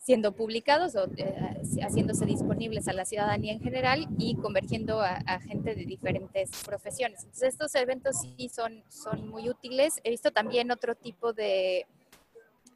siendo 0.00 0.32
publicados 0.32 0.96
o 0.96 1.04
eh, 1.16 1.60
haciéndose 1.82 2.24
disponibles 2.24 2.88
a 2.88 2.94
la 2.94 3.04
ciudadanía 3.04 3.52
en 3.52 3.60
general 3.60 4.08
y 4.18 4.34
convergiendo 4.34 5.00
a, 5.02 5.20
gente 5.40 5.74
de 5.74 5.84
diferentes 5.84 6.50
profesiones. 6.64 7.22
Entonces 7.24 7.50
estos 7.50 7.74
eventos 7.74 8.16
sí 8.36 8.48
son, 8.48 8.82
son 8.88 9.28
muy 9.28 9.48
útiles. 9.48 10.00
He 10.02 10.10
visto 10.10 10.30
también 10.30 10.70
otro 10.70 10.94
tipo 10.94 11.32
de, 11.34 11.86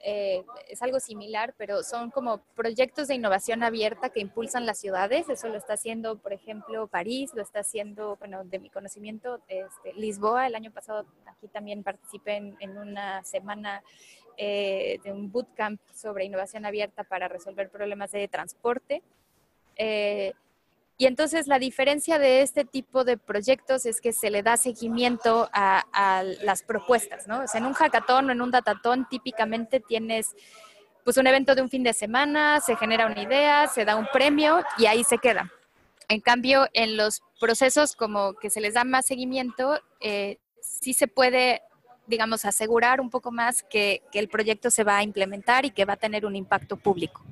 eh, 0.06 0.44
es 0.68 0.82
algo 0.82 1.00
similar, 1.00 1.54
pero 1.56 1.82
son 1.82 2.10
como 2.10 2.42
proyectos 2.54 3.08
de 3.08 3.14
innovación 3.14 3.62
abierta 3.62 4.10
que 4.10 4.20
impulsan 4.20 4.66
las 4.66 4.78
ciudades. 4.78 5.30
Eso 5.30 5.48
lo 5.48 5.56
está 5.56 5.72
haciendo, 5.72 6.18
por 6.18 6.34
ejemplo, 6.34 6.86
París, 6.88 7.30
lo 7.34 7.40
está 7.40 7.60
haciendo, 7.60 8.16
bueno, 8.16 8.44
de 8.44 8.58
mi 8.58 8.68
conocimiento, 8.68 9.40
este, 9.48 9.94
Lisboa. 9.94 10.46
El 10.46 10.56
año 10.56 10.70
pasado 10.70 11.06
aquí 11.26 11.48
también 11.48 11.82
participé 11.82 12.36
en, 12.36 12.76
una 12.76 13.24
semana 13.24 13.82
eh, 14.36 14.98
de 15.02 15.10
un 15.10 15.32
bootcamp 15.32 15.80
sobre 15.94 16.26
innovación 16.26 16.66
abierta 16.66 17.04
para 17.04 17.26
resolver 17.26 17.70
problemas 17.70 18.12
de 18.12 18.28
transporte. 18.28 19.02
Eh, 19.76 20.34
y 20.96 21.06
entonces 21.06 21.46
la 21.46 21.58
diferencia 21.58 22.18
de 22.18 22.42
este 22.42 22.64
tipo 22.64 23.04
de 23.04 23.16
proyectos 23.16 23.84
es 23.86 24.00
que 24.00 24.12
se 24.12 24.30
le 24.30 24.42
da 24.42 24.56
seguimiento 24.56 25.48
a, 25.52 26.22
las 26.42 26.62
propuestas, 26.62 27.26
¿no? 27.26 27.42
En 27.52 27.66
un 27.66 27.74
hackathon 27.74 28.28
o 28.28 28.32
en 28.32 28.40
un 28.40 28.50
datatón 28.50 29.08
típicamente 29.08 29.80
tienes 29.80 30.34
pues 31.02 31.16
un 31.16 31.26
evento 31.26 31.54
de 31.54 31.62
un 31.62 31.68
fin 31.68 31.82
de 31.82 31.92
semana, 31.92 32.60
se 32.60 32.76
genera 32.76 33.06
una 33.06 33.22
idea, 33.22 33.66
se 33.66 33.84
da 33.84 33.96
un 33.96 34.06
premio 34.12 34.62
y 34.78 34.86
ahí 34.86 35.04
se 35.04 35.18
queda. 35.18 35.50
En 36.08 36.20
cambio, 36.20 36.66
en 36.72 36.96
los 36.96 37.22
procesos 37.40 37.94
como 37.94 38.34
que 38.34 38.48
se 38.48 38.60
les 38.60 38.74
da 38.74 38.84
más 38.84 39.04
seguimiento, 39.04 39.80
eh, 40.00 40.38
sí 40.60 40.94
se 40.94 41.08
puede 41.08 41.62
digamos, 42.06 42.44
asegurar 42.44 43.00
un 43.00 43.10
poco 43.10 43.32
más 43.32 43.62
que, 43.62 44.02
el 44.12 44.28
proyecto 44.28 44.70
se 44.70 44.84
va 44.84 44.98
a 44.98 45.02
implementar 45.02 45.64
y 45.64 45.70
que 45.70 45.84
va 45.84 45.94
a 45.94 45.96
tener 45.96 46.26
un 46.26 46.36
impacto 46.36 46.76
público. 46.76 47.22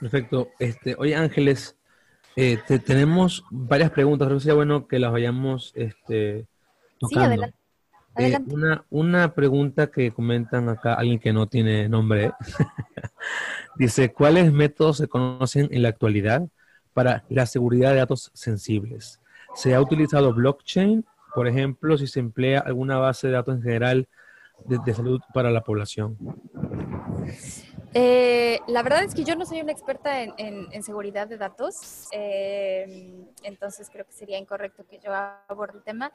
Perfecto. 0.00 0.50
Este, 0.58 0.94
oye, 0.98 1.14
Ángeles, 1.14 1.76
eh, 2.36 2.58
tenemos 2.84 3.44
varias 3.50 3.90
preguntas. 3.90 4.26
Creo 4.26 4.38
que 4.38 4.42
sería 4.42 4.54
bueno 4.54 4.86
que 4.86 4.98
las 4.98 5.12
vayamos 5.12 5.72
este, 5.74 6.46
tocando. 6.98 7.20
Sí, 7.20 7.26
adelante. 7.26 7.58
Eh, 8.16 8.38
una, 8.48 8.84
una 8.90 9.34
pregunta 9.34 9.92
que 9.92 10.10
comentan 10.10 10.68
acá, 10.68 10.94
alguien 10.94 11.20
que 11.20 11.32
no 11.32 11.46
tiene 11.46 11.88
nombre, 11.88 12.32
dice, 13.76 14.12
¿cuáles 14.12 14.52
métodos 14.52 14.96
se 14.96 15.06
conocen 15.06 15.68
en 15.70 15.82
la 15.82 15.90
actualidad 15.90 16.48
para 16.94 17.24
la 17.28 17.46
seguridad 17.46 17.90
de 17.90 17.98
datos 17.98 18.32
sensibles? 18.34 19.20
¿Se 19.54 19.72
ha 19.72 19.80
utilizado 19.80 20.34
blockchain 20.34 21.04
por 21.34 21.46
ejemplo, 21.46 21.96
si 21.96 22.06
se 22.06 22.20
emplea 22.20 22.60
alguna 22.60 22.98
base 22.98 23.28
de 23.28 23.34
datos 23.34 23.56
en 23.56 23.62
general 23.62 24.08
de, 24.64 24.94
salud 24.94 25.20
para 25.32 25.50
la 25.50 25.62
población? 25.62 26.16
Eh, 27.94 28.60
la 28.66 28.82
verdad 28.82 29.02
es 29.04 29.14
que 29.14 29.24
yo 29.24 29.34
no 29.34 29.46
soy 29.46 29.60
una 29.60 29.72
experta 29.72 30.22
en, 30.22 30.82
seguridad 30.82 31.26
de 31.26 31.38
datos, 31.38 32.08
eh, 32.12 33.24
entonces 33.42 33.88
creo 33.90 34.04
que 34.04 34.12
sería 34.12 34.38
incorrecto 34.38 34.86
que 34.86 34.98
yo 34.98 35.12
aborde 35.48 35.78
el 35.78 35.84
tema, 35.84 36.12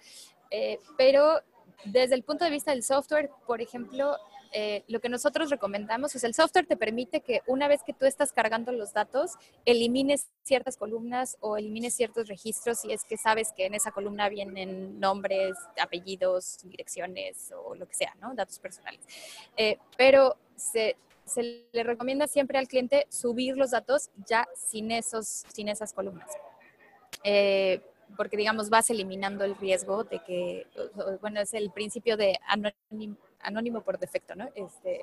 eh, 0.51 0.79
pero 0.97 1.41
desde 1.85 2.15
el 2.15 2.23
punto 2.23 2.45
de 2.45 2.51
vista 2.51 2.71
del 2.71 2.83
software, 2.83 3.29
por 3.45 3.61
ejemplo, 3.61 4.17
eh, 4.55 4.83
lo 4.87 5.01
que 5.01 5.09
nosotros 5.09 5.49
recomendamos 5.49 6.15
es 6.15 6.23
el 6.23 6.35
software 6.35 6.67
te 6.67 6.77
permite 6.77 7.21
que 7.21 7.41
una 7.47 7.67
vez 7.67 7.81
que 7.83 7.91
tú 7.91 8.05
estás 8.05 8.31
cargando 8.31 8.71
los 8.71 8.93
datos, 8.93 9.31
elimines 9.65 10.29
ciertas 10.43 10.77
columnas 10.77 11.37
o 11.39 11.57
elimines 11.57 11.95
ciertos 11.95 12.27
registros 12.27 12.79
si 12.81 12.93
es 12.93 13.03
que 13.03 13.17
sabes 13.17 13.51
que 13.51 13.65
en 13.65 13.73
esa 13.73 13.91
columna 13.91 14.29
vienen 14.29 14.99
nombres, 14.99 15.57
apellidos, 15.81 16.59
direcciones 16.63 17.51
o 17.65 17.73
lo 17.73 17.87
que 17.87 17.95
sea, 17.95 18.15
¿no? 18.21 18.35
Datos 18.35 18.59
personales. 18.59 19.01
Eh, 19.57 19.79
pero 19.97 20.37
se, 20.55 20.97
se, 21.25 21.67
le 21.71 21.83
recomienda 21.83 22.27
siempre 22.27 22.57
al 22.57 22.67
cliente 22.67 23.07
subir 23.09 23.57
los 23.57 23.71
datos 23.71 24.09
ya 24.27 24.47
sin, 24.55 24.91
esos, 24.91 25.43
sin 25.53 25.69
esas 25.69 25.93
columnas. 25.93 26.29
Eh, 27.23 27.81
porque 28.17 28.37
digamos 28.37 28.69
vas 28.69 28.89
eliminando 28.89 29.43
el 29.43 29.55
riesgo 29.55 30.03
de 30.03 30.19
que, 30.19 30.67
bueno, 31.21 31.39
es 31.39 31.53
el 31.53 31.71
principio 31.71 32.17
de 32.17 32.39
anónimo 33.39 33.81
por 33.81 33.97
defecto, 33.97 34.35
¿no? 34.35 34.49
Este, 34.55 35.01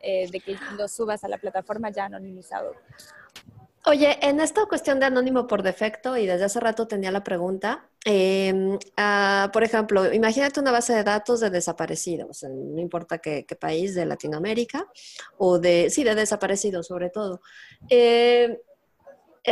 eh, 0.00 0.28
de 0.30 0.40
que 0.40 0.56
lo 0.76 0.86
subas 0.88 1.24
a 1.24 1.28
la 1.28 1.38
plataforma 1.38 1.90
ya 1.90 2.04
anonimizado. 2.06 2.74
Oye, 3.86 4.18
en 4.22 4.40
esta 4.40 4.64
cuestión 4.64 4.98
de 4.98 5.06
anónimo 5.06 5.46
por 5.46 5.62
defecto, 5.62 6.16
y 6.16 6.26
desde 6.26 6.46
hace 6.46 6.58
rato 6.58 6.88
tenía 6.88 7.10
la 7.10 7.22
pregunta, 7.22 7.90
em, 8.06 8.78
ah, 8.96 9.50
por 9.52 9.62
ejemplo, 9.62 10.10
imagínate 10.12 10.58
una 10.58 10.72
base 10.72 10.94
de 10.94 11.04
datos 11.04 11.40
de 11.40 11.50
desaparecidos, 11.50 12.44
no 12.44 12.80
importa 12.80 13.18
qué, 13.18 13.44
país 13.60 13.94
de 13.94 14.06
Latinoamérica, 14.06 14.86
o 15.36 15.58
de, 15.58 15.90
sí, 15.90 16.02
de 16.02 16.14
desaparecidos 16.14 16.86
sobre 16.86 17.10
todo. 17.10 17.42
Eh, 17.90 18.34
eh, 18.44 18.58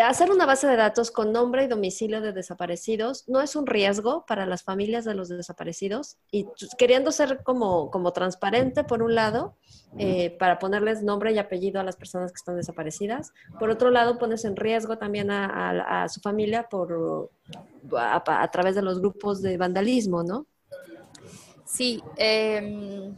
hacer 0.01 0.31
una 0.31 0.47
base 0.47 0.67
de 0.67 0.77
datos 0.77 1.11
con 1.11 1.33
nombre 1.33 1.65
y 1.65 1.67
domicilio 1.69 2.23
de 2.23 2.33
desaparecidos 2.33 3.29
no 3.29 3.43
es 3.43 3.55
un 3.57 3.67
riesgo 3.67 4.25
para 4.27 4.47
las 4.47 4.63
familias 4.63 5.05
de 5.05 5.15
los 5.15 5.29
desaparecidos 5.29 6.17
y 6.31 6.47
queriendo 6.79 7.13
ser 7.13 7.43
como, 7.43 7.91
como 7.91 8.13
transparente 8.13 8.85
por 8.85 9.03
un 9.03 9.15
lado, 9.15 9.55
eh, 9.99 10.31
para 10.39 10.59
ponerles 10.59 11.03
nombre 11.03 11.33
y 11.33 11.39
apellido 11.39 11.79
a 11.79 11.85
las 11.85 11.97
personas 11.97 12.33
que 12.33 12.37
están 12.37 12.57
desaparecidas. 12.57 13.33
Por 13.59 13.69
otro 13.69 13.91
lado, 13.91 14.19
pones 14.19 14.47
en 14.47 14.57
riesgo 14.57 14.97
también 14.97 15.31
a, 15.31 16.09
su 16.09 16.21
familia 16.21 16.67
por, 16.71 17.31
a, 17.99 18.51
través 18.51 18.75
de 18.75 18.83
los 18.83 19.01
grupos 19.01 19.43
de 19.43 19.59
vandalismo, 19.59 20.23
¿no? 20.23 20.47
Sí. 21.67 22.03
Em, 22.17 23.15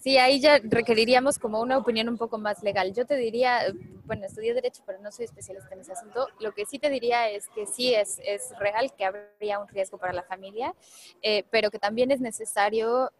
Sí, 0.00 0.16
ahí 0.16 0.40
ya 0.40 0.58
requeriríamos 0.64 1.38
como 1.38 1.60
una 1.60 1.76
opinión 1.76 2.08
un 2.08 2.16
poco 2.16 2.38
más 2.38 2.62
legal. 2.62 2.94
Yo 2.94 3.04
te 3.04 3.16
diría, 3.16 3.60
bueno, 4.06 4.24
estudié 4.24 4.54
Derecho, 4.54 4.82
pero 4.86 4.98
no 5.00 5.12
soy 5.12 5.26
especialista 5.26 5.74
en 5.74 5.80
ese 5.80 5.92
asunto. 5.92 6.26
Lo 6.40 6.52
que 6.52 6.64
sí 6.64 6.78
te 6.78 6.88
diría 6.88 7.28
es 7.28 7.48
que 7.48 7.66
sí 7.66 7.94
es, 7.94 8.18
es 8.24 8.50
real 8.58 8.94
que 8.96 9.04
habría 9.04 9.58
un 9.58 9.68
riesgo 9.68 9.98
para 9.98 10.14
la 10.14 10.22
familia, 10.22 10.74
eh, 11.20 11.44
pero 11.50 11.70
que 11.70 11.78
también 11.78 12.10
es 12.10 12.20
necesario, 12.22 13.12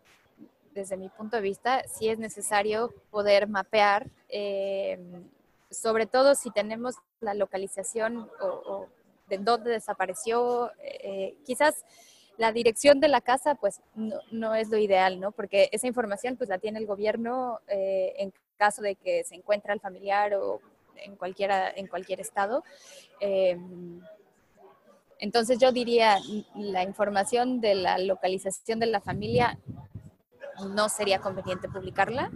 desde 0.72 0.96
mi 0.96 1.10
punto 1.10 1.36
de 1.36 1.42
vista, 1.42 1.86
sí 1.86 2.08
es 2.08 2.18
necesario 2.18 2.94
poder 3.10 3.46
mapear, 3.46 4.06
eh, 4.30 4.98
sobre 5.70 6.06
todo 6.06 6.34
si 6.34 6.50
tenemos 6.50 6.94
la 7.20 7.34
localización 7.34 8.30
o, 8.40 8.86
de 9.28 9.36
dónde 9.36 9.70
desapareció, 9.70 10.72
eh, 10.82 11.36
quizás 11.44 11.84
la 12.41 12.53
dirección 12.53 13.01
de 13.01 13.09
la 13.09 13.20
casa, 13.20 13.55
pues 13.55 13.82
no, 14.30 14.55
es 14.55 14.70
lo 14.70 14.78
ideal, 14.78 15.20
¿no? 15.20 15.30
Porque 15.30 15.68
esa 15.72 15.86
información, 15.86 16.38
pues 16.38 16.49
la 16.49 16.57
tiene 16.57 16.78
el 16.78 16.86
gobierno 16.86 17.61
eh, 17.68 18.14
en 18.16 18.32
caso 18.57 18.80
de 18.80 18.95
que 18.97 19.24
se 19.24 19.34
encuentre 19.34 19.74
el 19.74 19.80
familiar 19.80 20.32
o 20.32 20.62
en, 20.97 21.16
cualquiera, 21.16 21.70
en 21.70 21.86
cualquier 21.86 22.18
estado. 22.18 22.64
Em, 23.20 24.01
entonces 25.18 25.59
yo 25.59 25.70
diría, 25.70 26.18
la 26.55 26.82
información 26.82 27.61
de 27.61 27.74
la 27.74 27.99
localización 27.99 28.80
de 28.80 28.86
la 28.86 29.03
familia 29.03 29.59
no 30.74 30.88
sería 30.88 31.20
conveniente 31.20 31.68
publicarla, 31.68 32.30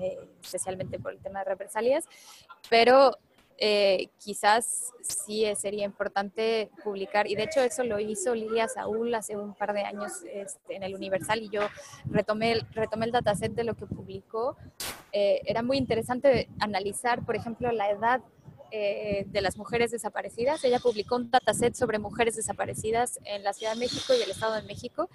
eh, 0.00 0.18
especialmente 0.42 0.98
por 0.98 1.12
el 1.12 1.20
tema 1.20 1.38
de 1.38 1.44
represalias, 1.44 2.06
pero 2.68 3.16
eh, 3.60 4.08
quizás 4.18 4.92
sí 5.02 5.44
sería 5.56 5.84
importante 5.84 6.70
publicar, 6.84 7.26
y 7.26 7.34
de 7.34 7.42
hecho 7.42 7.60
eso 7.60 7.82
lo 7.82 7.98
hizo 7.98 8.34
Lilia 8.34 8.68
Saúl 8.68 9.12
hace 9.14 9.36
un 9.36 9.54
par 9.54 9.72
de 9.72 9.82
años 9.82 10.12
este, 10.32 10.76
en 10.76 10.84
el 10.84 10.94
Universal 10.94 11.42
y 11.42 11.48
yo 11.48 11.62
retomé, 12.08 12.60
retomé 12.72 13.06
el 13.06 13.12
dataset 13.12 13.52
de 13.52 13.64
lo 13.64 13.74
que 13.74 13.86
publicó. 13.86 14.56
Eh, 15.12 15.40
era 15.44 15.62
muy 15.62 15.76
interesante 15.76 16.48
analizar, 16.60 17.24
por 17.24 17.34
ejemplo, 17.34 17.72
la 17.72 17.90
edad 17.90 18.20
eh, 18.70 19.24
de 19.26 19.40
las 19.40 19.56
mujeres 19.56 19.90
desaparecidas. 19.90 20.62
Ella 20.62 20.78
publicó 20.78 21.16
un 21.16 21.30
dataset 21.30 21.74
sobre 21.74 21.98
mujeres 21.98 22.36
desaparecidas 22.36 23.18
en 23.24 23.42
la 23.42 23.54
Ciudad 23.54 23.72
de 23.72 23.80
México 23.80 24.14
y 24.14 24.22
el 24.22 24.30
Estado 24.30 24.54
de 24.54 24.62
México 24.62 25.08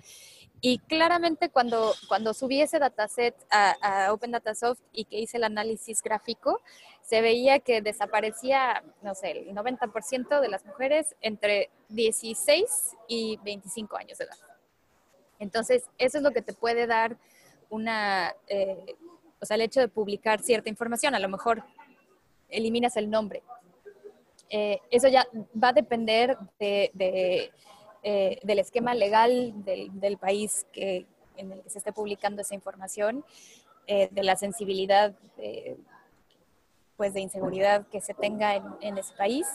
y 0.66 0.80
claramente 0.80 1.50
cuando, 1.50 1.94
cuando 2.08 2.34
subí 2.34 2.62
ese 2.62 2.80
dataset 2.80 3.36
a, 3.52 4.06
a 4.06 4.14
Open 4.14 4.32
Datasoft 4.32 4.80
y 4.94 5.04
que 5.04 5.20
hice 5.20 5.36
el 5.36 5.44
análisis 5.44 6.02
gráfico, 6.02 6.62
se 7.04 7.22
veía 7.22 7.60
que 7.60 7.82
desaparecía, 7.82 8.84
no 9.02 9.14
sé, 9.14 9.32
el 9.32 9.56
90% 9.56 10.40
de 10.40 10.48
las 10.48 10.66
mujeres 10.66 11.16
entre 11.22 11.70
16 11.90 12.96
y 13.08 13.38
25 13.44 13.98
años 13.98 14.18
de 14.18 14.26
edad. 14.26 14.38
Entonces, 15.40 15.84
eso 15.98 16.18
es 16.18 16.24
lo 16.24 16.32
que 16.32 16.42
te 16.42 16.54
puede 16.54 16.88
dar 16.88 17.18
una, 17.70 18.34
eh, 18.48 18.96
o 19.42 19.46
sea, 19.46 19.56
el 19.56 19.62
hecho 19.62 19.82
de 19.82 19.90
publicar 19.90 20.42
cierta 20.42 20.70
información, 20.70 21.14
a 21.14 21.20
lo 21.20 21.28
mejor 21.28 21.64
eliminas 22.50 22.96
el 22.96 23.10
nombre. 23.10 23.44
Eh, 24.50 24.80
eso 24.90 25.10
ya 25.10 25.28
va 25.62 25.70
a 25.70 25.74
depender 25.74 26.38
de 26.60 27.52
eh, 28.06 28.40
del 28.44 28.60
esquema 28.60 28.94
legal 28.94 29.54
del, 29.64 30.18
país 30.18 30.66
que, 30.74 31.06
en 31.38 31.54
el 31.54 31.62
que 31.62 31.70
se 31.70 31.78
esté 31.78 31.94
publicando 31.94 32.42
esa 32.42 32.54
información, 32.54 33.24
de 33.86 34.24
la 34.24 34.38
sensibilidad 34.38 35.14
pues 36.98 37.14
de 37.14 37.22
inseguridad 37.22 37.88
que 37.88 38.02
se 38.02 38.14
tenga 38.14 38.56
en, 38.56 38.98
ese 38.98 39.14
país 39.16 39.48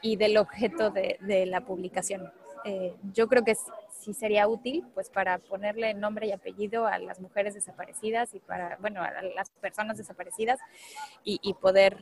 y 0.00 0.16
del 0.16 0.36
objeto 0.36 0.90
de, 0.90 1.46
la 1.46 1.62
publicación. 1.62 2.32
Eh, 2.64 2.94
yo 3.12 3.28
creo 3.28 3.44
que 3.44 3.56
sí 3.90 4.14
sería 4.14 4.46
útil 4.46 4.86
pues 4.94 5.10
para 5.10 5.38
ponerle 5.38 5.94
nombre 5.94 6.26
y 6.26 6.32
apellido 6.32 6.86
a 6.86 6.98
las 6.98 7.20
mujeres 7.20 7.54
desaparecidas 7.54 8.34
y 8.34 8.40
para, 8.40 8.76
bueno, 8.80 9.02
a 9.02 9.10
las 9.22 9.50
personas 9.60 9.96
desaparecidas 9.96 10.60
y, 11.24 11.40
y 11.42 11.54
poder 11.54 11.96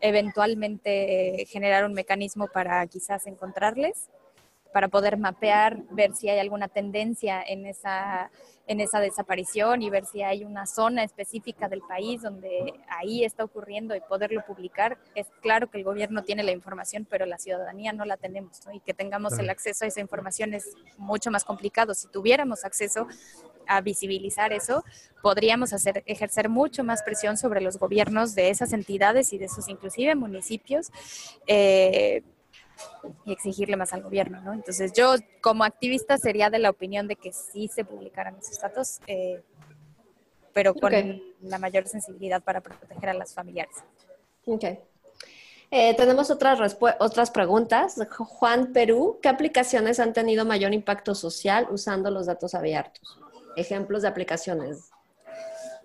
eventualmente 0.00 1.46
generar 1.48 1.84
un 1.84 1.94
mecanismo 1.94 2.48
para 2.48 2.86
quizás 2.86 3.26
encontrarles 3.26 4.08
para 4.76 4.88
poder 4.88 5.16
mapear, 5.16 5.78
ver 5.90 6.14
si 6.14 6.28
hay 6.28 6.38
alguna 6.38 6.68
tendencia 6.68 7.42
en 7.42 7.64
esa, 7.64 8.30
en 8.66 8.80
esa 8.80 9.00
desaparición 9.00 9.82
y 9.82 9.90
ver 9.90 10.04
si 10.06 10.22
hay 10.22 10.44
una 10.44 10.66
zona 10.66 11.04
específica 11.04 11.68
del 11.68 11.82
país 11.82 12.22
donde 12.22 12.74
ahí 12.88 13.24
está 13.24 13.44
ocurriendo 13.44 13.94
y 13.94 14.00
poderlo 14.00 14.44
publicar. 14.44 14.98
Es 15.14 15.28
claro 15.40 15.70
que 15.70 15.78
el 15.78 15.84
gobierno 15.84 16.24
tiene 16.24 16.42
la 16.42 16.50
información, 16.50 17.06
pero 17.08 17.26
la 17.26 17.38
ciudadanía 17.38 17.92
no 17.92 18.04
la 18.04 18.16
tenemos 18.16 18.60
y 18.72 18.80
que 18.80 18.94
tengamos 18.94 19.38
el 19.38 19.50
acceso 19.50 19.84
a 19.84 19.88
esa 19.88 20.00
información 20.00 20.54
es 20.54 20.74
mucho 20.98 21.30
más 21.30 21.44
complicado. 21.44 21.94
Si 21.94 22.08
tuviéramos 22.08 22.64
acceso 22.64 23.06
a 23.68 23.80
visibilizar 23.80 24.52
eso, 24.52 24.84
podríamos 25.22 25.72
hacer, 25.72 26.02
ejercer 26.06 26.48
mucho 26.48 26.84
más 26.84 27.02
presión 27.02 27.36
sobre 27.36 27.60
los 27.60 27.78
gobiernos 27.78 28.34
de 28.34 28.50
esas 28.50 28.72
entidades 28.72 29.32
y 29.32 29.38
de 29.38 29.46
esos 29.46 29.68
inclusive 29.68 30.14
municipios. 30.14 30.90
Eh, 31.46 32.22
y 33.24 33.32
exigirle 33.32 33.76
más 33.76 33.92
al 33.92 34.02
gobierno, 34.02 34.40
¿no? 34.40 34.52
Entonces 34.52 34.92
yo 34.92 35.14
como 35.40 35.64
activista 35.64 36.18
sería 36.18 36.50
de 36.50 36.58
la 36.58 36.70
opinión 36.70 37.08
de 37.08 37.16
que 37.16 37.32
sí 37.32 37.68
se 37.68 37.84
publicaran 37.84 38.36
esos 38.36 38.60
datos, 38.60 39.00
eh, 39.06 39.42
pero 40.52 40.74
con 40.74 40.92
la 41.42 41.58
mayor 41.58 41.86
sensibilidad 41.86 42.42
para 42.42 42.60
proteger 42.60 43.10
a 43.10 43.14
las 43.14 43.34
familiares. 43.34 43.76
Ok. 44.46 44.64
Eh, 45.70 45.94
tenemos 45.96 46.30
otras, 46.30 46.76
otras 47.00 47.30
preguntas. 47.30 47.96
Juan 48.10 48.72
Perú, 48.72 49.18
¿qué 49.20 49.28
aplicaciones 49.28 49.98
han 49.98 50.12
tenido 50.12 50.44
mayor 50.44 50.72
impacto 50.72 51.14
social 51.14 51.66
usando 51.70 52.10
los 52.10 52.26
datos 52.26 52.54
abiertos? 52.54 53.18
Ejemplos 53.56 54.02
de 54.02 54.08
aplicaciones. 54.08 54.90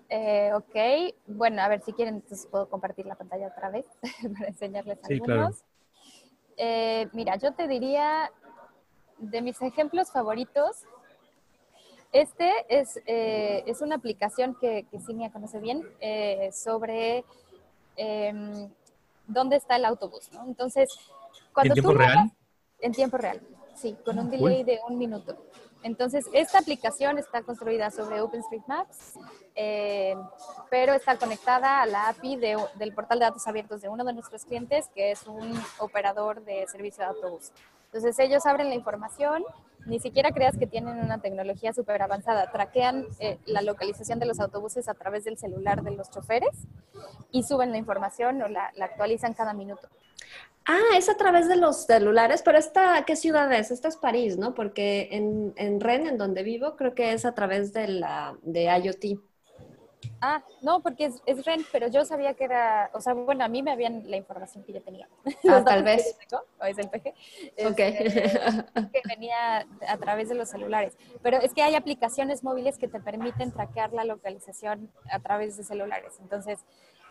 Eh, 0.10 0.52
ok, 0.54 1.16
bueno, 1.28 1.62
a 1.62 1.70
ver 1.70 1.82
si 1.84 1.94
quieren, 1.94 2.16
entonces 2.16 2.46
puedo 2.52 2.70
compartir 2.70 3.06
la 3.06 3.16
pantalla 3.16 3.48
otra 3.48 3.70
vez 3.70 3.86
para 4.38 4.50
enseñarles 4.50 5.00
sí, 5.08 5.14
algunos. 5.14 5.64
Eh, 6.64 7.10
mira, 7.14 7.38
yo 7.38 7.54
te 7.54 7.68
diría 7.68 8.32
de 9.18 9.42
mis 9.42 9.60
ejemplos 9.64 10.12
favoritos. 10.12 10.84
Este 12.12 12.52
es, 12.70 13.00
eh, 13.08 13.64
es 13.66 13.82
una 13.82 13.96
aplicación 13.96 14.56
que, 14.62 14.86
que 14.92 15.14
me 15.16 15.32
conoce 15.32 15.60
bien 15.60 15.82
eh, 16.00 16.52
sobre 16.54 17.26
em, 17.96 18.70
dónde 19.26 19.56
está 19.56 19.78
el 19.78 19.86
autobús. 19.86 20.32
¿no? 20.34 20.46
Entonces, 20.46 20.88
cuando 21.52 21.74
¿En 21.74 21.82
tiempo 21.82 21.94
real? 21.98 22.32
En 22.80 22.92
tiempo 22.92 23.18
real, 23.18 23.42
sí, 23.74 23.98
con 24.06 24.20
un 24.20 24.30
delay 24.30 24.64
de 24.64 24.80
un 24.88 25.00
minuto. 25.00 25.36
Entonces, 25.84 26.26
esta 26.34 26.60
aplicación 26.60 27.18
está 27.18 27.42
construida 27.42 27.90
sobre 27.90 28.22
OpenStreetMaps, 28.22 29.14
eh, 29.56 30.16
pero 30.70 30.94
está 30.94 31.18
conectada 31.18 31.82
a 31.82 31.86
la 31.86 32.10
API 32.10 32.38
del 32.38 32.94
portal 32.94 33.20
de 33.20 33.26
datos 33.26 33.48
abiertos 33.48 33.82
de 33.82 33.90
uno 33.90 34.04
de 34.04 34.14
nuestros 34.14 34.46
clientes, 34.46 34.90
que 34.94 35.12
es 35.12 35.26
un 35.26 35.60
operador 35.80 36.44
de 36.44 36.68
servicio 36.68 37.04
de 37.04 37.10
autobús. 37.10 37.52
Entonces, 37.92 38.18
ellos 38.20 38.46
abren 38.46 38.70
la 38.70 38.76
información, 38.76 39.44
ni 39.86 40.00
siquiera 40.00 40.32
creas 40.32 40.58
que 40.58 40.68
tienen 40.68 40.98
una 40.98 41.22
tecnología 41.22 41.74
súper 41.74 42.02
avanzada, 42.02 42.52
traquean 42.52 43.06
eh, 43.20 43.40
la 43.46 43.62
localización 43.62 44.20
de 44.20 44.28
los 44.28 44.40
autobuses 44.40 44.88
a 44.88 44.94
través 44.94 45.26
del 45.26 45.38
celular 45.38 45.84
de 45.84 45.92
los 45.92 46.10
choferes 46.10 46.68
y 47.32 47.44
suben 47.44 47.72
la 47.72 47.78
información 47.78 48.42
o 48.42 48.48
la 48.48 48.72
actualizan 48.80 49.34
cada 49.34 49.54
minuto. 49.54 49.90
Ah, 50.66 50.96
es 50.96 51.10
a 51.10 51.18
través 51.18 51.48
de 51.48 51.56
los 51.56 51.86
celulares, 51.86 52.44
pero 52.44 52.58
esta, 52.58 53.04
¿qué 53.06 53.16
ciudad 53.16 53.52
es? 53.52 53.72
Esta 53.72 53.88
es 53.88 53.98
París, 53.98 54.38
¿no? 54.38 54.54
Porque 54.54 55.10
en, 55.12 55.54
en 55.56 55.82
Rennes, 55.82 56.12
en 56.12 56.18
donde 56.18 56.44
vivo, 56.44 56.76
creo 56.76 56.94
que 56.94 57.14
es 57.14 57.26
a 57.26 57.34
través 57.34 57.74
de 57.74 57.88
la 57.88 58.38
de 58.44 58.66
IoT. 58.66 59.20
Ah, 60.22 60.44
no, 60.62 60.82
porque 60.82 61.06
es, 61.06 61.22
es 61.26 61.44
Rennes, 61.46 61.66
pero 61.72 61.88
yo 61.88 62.06
sabía 62.06 62.36
que 62.36 62.44
era, 62.44 62.92
o 62.94 63.02
sea, 63.02 63.14
bueno, 63.14 63.44
a 63.44 63.48
mí 63.48 63.64
me 63.64 63.72
habían 63.72 64.10
la 64.10 64.18
información 64.18 64.64
que 64.64 64.74
yo 64.74 64.82
tenía. 64.82 65.08
Ah, 65.50 65.64
tal 65.66 65.84
vez. 65.84 66.18
o 66.60 66.66
es 66.66 66.78
el 66.78 66.90
PG. 66.90 67.08
ok. 67.68 67.76
que 67.76 69.02
venía 69.10 69.68
a 69.88 69.98
través 69.98 70.30
de 70.30 70.36
los 70.36 70.50
celulares. 70.50 70.98
Pero 71.22 71.38
es 71.38 71.54
que 71.54 71.64
hay 71.64 71.76
aplicaciones 71.76 72.44
móviles 72.44 72.78
que 72.78 72.88
te 72.88 73.00
permiten 73.00 73.52
traquear 73.52 73.92
la 73.92 74.06
localización 74.06 74.92
a 75.12 75.20
través 75.20 75.58
de 75.58 75.64
celulares. 75.64 76.14
Entonces, 76.22 76.64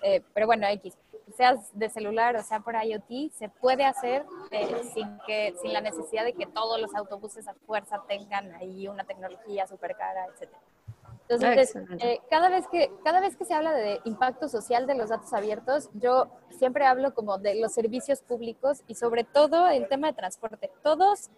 eh, 0.02 0.22
pero 0.32 0.46
bueno, 0.46 0.66
X, 0.68 0.96
seas 1.36 1.70
de 1.78 1.88
celular 1.88 2.36
o 2.36 2.42
sea 2.42 2.60
por 2.60 2.74
IoT, 2.74 3.32
se 3.32 3.48
puede 3.48 3.84
hacer 3.84 4.24
eh, 4.50 4.82
sin, 4.94 5.18
que, 5.26 5.54
sin 5.60 5.72
la 5.72 5.80
necesidad 5.80 6.24
de 6.24 6.32
que 6.32 6.46
todos 6.46 6.80
los 6.80 6.94
autobuses 6.94 7.46
a 7.48 7.54
fuerza 7.54 8.02
tengan 8.08 8.54
ahí 8.54 8.88
una 8.88 9.04
tecnología 9.04 9.66
súper 9.66 9.96
cara, 9.96 10.26
etc. 10.26 10.50
Entonces, 11.30 11.76
eh, 12.00 12.18
cada, 12.28 12.48
vez 12.48 12.66
que, 12.66 12.90
cada 13.04 13.20
vez 13.20 13.36
que 13.36 13.44
se 13.44 13.54
habla 13.54 13.72
de 13.72 14.00
impacto 14.04 14.48
social 14.48 14.88
de 14.88 14.96
los 14.96 15.10
datos 15.10 15.32
abiertos, 15.32 15.88
yo 15.94 16.28
siempre 16.50 16.84
hablo 16.86 17.14
como 17.14 17.38
de 17.38 17.54
los 17.54 17.72
servicios 17.72 18.20
públicos 18.20 18.82
y 18.88 18.96
sobre 18.96 19.22
todo 19.22 19.68
el 19.68 19.88
tema 19.88 20.08
de 20.08 20.14
transporte. 20.14 20.70
Todos, 20.82 21.30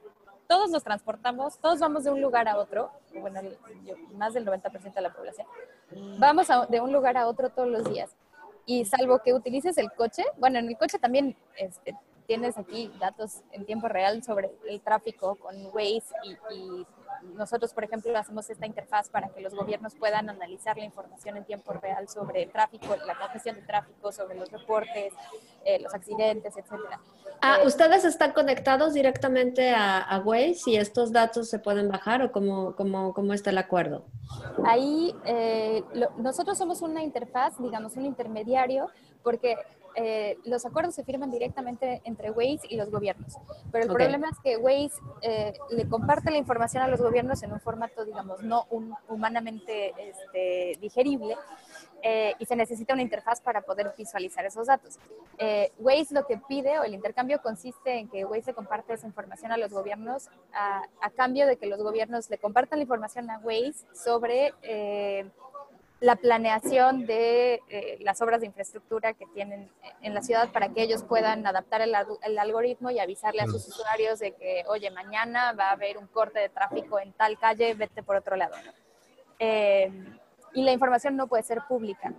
todos 0.49 0.71
nos 0.71 0.83
transportamos, 0.83 1.59
todos 1.59 1.79
vamos 1.79 2.05
de 2.05 2.11
un 2.11 2.23
lugar 2.23 2.49
a 2.49 2.57
otro, 2.57 2.91
bueno, 3.21 3.41
más 4.15 4.33
del 4.33 4.47
90% 4.47 4.95
de 4.95 5.01
la 5.03 5.13
población, 5.13 5.47
vamos 6.19 6.49
de 6.71 6.81
un 6.81 6.91
lugar 6.91 7.19
a 7.19 7.29
otro 7.29 7.51
todos 7.51 7.69
los 7.69 7.85
días 7.85 8.17
y 8.65 8.85
salvo 8.85 9.19
que 9.19 9.35
utilices 9.35 9.77
el 9.79 9.93
coche, 9.93 10.25
bueno, 10.39 10.59
en 10.59 10.69
el 10.69 10.79
coche 10.79 10.99
también 10.99 11.37
este, 11.57 11.97
tienes 12.27 12.57
aquí 12.57 12.91
datos 12.99 13.43
en 13.53 13.67
tiempo 13.67 13.89
real 13.89 14.23
sobre 14.23 14.51
el 14.69 14.81
tráfico 14.81 15.37
con 15.37 15.67
Waze 15.67 16.15
y, 16.51 16.87
nosotros, 17.35 17.73
por 17.73 17.85
ejemplo, 17.85 18.17
hacemos 18.17 18.49
esta 18.51 18.67
interfaz 18.67 19.09
para 19.09 19.29
que 19.29 19.41
los 19.41 19.55
gobiernos 19.55 19.95
puedan 19.95 20.29
analizar 20.29 20.77
la 20.77 20.85
información 20.85 21.37
en 21.37 21.45
tiempo 21.45 21.73
real 21.73 22.09
sobre 22.09 22.43
el 22.45 22.51
tráfico, 22.51 22.95
la 23.07 23.17
congestión 23.19 23.57
de 23.57 23.63
tráfico, 23.63 24.13
sobre 24.13 24.37
los 24.37 24.51
reportes, 24.51 25.13
eh, 25.65 25.81
los 25.81 25.95
accidentes, 25.95 26.57
etcétera. 26.57 27.01
Ah, 27.41 27.59
¿Ustedes 27.65 28.05
están 28.05 28.33
conectados 28.33 28.95
directamente 28.95 29.71
a, 29.71 29.99
a 30.01 30.19
Waze 30.21 30.71
y 30.71 30.77
estos 30.77 31.13
datos 31.13 31.49
se 31.49 31.59
pueden 31.59 31.89
bajar 31.89 32.23
o 32.23 32.31
cómo, 32.31 32.77
cómo, 32.77 33.13
cómo 33.15 33.33
está 33.33 33.51
el 33.51 33.59
acuerdo? 33.59 34.05
Ahí 34.65 35.15
eh, 35.25 35.83
nosotros 36.19 36.57
somos 36.57 36.83
una 36.83 37.03
interfaz, 37.03 37.59
digamos, 37.59 37.97
un 37.97 38.07
intermediario, 38.07 38.89
porque 39.23 39.57
eh, 39.95 40.39
los 40.45 40.65
acuerdos 40.65 40.95
se 40.95 41.05
firman 41.05 41.31
directamente 41.31 42.01
entre 42.05 42.31
Waze 42.31 42.61
y 42.69 42.77
los 42.77 42.91
gobiernos. 42.91 43.37
Pero 43.71 43.85
el 43.85 43.91
problema 43.91 44.29
es 44.31 44.39
que 44.39 44.57
Waze 44.57 45.01
eh, 45.23 45.53
le 45.71 45.89
comparte 45.89 46.31
la 46.31 46.39
información 46.39 46.83
a 46.83 46.89
los 46.89 47.01
gobiernos 47.01 47.43
en 47.43 47.53
un 47.53 47.61
formato, 47.61 48.05
digamos, 48.05 48.43
no 48.43 48.67
humanamente 49.09 49.93
este, 49.99 50.79
digerible. 50.81 51.37
Eh, 52.05 52.35
y 52.41 52.47
se 52.47 52.57
necesita 52.57 52.95
una 52.95 53.03
interfaz 53.03 53.41
para 53.41 53.61
poder 53.61 53.95
visualizar 53.97 54.45
esos 54.45 54.67
datos. 54.67 54.99
Waze 55.79 56.13
lo 56.15 56.27
que 56.27 56.37
pide 56.49 56.81
o 56.81 56.83
el 56.83 56.95
intercambio 56.95 57.41
consiste 57.41 57.97
en 57.97 58.09
que 58.09 58.25
Waze 58.25 58.47
le 58.47 58.55
comparte 58.55 58.93
esa 58.93 59.07
información 59.07 59.53
a 59.53 59.57
los 59.57 59.71
gobiernos 59.71 60.29
a, 60.53 60.83
a 61.01 61.11
cambio 61.11 61.47
de 61.47 61.57
que 61.57 61.67
los 61.67 61.81
gobiernos 61.81 62.29
le 62.29 62.39
compartan 62.39 62.81
la 62.81 62.83
información 62.83 63.31
a 63.31 63.39
Waze 63.39 63.87
sobre 63.95 64.53
la 66.03 66.17
planeación 66.17 67.07
de 67.07 67.63
eh, 67.69 67.97
las 68.01 68.21
obras 68.23 68.41
de 68.41 68.47
infraestructura 68.47 69.13
que 69.13 69.25
tienen 69.27 69.71
en 70.01 70.15
la 70.15 70.21
ciudad 70.21 70.51
para 70.51 70.69
que 70.71 70.83
ellos 70.83 71.05
puedan 71.05 71.47
adaptar 71.47 71.81
el, 71.81 71.95
algoritmo 72.39 72.91
y 72.91 72.99
avisarle 72.99 73.41
a 73.41 73.47
sus 73.47 73.69
usuarios 73.69 74.19
de 74.19 74.33
que, 74.33 74.65
oye, 74.67 74.91
mañana 74.91 75.53
va 75.53 75.69
a 75.69 75.73
haber 75.73 75.99
un 75.99 76.09
corte 76.09 76.41
de 76.41 76.49
tráfico 76.49 76.99
en 76.99 77.13
tal 77.13 77.39
calle, 77.39 77.75
vete 77.75 78.03
por 78.03 78.17
otro 78.17 78.35
lado. 78.35 78.57
Eh, 79.39 79.93
y 80.55 80.65
la 80.65 80.73
información 80.73 81.15
no 81.17 81.29
puede 81.29 81.45
ser 81.45 81.61
pública. 81.69 82.13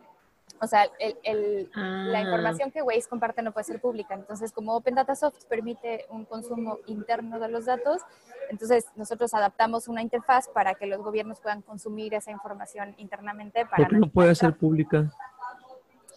O 0.64 0.68
sea, 0.68 0.86
la 0.86 2.18
ah. 2.18 2.22
información 2.22 2.72
que 2.72 2.82
Waze 2.82 3.10
comparte 3.10 3.42
no 3.42 3.52
puede 3.52 3.66
ser 3.66 3.82
pública. 3.82 4.14
Entonces, 4.16 4.52
como 4.52 4.76
Open 4.76 4.96
Data 4.96 5.14
Soft 5.14 5.44
permite 5.50 6.06
un 6.10 6.26
consumo 6.26 6.80
interno 6.88 7.40
de 7.40 7.50
los 7.50 7.66
datos, 7.66 8.02
entonces 8.50 8.86
nosotros 8.96 9.34
adaptamos 9.34 9.88
una 9.88 10.02
interfaz 10.02 10.48
para 10.48 10.76
que 10.76 10.88
los 10.88 11.02
gobiernos 11.02 11.42
puedan 11.42 11.62
consumir 11.62 12.14
esa 12.14 12.32
información 12.32 12.96
internamente. 12.98 13.66
Para 13.66 13.84
¿Por 13.84 13.88
qué 13.90 14.00
no 14.00 14.08
puede 14.10 14.34
ser 14.36 14.56
pública? 14.56 15.12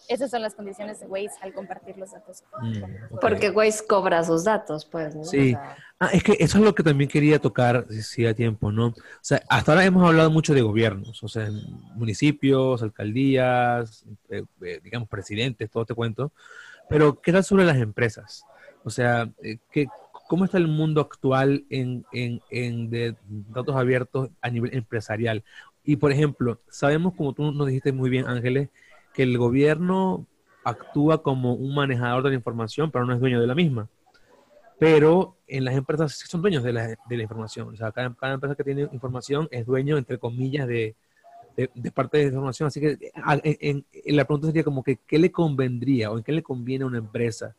Esas 0.07 0.31
son 0.31 0.41
las 0.41 0.55
condiciones 0.55 0.99
de 0.99 1.07
Waze 1.07 1.35
al 1.41 1.53
compartir 1.53 1.97
los 1.97 2.11
datos. 2.11 2.43
Mm, 2.61 3.17
Porque 3.19 3.49
Waze 3.49 3.85
cobra 3.85 4.23
sus 4.23 4.43
datos, 4.43 4.85
pues, 4.85 5.15
¿no? 5.15 5.23
Sí. 5.23 5.55
Ah, 5.99 6.09
es 6.13 6.23
que 6.23 6.37
eso 6.39 6.59
es 6.59 6.63
lo 6.63 6.75
que 6.75 6.83
también 6.83 7.09
quería 7.09 7.39
tocar, 7.39 7.87
si 7.89 8.25
a 8.25 8.33
tiempo, 8.33 8.71
¿no? 8.71 8.87
O 8.87 8.93
sea, 9.21 9.41
hasta 9.49 9.71
ahora 9.71 9.83
hemos 9.83 10.07
hablado 10.07 10.29
mucho 10.29 10.53
de 10.53 10.61
gobiernos, 10.61 11.23
o 11.23 11.27
sea, 11.27 11.49
municipios, 11.95 12.83
alcaldías, 12.83 14.05
eh, 14.29 14.43
eh, 14.61 14.79
digamos, 14.83 15.09
presidentes, 15.09 15.69
todo 15.69 15.85
te 15.85 15.95
cuento. 15.95 16.31
Pero, 16.87 17.19
¿qué 17.19 17.31
tal 17.31 17.43
sobre 17.43 17.65
las 17.65 17.77
empresas? 17.77 18.45
O 18.83 18.89
sea, 18.89 19.29
eh, 19.43 19.57
¿qué, 19.71 19.87
¿cómo 20.27 20.45
está 20.45 20.57
el 20.57 20.67
mundo 20.67 21.01
actual 21.01 21.65
en, 21.69 22.05
en, 22.13 22.41
en 22.49 22.89
de 22.89 23.15
datos 23.27 23.75
abiertos 23.75 24.29
a 24.41 24.49
nivel 24.49 24.73
empresarial? 24.75 25.43
Y, 25.83 25.95
por 25.95 26.11
ejemplo, 26.11 26.61
sabemos, 26.69 27.15
como 27.15 27.33
tú 27.33 27.51
nos 27.51 27.67
dijiste 27.67 27.91
muy 27.91 28.09
bien, 28.09 28.27
Ángeles, 28.27 28.69
que 29.17 29.23
el 29.23 29.35
gobierno 29.39 30.27
actúa 30.63 31.23
como 31.23 31.55
un 31.55 31.73
manejador 31.73 32.21
de 32.21 32.29
la 32.29 32.35
información, 32.35 32.91
pero 32.91 33.03
no 33.03 33.15
es 33.15 33.19
dueño 33.19 33.41
de 33.41 33.47
la 33.47 33.55
misma. 33.55 33.89
Pero 34.77 35.37
en 35.47 35.65
las 35.65 35.73
empresas 35.73 36.23
son 36.27 36.43
dueños 36.43 36.61
de 36.61 36.71
la, 36.71 36.89
de 36.89 37.17
la 37.17 37.23
información. 37.23 37.69
O 37.69 37.75
sea, 37.75 37.91
cada, 37.91 38.13
empresa 38.35 38.53
que 38.53 38.63
tiene 38.63 38.87
información 38.91 39.47
es 39.49 39.65
dueño, 39.65 39.97
entre 39.97 40.19
comillas, 40.19 40.67
de, 40.67 40.95
de, 41.55 41.91
parte 41.91 42.19
de 42.19 42.25
la 42.25 42.29
información. 42.29 42.67
Así 42.67 42.79
que 42.79 43.11
la 44.05 44.25
pregunta 44.25 44.45
sería 44.45 44.63
como 44.63 44.83
que, 44.83 44.97
¿qué 44.97 45.17
le 45.17 45.31
convendría 45.31 46.11
o 46.11 46.19
en 46.19 46.23
qué 46.23 46.31
le 46.31 46.43
conviene 46.43 46.83
a 46.83 46.87
una 46.87 46.99
empresa 46.99 47.55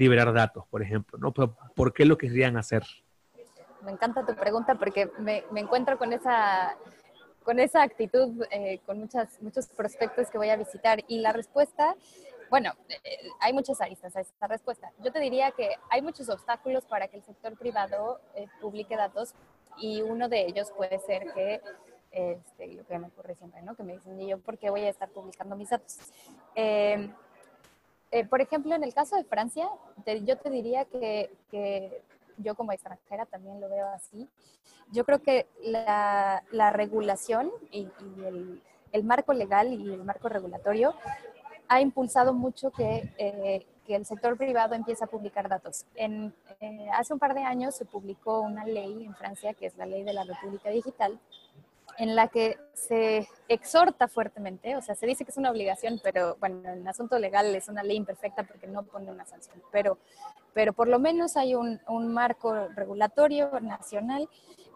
liberar 0.00 0.32
datos, 0.32 0.64
por 0.68 0.82
ejemplo? 0.82 1.20
¿no? 1.20 1.32
¿Por 1.32 1.92
qué 1.92 2.04
lo 2.04 2.18
querrían 2.18 2.56
hacer? 2.56 2.82
Me 3.84 3.92
encanta 3.92 4.26
tu 4.26 4.34
pregunta 4.34 4.74
porque 4.74 5.08
me 5.20 5.60
encuentro 5.60 5.98
con 5.98 6.12
esa 6.12 6.76
con 7.46 7.60
esa 7.60 7.84
actitud, 7.84 8.44
eh, 8.50 8.80
con 8.84 8.98
muchas, 8.98 9.40
muchos 9.40 9.68
prospectos 9.68 10.28
que 10.30 10.36
voy 10.36 10.50
a 10.50 10.56
visitar. 10.56 11.04
Y 11.06 11.20
la 11.20 11.32
respuesta, 11.32 11.94
bueno, 12.50 12.72
eh, 12.88 13.18
hay 13.38 13.52
muchas 13.52 13.80
aristas 13.80 14.16
a 14.16 14.22
esa 14.22 14.48
respuesta. 14.48 14.90
Yo 14.98 15.12
te 15.12 15.20
diría 15.20 15.52
que 15.52 15.70
hay 15.88 16.02
muchos 16.02 16.28
obstáculos 16.28 16.84
para 16.86 17.06
que 17.06 17.18
el 17.18 17.22
sector 17.22 17.56
privado 17.56 18.20
eh, 18.34 18.48
publique 18.60 18.96
datos 18.96 19.32
y 19.78 20.02
uno 20.02 20.28
de 20.28 20.44
ellos 20.44 20.72
puede 20.76 20.98
ser 20.98 21.32
que, 21.34 21.60
este, 22.10 22.66
lo 22.66 22.84
que 22.84 22.98
me 22.98 23.06
ocurre 23.06 23.36
siempre, 23.36 23.62
¿no? 23.62 23.76
Que 23.76 23.84
me 23.84 23.92
dicen, 23.92 24.20
¿y 24.20 24.26
yo 24.26 24.38
por 24.40 24.58
qué 24.58 24.68
voy 24.68 24.80
a 24.80 24.90
estar 24.90 25.08
publicando 25.10 25.54
mis 25.54 25.70
datos? 25.70 25.98
Em, 26.56 27.14
por 28.28 28.40
ejemplo, 28.40 28.74
en 28.74 28.82
el 28.82 28.92
caso 28.92 29.14
de 29.14 29.22
Francia, 29.22 29.68
yo 30.24 30.36
te 30.36 30.50
diría 30.50 30.84
que, 30.86 31.30
que 31.50 32.02
yo 32.38 32.54
como 32.54 32.72
extranjera 32.72 33.26
también 33.26 33.60
lo 33.60 33.68
veo 33.68 33.86
así. 33.88 34.28
Yo 34.92 35.04
creo 35.04 35.20
que 35.22 35.46
la, 35.62 36.42
la 36.50 36.70
regulación 36.70 37.50
y, 37.70 37.88
el, 38.24 38.62
el, 38.92 39.04
marco 39.04 39.32
legal 39.32 39.72
y 39.72 39.92
el 39.92 40.04
marco 40.04 40.28
regulatorio 40.28 40.94
ha 41.68 41.80
impulsado 41.80 42.32
mucho 42.32 42.70
que, 42.70 43.12
eh, 43.18 43.66
que 43.86 43.96
el 43.96 44.04
sector 44.04 44.36
privado 44.36 44.74
empiece 44.74 45.04
a 45.04 45.06
publicar 45.06 45.48
datos. 45.48 45.84
En, 45.94 46.34
eh, 46.60 46.88
hace 46.92 47.12
un 47.12 47.18
par 47.18 47.34
de 47.34 47.42
años 47.42 47.74
se 47.74 47.84
publicó 47.84 48.40
una 48.40 48.64
ley 48.64 49.04
en 49.04 49.14
Francia, 49.14 49.54
que 49.54 49.66
es 49.66 49.76
la 49.76 49.86
ley 49.86 50.02
de 50.02 50.12
la 50.12 50.24
República 50.24 50.70
Digital, 50.70 51.18
en 51.98 52.14
la 52.14 52.28
que 52.28 52.58
se 52.74 53.28
exhorta 53.48 54.08
fuertemente, 54.08 54.76
o 54.76 54.82
sea, 54.82 54.94
se 54.94 55.06
dice 55.06 55.24
que 55.24 55.30
es 55.30 55.36
una 55.36 55.50
obligación, 55.50 56.00
pero 56.02 56.36
bueno, 56.40 56.68
en 56.68 56.86
asunto 56.86 57.18
legal 57.18 57.54
es 57.54 57.68
una 57.68 57.82
ley 57.82 57.96
imperfecta 57.96 58.42
porque 58.42 58.66
no 58.66 58.82
pone 58.82 59.10
una 59.10 59.24
sanción, 59.24 59.62
pero, 59.72 59.98
pero 60.52 60.72
por 60.72 60.88
lo 60.88 60.98
menos 60.98 61.36
hay 61.36 61.54
un, 61.54 61.80
marco 62.12 62.68
regulatorio 62.74 63.60
nacional 63.60 64.28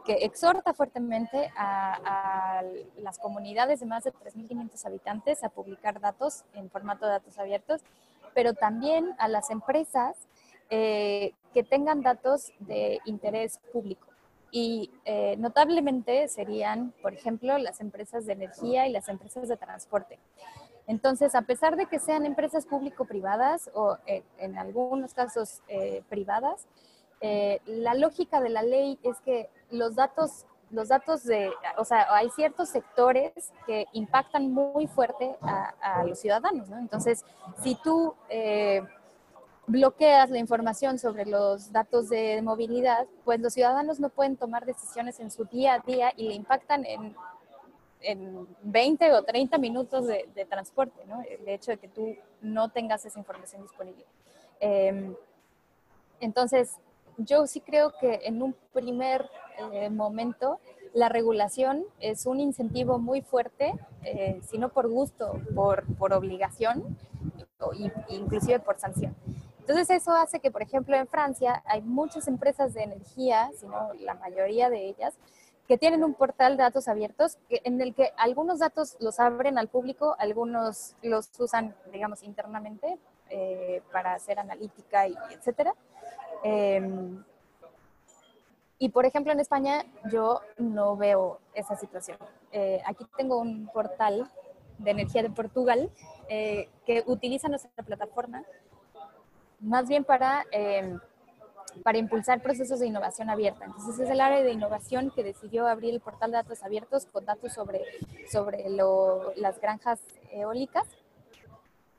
que 0.05 0.25
exhorta 0.25 0.73
fuertemente 0.73 1.53
a, 1.57 2.59
a, 2.59 2.63
las 2.99 3.19
comunidades 3.19 3.81
de 3.81 3.87
más 3.87 4.05
de 4.05 4.13
3.500 4.13 4.87
habitantes 4.87 5.45
a 5.45 5.51
publicar 5.51 6.01
datos 6.01 6.45
en 6.55 6.71
formato 6.71 7.05
de 7.05 7.13
datos 7.13 7.39
abiertos, 7.39 7.83
pero 8.35 8.55
también 8.55 9.15
a 9.19 9.29
las 9.29 9.51
empresas 9.51 10.17
eh, 10.73 11.33
que 11.53 11.65
tengan 11.65 12.01
datos 12.01 12.53
de 12.61 13.01
interés 13.05 13.59
público. 13.73 14.07
Y 14.51 14.91
eh, 15.05 15.37
notablemente 15.39 16.27
serían, 16.29 16.93
por 17.03 17.15
ejemplo, 17.15 17.57
las 17.59 17.81
empresas 17.81 18.27
de 18.27 18.33
energía 18.33 18.87
y 18.87 18.93
las 18.93 19.09
empresas 19.09 19.49
de 19.49 19.57
transporte. 19.57 20.19
Entonces, 20.87 21.35
a 21.35 21.43
pesar 21.43 21.77
de 21.77 21.87
que 21.87 22.01
sean 22.01 22.27
empresas 22.27 22.67
público-privadas 22.67 23.71
o 23.75 23.97
eh, 24.07 24.25
en 24.39 24.59
algunos 24.59 25.15
casos 25.15 25.63
eh, 25.69 26.03
privadas, 26.09 26.67
la 27.67 27.95
lógica 27.95 28.41
de 28.41 28.49
la 28.49 28.63
ley 28.63 28.99
es 29.03 29.21
que 29.21 29.51
los 29.71 29.95
datos, 29.95 30.47
los 30.71 30.89
datos 30.89 31.23
de, 31.25 31.51
o 31.77 31.85
sea, 31.85 32.07
hay 32.15 32.31
ciertos 32.31 32.71
sectores 32.71 33.53
que 33.67 33.87
impactan 33.93 34.51
muy 34.51 34.87
fuerte 34.87 35.37
a, 35.43 36.03
los 36.05 36.19
ciudadanos, 36.19 36.71
¿no? 36.71 36.79
Entonces, 36.79 37.27
si 37.63 37.75
tú 37.75 38.15
bloqueas 39.71 40.31
la 40.31 40.39
información 40.39 40.99
sobre 40.99 41.25
los 41.27 41.73
datos 41.73 42.09
de 42.09 42.43
movilidad, 42.43 43.07
pues 43.25 43.41
los 43.41 43.55
ciudadanos 43.55 44.01
no 44.01 44.09
pueden 44.09 44.37
tomar 44.37 44.67
decisiones 44.67 45.21
en 45.21 45.31
su 45.31 45.45
día 45.45 45.75
a 45.75 45.79
día 45.81 46.13
y 46.17 46.29
le 46.29 46.35
impactan 46.35 46.85
en, 46.85 47.15
en 48.01 48.47
20 48.63 49.13
o 49.13 49.23
30 49.23 49.59
minutos 49.59 50.07
de, 50.07 50.47
transporte, 50.49 51.05
¿no? 51.07 51.23
El 51.23 51.49
hecho 51.49 51.71
de 51.71 51.79
que 51.79 51.89
tú 51.89 52.17
no 52.41 52.71
tengas 52.71 53.05
esa 53.05 53.19
información 53.19 53.63
disponible. 53.63 54.05
Em, 54.59 55.15
entonces, 56.21 56.77
yo 57.17 57.47
sí 57.47 57.61
creo 57.61 57.93
que 58.01 58.21
en 58.25 58.43
un 58.43 58.55
primer 58.73 59.29
eh, 59.73 59.91
momento 59.91 60.59
la 60.93 61.09
regulación 61.09 61.85
es 62.01 62.27
un 62.27 62.41
incentivo 62.41 62.99
muy 62.99 63.21
fuerte, 63.23 63.75
eh, 64.03 64.41
si 64.43 64.59
no 64.59 64.71
por 64.71 64.89
gusto, 64.89 65.41
por, 65.55 65.85
por 65.97 66.13
obligación, 66.13 66.97
o, 67.61 67.73
inclusive 68.09 68.59
por 68.59 68.79
sanción. 68.79 69.15
Entonces 69.71 70.03
eso 70.03 70.11
hace 70.11 70.41
que, 70.41 70.51
por 70.51 70.63
ejemplo, 70.63 70.97
en 70.97 71.07
Francia 71.07 71.63
hay 71.65 71.81
muchas 71.81 72.27
empresas 72.27 72.75
de 72.75 72.83
energía, 72.83 73.53
sino 73.55 73.95
la 74.01 74.15
mayoría 74.15 74.69
de 74.69 74.89
ellas, 74.89 75.15
que 75.69 75.79
tienen 75.79 76.03
un 76.03 76.15
portal 76.15 76.57
de 76.57 76.65
datos 76.65 76.89
abiertos 76.89 77.39
en 77.49 77.81
el 77.81 77.95
que 77.95 78.11
algunos 78.17 78.59
datos 78.59 78.97
los 78.99 79.21
abren 79.21 79.59
al 79.59 79.69
público, 79.69 80.17
algunos 80.19 80.97
los 81.03 81.31
usan, 81.39 81.77
digamos, 81.93 82.25
internamente 82.25 82.99
eh, 83.29 83.81
para 83.93 84.15
hacer 84.15 84.41
analítica 84.41 85.07
y 85.07 85.15
etcétera. 85.31 85.73
Em, 86.43 87.23
y 88.81 88.89
por 88.89 89.07
ejemplo, 89.07 89.33
en 89.33 89.39
España 89.39 89.85
yo 90.11 90.41
no 90.59 90.97
veo 90.97 91.39
esa 91.55 91.77
situación. 91.77 92.19
Eh, 92.51 92.83
aquí 92.85 93.07
tengo 93.17 93.39
un 93.39 93.69
portal 93.69 94.29
de 94.79 94.91
energía 94.91 95.23
de 95.23 95.31
Portugal 95.31 95.93
eh, 96.29 96.69
que 96.85 97.05
utiliza 97.07 97.49
nuestra 97.49 97.85
plataforma 97.85 98.43
más 99.61 99.89
bien 99.89 100.05
para 100.05 100.45
em, 100.51 100.99
para 101.83 101.99
impulsar 101.99 102.43
procesos 102.43 102.81
de 102.81 102.87
innovación 102.87 103.31
abierta. 103.31 103.65
Entonces 103.65 103.99
es 103.99 104.11
el 104.11 104.21
área 104.21 104.43
de 104.43 104.53
innovación 104.53 105.11
que 105.11 105.23
decidió 105.23 105.67
abrir 105.67 105.95
el 105.95 106.01
portal 106.01 106.31
de 106.31 106.39
datos 106.39 106.63
abiertos 106.63 107.07
con 107.07 107.25
datos 107.25 107.53
sobre, 107.53 107.83
sobre 108.31 108.69
las 109.37 109.61
granjas 109.61 110.01
eólicas 110.33 110.87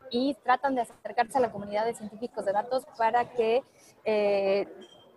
y 0.09 0.35
tratan 0.43 0.75
de 0.75 0.81
acercarse 0.81 1.37
a 1.37 1.41
la 1.41 1.51
comunidad 1.51 1.85
de 1.85 1.93
científicos 1.93 2.45
de 2.45 2.51
datos 2.51 2.85
para 2.97 3.29
que 3.31 3.63
eh, 4.03 4.67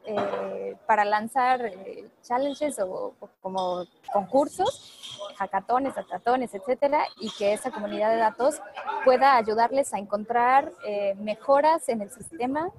eh, 0.06 0.76
para 0.86 1.04
lanzar 1.04 1.64
eh, 1.64 2.08
challenges 2.22 2.78
o, 2.78 3.14
como 3.40 3.84
concursos, 4.12 5.18
hackatones, 5.36 5.94
hackatones, 5.94 6.54
etcétera, 6.54 7.04
y 7.20 7.30
que 7.30 7.52
esa 7.52 7.70
comunidad 7.70 8.10
de 8.10 8.18
datos 8.18 8.60
pueda 9.04 9.36
ayudarles 9.36 9.92
a 9.94 9.98
encontrar 9.98 10.72
mejoras 11.16 11.88
en 11.88 12.02
el 12.02 12.10
sistema 12.10 12.70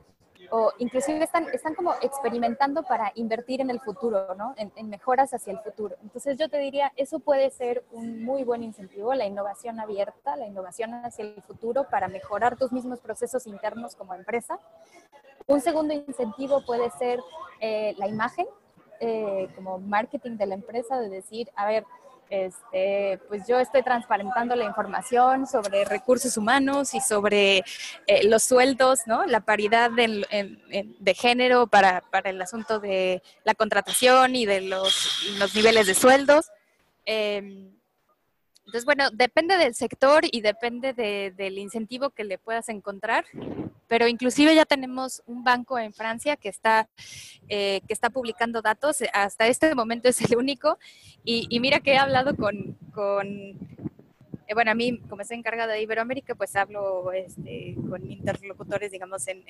o 0.51 0.71
inclusive 0.79 1.23
están, 1.23 1.47
están 1.53 1.75
como 1.75 1.93
experimentando 2.01 2.83
para 2.83 3.11
invertir 3.15 3.61
en 3.61 3.69
el 3.69 3.79
futuro, 3.79 4.35
¿no? 4.35 4.53
En, 4.57 4.89
mejoras 4.89 5.33
hacia 5.33 5.53
el 5.53 5.59
futuro. 5.59 5.95
Entonces 6.03 6.37
yo 6.37 6.49
te 6.49 6.57
diría, 6.57 6.91
eso 6.95 7.19
puede 7.19 7.49
ser 7.49 7.83
un 7.91 8.23
muy 8.23 8.43
buen 8.43 8.63
incentivo, 8.63 9.13
la 9.13 9.25
innovación 9.25 9.79
abierta, 9.79 10.35
la 10.35 10.47
innovación 10.47 10.93
hacia 10.93 11.25
el 11.25 11.41
futuro 11.41 11.87
para 11.89 12.07
mejorar 12.07 12.57
tus 12.57 12.71
mismos 12.71 12.99
procesos 12.99 13.47
internos 13.47 13.95
como 13.95 14.13
empresa. 14.13 14.59
Un 15.47 15.61
segundo 15.61 15.93
incentivo 15.93 16.63
puede 16.65 16.89
ser 16.91 17.19
eh, 17.59 17.95
la 17.97 18.07
imagen, 18.07 18.47
eh, 18.99 19.49
como 19.55 19.79
marketing 19.79 20.37
de 20.37 20.45
la 20.45 20.55
empresa, 20.55 20.99
de 20.99 21.09
decir, 21.09 21.49
a 21.55 21.67
ver, 21.67 21.85
este, 22.29 23.19
pues 23.27 23.47
yo 23.47 23.59
estoy 23.59 23.83
transparentando 23.83 24.55
la 24.55 24.65
información 24.65 25.45
sobre 25.47 25.85
recursos 25.85 26.37
humanos 26.37 26.93
y 26.93 26.99
sobre 26.99 27.63
eh, 28.07 28.27
los 28.27 28.43
sueldos, 28.43 29.01
¿no? 29.05 29.25
La 29.25 29.41
paridad 29.41 29.91
de, 29.91 31.15
género 31.15 31.67
para, 31.67 32.03
el 32.23 32.41
asunto 32.41 32.79
de 32.79 33.21
la 33.43 33.53
contratación 33.53 34.35
y 34.35 34.45
de 34.45 34.61
los, 34.61 35.53
niveles 35.53 35.87
de 35.87 35.93
sueldos. 35.93 36.51
Em, 37.05 37.71
entonces, 38.65 38.85
bueno, 38.85 39.11
depende 39.11 39.57
del 39.57 39.75
sector 39.75 40.23
y 40.31 40.41
depende 40.41 40.93
del 40.93 41.57
incentivo 41.59 42.09
que 42.09 42.23
le 42.23 42.39
puedas 42.39 42.67
encontrar, 42.69 43.25
pero 43.87 44.07
inclusive 44.07 44.55
ya 44.55 44.65
tenemos 44.65 45.21
un 45.25 45.43
banco 45.43 45.77
en 45.79 45.93
Francia 45.93 46.35
que 46.35 46.49
está, 46.49 46.89
eh, 47.47 47.81
que 47.87 47.93
está 47.93 48.09
publicando 48.09 48.61
datos, 48.61 49.03
hasta 49.13 49.47
este 49.47 49.73
momento 49.75 50.09
es 50.09 50.21
el 50.21 50.37
único, 50.37 50.77
y, 51.23 51.59
mira 51.59 51.79
que 51.79 51.93
he 51.93 51.97
hablado 51.97 52.35
con, 52.35 52.77
con 52.93 53.27
eh, 53.27 54.53
bueno, 54.53 54.71
a 54.71 54.75
mí, 54.75 54.99
como 55.09 55.21
estoy 55.21 55.37
encargada 55.37 55.73
de 55.73 55.81
Iberoamérica, 55.81 56.35
pues 56.35 56.55
hablo 56.55 57.11
este, 57.11 57.75
con 57.89 58.09
interlocutores, 58.09 58.91
digamos, 58.91 59.27
en, 59.27 59.43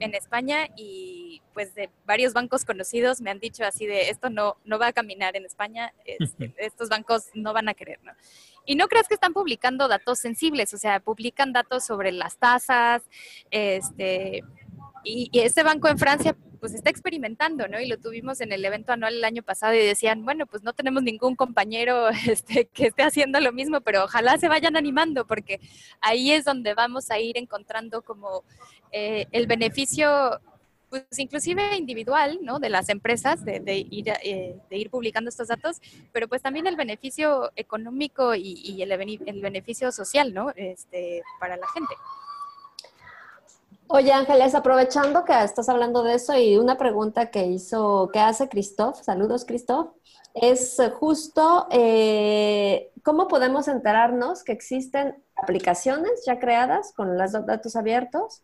en 0.00 0.14
España 0.14 0.68
y 0.76 1.42
pues 1.52 1.74
de 1.74 1.90
varios 2.04 2.32
bancos 2.32 2.64
conocidos 2.64 3.20
me 3.20 3.30
han 3.30 3.38
dicho 3.38 3.64
así 3.64 3.86
de 3.86 4.10
esto 4.10 4.30
no, 4.30 4.56
no 4.64 4.78
va 4.78 4.88
a 4.88 4.92
caminar 4.92 5.36
en 5.36 5.44
España, 5.44 5.92
este, 6.04 6.54
estos 6.58 6.88
bancos 6.88 7.26
no 7.34 7.52
van 7.52 7.68
a 7.68 7.74
querer, 7.74 8.00
¿no? 8.02 8.12
Y 8.66 8.76
no 8.76 8.88
creas 8.88 9.08
que 9.08 9.14
están 9.14 9.32
publicando 9.32 9.88
datos 9.88 10.18
sensibles, 10.18 10.72
o 10.74 10.78
sea, 10.78 11.00
publican 11.00 11.52
datos 11.52 11.84
sobre 11.84 12.12
las 12.12 12.38
tasas, 12.38 13.02
este, 13.50 14.42
y, 15.04 15.28
y 15.32 15.40
este 15.40 15.62
banco 15.62 15.88
en 15.88 15.98
Francia 15.98 16.36
pues 16.64 16.72
está 16.72 16.88
experimentando, 16.88 17.68
¿no? 17.68 17.78
Y 17.78 17.86
lo 17.86 17.98
tuvimos 17.98 18.40
en 18.40 18.50
el 18.50 18.64
evento 18.64 18.90
anual 18.90 19.16
el 19.16 19.24
año 19.24 19.42
pasado 19.42 19.74
y 19.74 19.84
decían, 19.84 20.24
bueno, 20.24 20.46
pues 20.46 20.62
no 20.62 20.72
tenemos 20.72 21.02
ningún 21.02 21.36
compañero 21.36 22.08
este, 22.26 22.64
que 22.72 22.86
esté 22.86 23.02
haciendo 23.02 23.38
lo 23.38 23.52
mismo, 23.52 23.82
pero 23.82 24.04
ojalá 24.04 24.38
se 24.38 24.48
vayan 24.48 24.74
animando 24.74 25.26
porque 25.26 25.60
ahí 26.00 26.30
es 26.30 26.46
donde 26.46 26.72
vamos 26.72 27.10
a 27.10 27.18
ir 27.18 27.36
encontrando 27.36 28.00
como 28.00 28.44
eh, 28.92 29.26
el 29.32 29.46
beneficio 29.46 30.40
pues 30.94 31.18
inclusive 31.18 31.76
individual, 31.76 32.38
¿no? 32.42 32.60
De 32.60 32.68
las 32.68 32.88
empresas 32.88 33.44
de, 33.44 33.60
ir, 33.90 34.08
eh, 34.22 34.54
de 34.70 34.76
ir 34.76 34.90
publicando 34.90 35.28
estos 35.28 35.48
datos, 35.48 35.80
pero 36.12 36.28
pues 36.28 36.40
también 36.40 36.68
el 36.68 36.76
beneficio 36.76 37.50
económico 37.56 38.32
y, 38.36 38.80
el, 38.80 38.92
el, 38.92 39.40
beneficio 39.42 39.90
social, 39.90 40.32
¿no? 40.32 40.50
Este, 40.54 41.24
para 41.40 41.56
la 41.56 41.66
gente. 41.74 41.94
Oye, 43.88 44.12
Ángeles, 44.12 44.54
aprovechando 44.54 45.24
que 45.24 45.42
estás 45.42 45.68
hablando 45.68 46.04
de 46.04 46.14
eso 46.14 46.38
y 46.38 46.58
una 46.58 46.78
pregunta 46.78 47.32
que 47.32 47.44
hizo, 47.44 48.08
que 48.12 48.20
hace 48.20 48.48
Christoph, 48.48 49.02
saludos 49.02 49.44
Christoph, 49.44 49.88
es 50.32 50.80
justo 51.00 51.66
eh, 51.72 52.92
cómo 53.02 53.26
podemos 53.26 53.66
enterarnos 53.66 54.44
que 54.44 54.52
existen 54.52 55.16
aplicaciones 55.34 56.24
ya 56.24 56.38
creadas 56.38 56.92
con 56.92 57.18
los 57.18 57.32
datos 57.32 57.74
abiertos, 57.74 58.42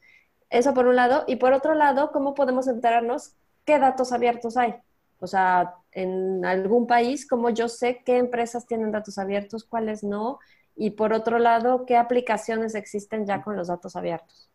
eso 0.51 0.75
por 0.75 0.87
un 0.87 0.97
lado, 0.97 1.25
y 1.27 1.37
por 1.37 1.53
otro 1.53 1.75
lado, 1.75 2.11
cómo 2.13 2.35
podemos 2.35 2.69
enterarnos 2.69 3.35
qué 3.65 3.79
datos 3.79 4.13
abiertos 4.13 4.57
hay. 4.57 4.75
O 5.21 5.27
sea, 5.27 5.75
en 5.93 6.45
algún 6.45 6.87
país, 6.87 7.27
cómo 7.27 7.51
yo 7.51 7.69
sé 7.69 8.03
qué 8.05 8.19
empresas 8.19 8.67
tienen 8.67 8.91
datos 8.91 9.19
abiertos, 9.19 9.65
cuáles 9.65 10.03
no, 10.03 10.39
y 10.77 10.91
por 10.91 11.13
otro 11.13 11.39
lado, 11.39 11.85
qué 11.87 11.97
aplicaciones 11.97 12.75
existen 12.75 13.27
ya 13.27 13.43
con 13.43 13.57
los 13.57 13.69
datos 13.69 13.97
abiertos. 13.97 14.51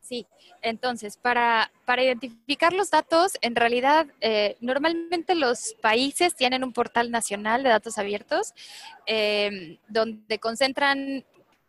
Sí, 0.00 0.26
entonces, 0.60 1.16
para, 1.16 1.70
identificar 1.96 2.74
los 2.74 2.90
datos, 2.90 3.38
en 3.40 3.56
realidad, 3.56 4.06
eh, 4.20 4.56
normalmente 4.60 5.34
los 5.34 5.74
países 5.80 6.36
tienen 6.36 6.62
un 6.62 6.74
portal 6.74 7.10
nacional 7.10 7.62
de 7.62 7.70
datos 7.70 7.96
abiertos 7.96 8.52
em, 9.06 9.78
donde 9.88 10.38
concentran 10.38 11.24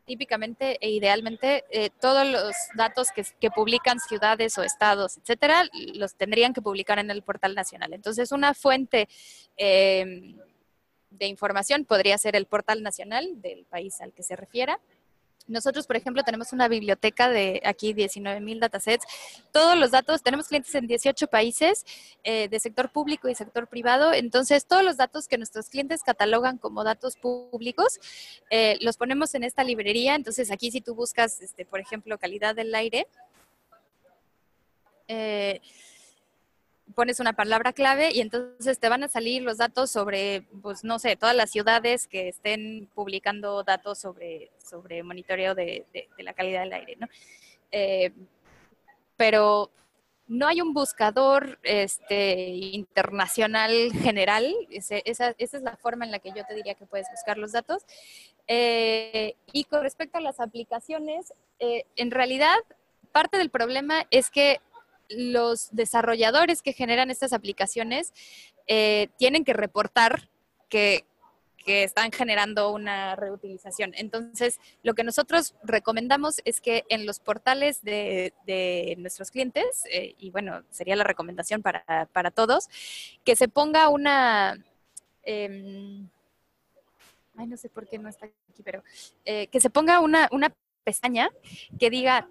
típicamente 0.06 0.78
e 0.80 0.92
idealmente 0.92 1.66
eh, 1.70 1.90
todos 2.00 2.28
los 2.28 2.56
datos 2.76 3.10
que, 3.12 3.50
publican 3.50 4.00
ciudades 4.00 4.58
o 4.58 4.64
estados, 4.64 5.18
etcétera, 5.18 5.64
los 5.94 6.16
tendrían 6.16 6.54
que 6.54 6.62
publicar 6.62 7.00
en 7.00 7.12
el 7.12 7.22
portal 7.22 7.56
nacional. 7.56 7.94
Entonces, 7.94 8.32
una 8.32 8.54
fuente 8.54 9.08
em, 9.56 10.38
de 11.10 11.28
información 11.28 11.86
podría 11.86 12.18
ser 12.18 12.36
el 12.36 12.46
portal 12.46 12.84
nacional 12.84 13.42
del 13.42 13.66
país 13.66 14.02
al 14.02 14.14
que 14.14 14.24
se 14.24 14.36
refiera 14.36 14.80
nosotros, 15.48 15.86
por 15.86 15.96
ejemplo, 15.96 16.24
tenemos 16.24 16.54
una 16.54 16.68
biblioteca 16.68 17.30
de 17.30 17.62
aquí 17.66 17.94
19 17.94 18.40
mil 18.40 18.60
datasets. 18.60 19.06
Todos 19.52 19.78
los 19.78 19.92
datos, 19.92 20.24
tenemos 20.24 20.48
clientes 20.48 20.74
en 20.76 20.88
18 20.88 21.28
países 21.28 21.86
eh, 22.24 22.48
de 22.50 22.60
sector 22.60 22.92
público 22.92 23.30
y 23.30 23.36
sector 23.36 23.68
privado. 23.68 24.14
Entonces, 24.14 24.66
todos 24.66 24.84
los 24.84 24.98
datos 24.98 25.28
que 25.28 25.38
nuestros 25.38 25.70
clientes 25.70 26.02
catalogan 26.04 26.58
como 26.58 26.84
datos 26.84 27.16
públicos, 27.16 28.00
eh, 28.50 28.78
los 28.82 28.98
ponemos 28.98 29.36
en 29.36 29.44
esta 29.44 29.64
librería. 29.64 30.16
Entonces, 30.16 30.52
aquí 30.52 30.72
si 30.72 30.82
tú 30.82 30.96
buscas, 30.96 31.42
este, 31.42 31.66
por 31.66 31.80
ejemplo, 31.80 32.18
calidad 32.18 32.56
del 32.56 32.74
aire, 32.74 33.08
eh, 35.08 35.62
pones 36.96 37.20
una 37.20 37.34
palabra 37.34 37.74
clave 37.74 38.12
y 38.12 38.22
entonces 38.22 38.80
te 38.80 38.90
van 38.90 39.04
a 39.04 39.08
salir 39.08 39.44
los 39.44 39.58
datos 39.58 39.92
sobre, 39.92 40.44
pues 40.62 40.84
no 40.84 40.98
sé, 40.98 41.16
todas 41.16 41.36
las 41.36 41.52
ciudades 41.52 42.08
que 42.08 42.30
estén 42.30 42.90
publicando 42.96 43.64
datos 43.64 44.00
sobre, 44.00 44.52
sobre 44.58 45.04
monitoreo 45.04 45.54
de, 45.54 45.86
la 46.18 46.34
calidad 46.34 46.62
del 46.62 46.74
aire, 46.74 46.96
¿no? 47.00 47.08
Eh, 47.72 48.12
pero 49.18 49.70
no 50.28 50.48
hay 50.48 50.62
un 50.62 50.74
buscador 50.74 51.60
este, 51.64 52.48
internacional 52.48 53.92
general, 54.02 54.56
esa, 54.72 55.36
es 55.38 55.54
la 55.62 55.78
forma 55.78 56.06
en 56.06 56.12
la 56.12 56.20
que 56.20 56.32
yo 56.36 56.44
te 56.46 56.56
diría 56.56 56.74
que 56.74 56.86
puedes 56.86 57.08
buscar 57.12 57.38
los 57.38 57.52
datos. 57.52 57.84
Eh, 58.48 59.36
y 59.52 59.66
con 59.66 59.84
respecto 59.84 60.18
a 60.18 60.22
las 60.22 60.40
aplicaciones, 60.40 61.34
eh, 61.60 61.86
en 61.96 62.12
realidad 62.12 62.58
parte 63.12 63.38
del 63.38 63.50
problema 63.50 64.08
es 64.12 64.30
que 64.30 64.60
los 65.10 65.70
desarrolladores 65.72 66.62
que 66.62 66.74
generan 66.74 67.12
estas 67.12 67.34
aplicaciones 67.34 68.14
eh, 68.68 69.10
tienen 69.18 69.44
que 69.46 69.54
reportar 69.54 70.30
que, 70.70 71.06
están 71.68 72.12
generando 72.12 72.72
una 72.72 73.16
reutilización. 73.16 73.94
Entonces, 73.96 74.60
lo 74.84 74.94
que 74.94 75.04
nosotros 75.04 75.56
recomendamos 75.64 76.40
es 76.46 76.62
que 76.62 76.84
en 76.90 77.08
los 77.08 77.20
portales 77.20 77.82
de, 77.82 78.96
nuestros 79.00 79.32
clientes, 79.32 79.82
eh, 79.92 80.14
y 80.20 80.30
bueno, 80.30 80.62
sería 80.70 80.96
la 80.96 81.04
recomendación 81.04 81.64
para, 81.64 82.32
todos, 82.36 82.68
que 83.24 83.36
se 83.36 83.48
ponga 83.48 83.90
una... 83.90 84.64
Em, 85.24 86.08
ay, 87.36 87.48
no 87.48 87.58
sé 87.58 87.68
por 87.70 87.88
qué 87.88 87.98
no 87.98 88.10
está 88.10 88.28
aquí, 88.28 88.62
pero 88.64 88.84
eh, 89.26 89.48
que 89.48 89.60
se 89.60 89.72
ponga 89.72 90.02
una, 90.02 90.30
una 90.32 90.54
pestaña 90.84 91.32
que 91.80 91.90
diga 91.90 92.30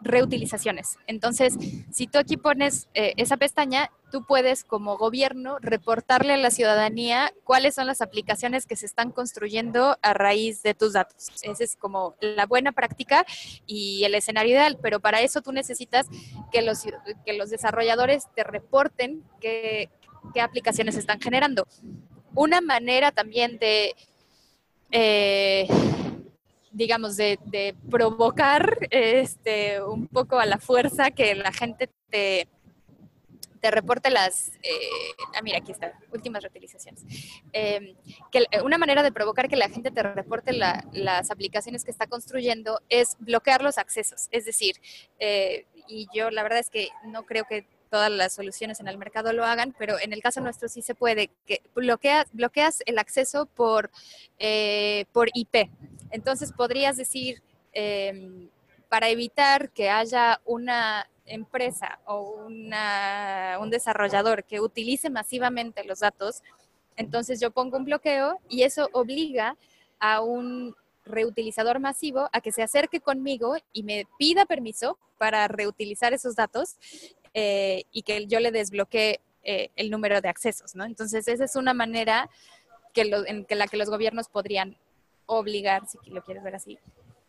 reutilizaciones. 0.00 0.98
Entonces, 1.06 1.56
si 1.90 2.06
tú 2.06 2.18
aquí 2.18 2.36
pones 2.36 2.88
eh, 2.94 3.14
esa 3.16 3.36
pestaña, 3.36 3.90
tú 4.10 4.24
puedes 4.26 4.64
como 4.64 4.98
gobierno 4.98 5.58
reportarle 5.60 6.34
a 6.34 6.36
la 6.36 6.50
ciudadanía 6.50 7.32
cuáles 7.44 7.74
son 7.74 7.86
las 7.86 8.00
aplicaciones 8.00 8.66
que 8.66 8.76
se 8.76 8.86
están 8.86 9.10
construyendo 9.10 9.98
a 10.02 10.14
raíz 10.14 10.62
de 10.62 10.74
tus 10.74 10.94
datos. 10.94 11.28
Esa 11.42 11.64
es 11.64 11.76
como 11.76 12.14
la 12.20 12.46
buena 12.46 12.72
práctica 12.72 13.24
y 13.66 14.04
el 14.04 14.14
escenario 14.14 14.52
ideal, 14.52 14.78
pero 14.82 15.00
para 15.00 15.20
eso 15.20 15.40
tú 15.40 15.52
necesitas 15.52 16.06
que 16.52 16.62
los, 16.62 16.82
que 17.24 17.32
los 17.34 17.50
desarrolladores 17.50 18.24
te 18.34 18.44
reporten 18.44 19.22
qué, 19.40 19.90
qué 20.34 20.40
aplicaciones 20.40 20.96
están 20.96 21.20
generando. 21.20 21.66
Una 22.34 22.60
manera 22.60 23.12
también 23.12 23.58
de... 23.58 23.94
Eh, 24.92 25.68
digamos, 26.70 27.16
de, 27.16 27.74
provocar 27.90 28.88
este, 28.90 29.82
un 29.82 30.06
poco 30.06 30.38
a 30.38 30.46
la 30.46 30.58
fuerza 30.58 31.10
que 31.10 31.34
la 31.34 31.52
gente 31.52 31.90
te, 32.10 32.48
te 33.60 33.70
reporte 33.70 34.10
las, 34.10 34.52
eh, 34.62 34.78
ah, 35.34 35.42
mira, 35.42 35.58
aquí 35.58 35.72
está, 35.72 35.92
últimas 36.12 36.42
reutilizaciones. 36.42 37.04
Em, 37.52 37.94
que 38.30 38.46
una 38.64 38.78
manera 38.78 39.02
de 39.02 39.12
provocar 39.12 39.48
que 39.48 39.56
la 39.56 39.68
gente 39.68 39.90
te 39.90 40.02
reporte 40.02 40.52
las 40.52 41.30
aplicaciones 41.30 41.84
que 41.84 41.90
está 41.90 42.06
construyendo 42.06 42.80
es 42.88 43.16
bloquear 43.18 43.62
los 43.62 43.78
accesos. 43.78 44.28
Es 44.30 44.44
decir, 44.44 44.76
eh, 45.18 45.66
y 45.88 46.08
yo 46.14 46.30
la 46.30 46.42
verdad 46.42 46.60
es 46.60 46.70
que 46.70 46.88
no 47.04 47.24
creo 47.24 47.44
que 47.48 47.66
todas 47.90 48.10
las 48.10 48.32
soluciones 48.32 48.80
en 48.80 48.88
el 48.88 48.96
mercado 48.96 49.32
lo 49.32 49.44
hagan, 49.44 49.74
pero 49.76 49.98
en 49.98 50.12
el 50.12 50.22
caso 50.22 50.40
nuestro 50.40 50.68
sí 50.68 50.80
se 50.80 50.94
puede, 50.94 51.30
que 51.44 51.60
bloqueas, 51.74 52.26
bloqueas 52.32 52.82
el 52.86 52.98
acceso 52.98 53.46
por, 53.46 53.90
eh, 54.38 55.06
por 55.12 55.28
IP. 55.34 55.68
Entonces 56.10 56.52
podrías 56.52 56.96
decir, 56.96 57.42
em, 57.72 58.48
para 58.88 59.08
evitar 59.08 59.70
que 59.70 59.88
haya 59.88 60.40
una 60.44 61.08
empresa 61.26 62.00
o 62.06 62.46
un 62.46 63.70
desarrollador 63.70 64.44
que 64.44 64.60
utilice 64.60 65.10
masivamente 65.10 65.84
los 65.84 66.00
datos, 66.00 66.42
entonces 66.96 67.40
yo 67.40 67.50
pongo 67.50 67.76
un 67.76 67.84
bloqueo 67.84 68.40
y 68.48 68.62
eso 68.62 68.88
obliga 68.92 69.56
a 70.00 70.22
un 70.22 70.74
reutilizador 71.04 71.78
masivo 71.80 72.28
a 72.32 72.40
que 72.40 72.52
se 72.52 72.62
acerque 72.62 73.00
conmigo 73.00 73.56
y 73.72 73.82
me 73.82 74.06
pida 74.18 74.44
permiso 74.44 74.98
para 75.18 75.48
reutilizar 75.48 76.12
esos 76.12 76.34
datos 76.34 76.76
eh, 77.34 77.84
y 77.92 78.02
que 78.02 78.26
yo 78.26 78.40
le 78.40 78.50
desbloquee 78.50 79.20
eh, 79.42 79.70
el 79.76 79.90
número 79.90 80.20
de 80.20 80.28
accesos, 80.28 80.74
¿no? 80.74 80.84
Entonces 80.84 81.26
esa 81.28 81.44
es 81.44 81.56
una 81.56 81.74
manera 81.74 82.28
en 82.94 83.44
que 83.44 83.54
la 83.54 83.68
que 83.68 83.76
los 83.76 83.88
gobiernos 83.88 84.28
podrían 84.28 84.76
obligar, 85.30 85.86
si 85.86 85.98
lo 86.10 86.22
quieres 86.22 86.42
ver 86.42 86.56
así, 86.56 86.78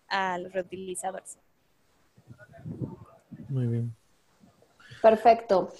a 0.08 0.38
los 0.38 0.52
reutilizadores. 0.52 1.38
Muy 3.50 3.68
bien. 3.68 3.96
Perfecto. 5.02 5.72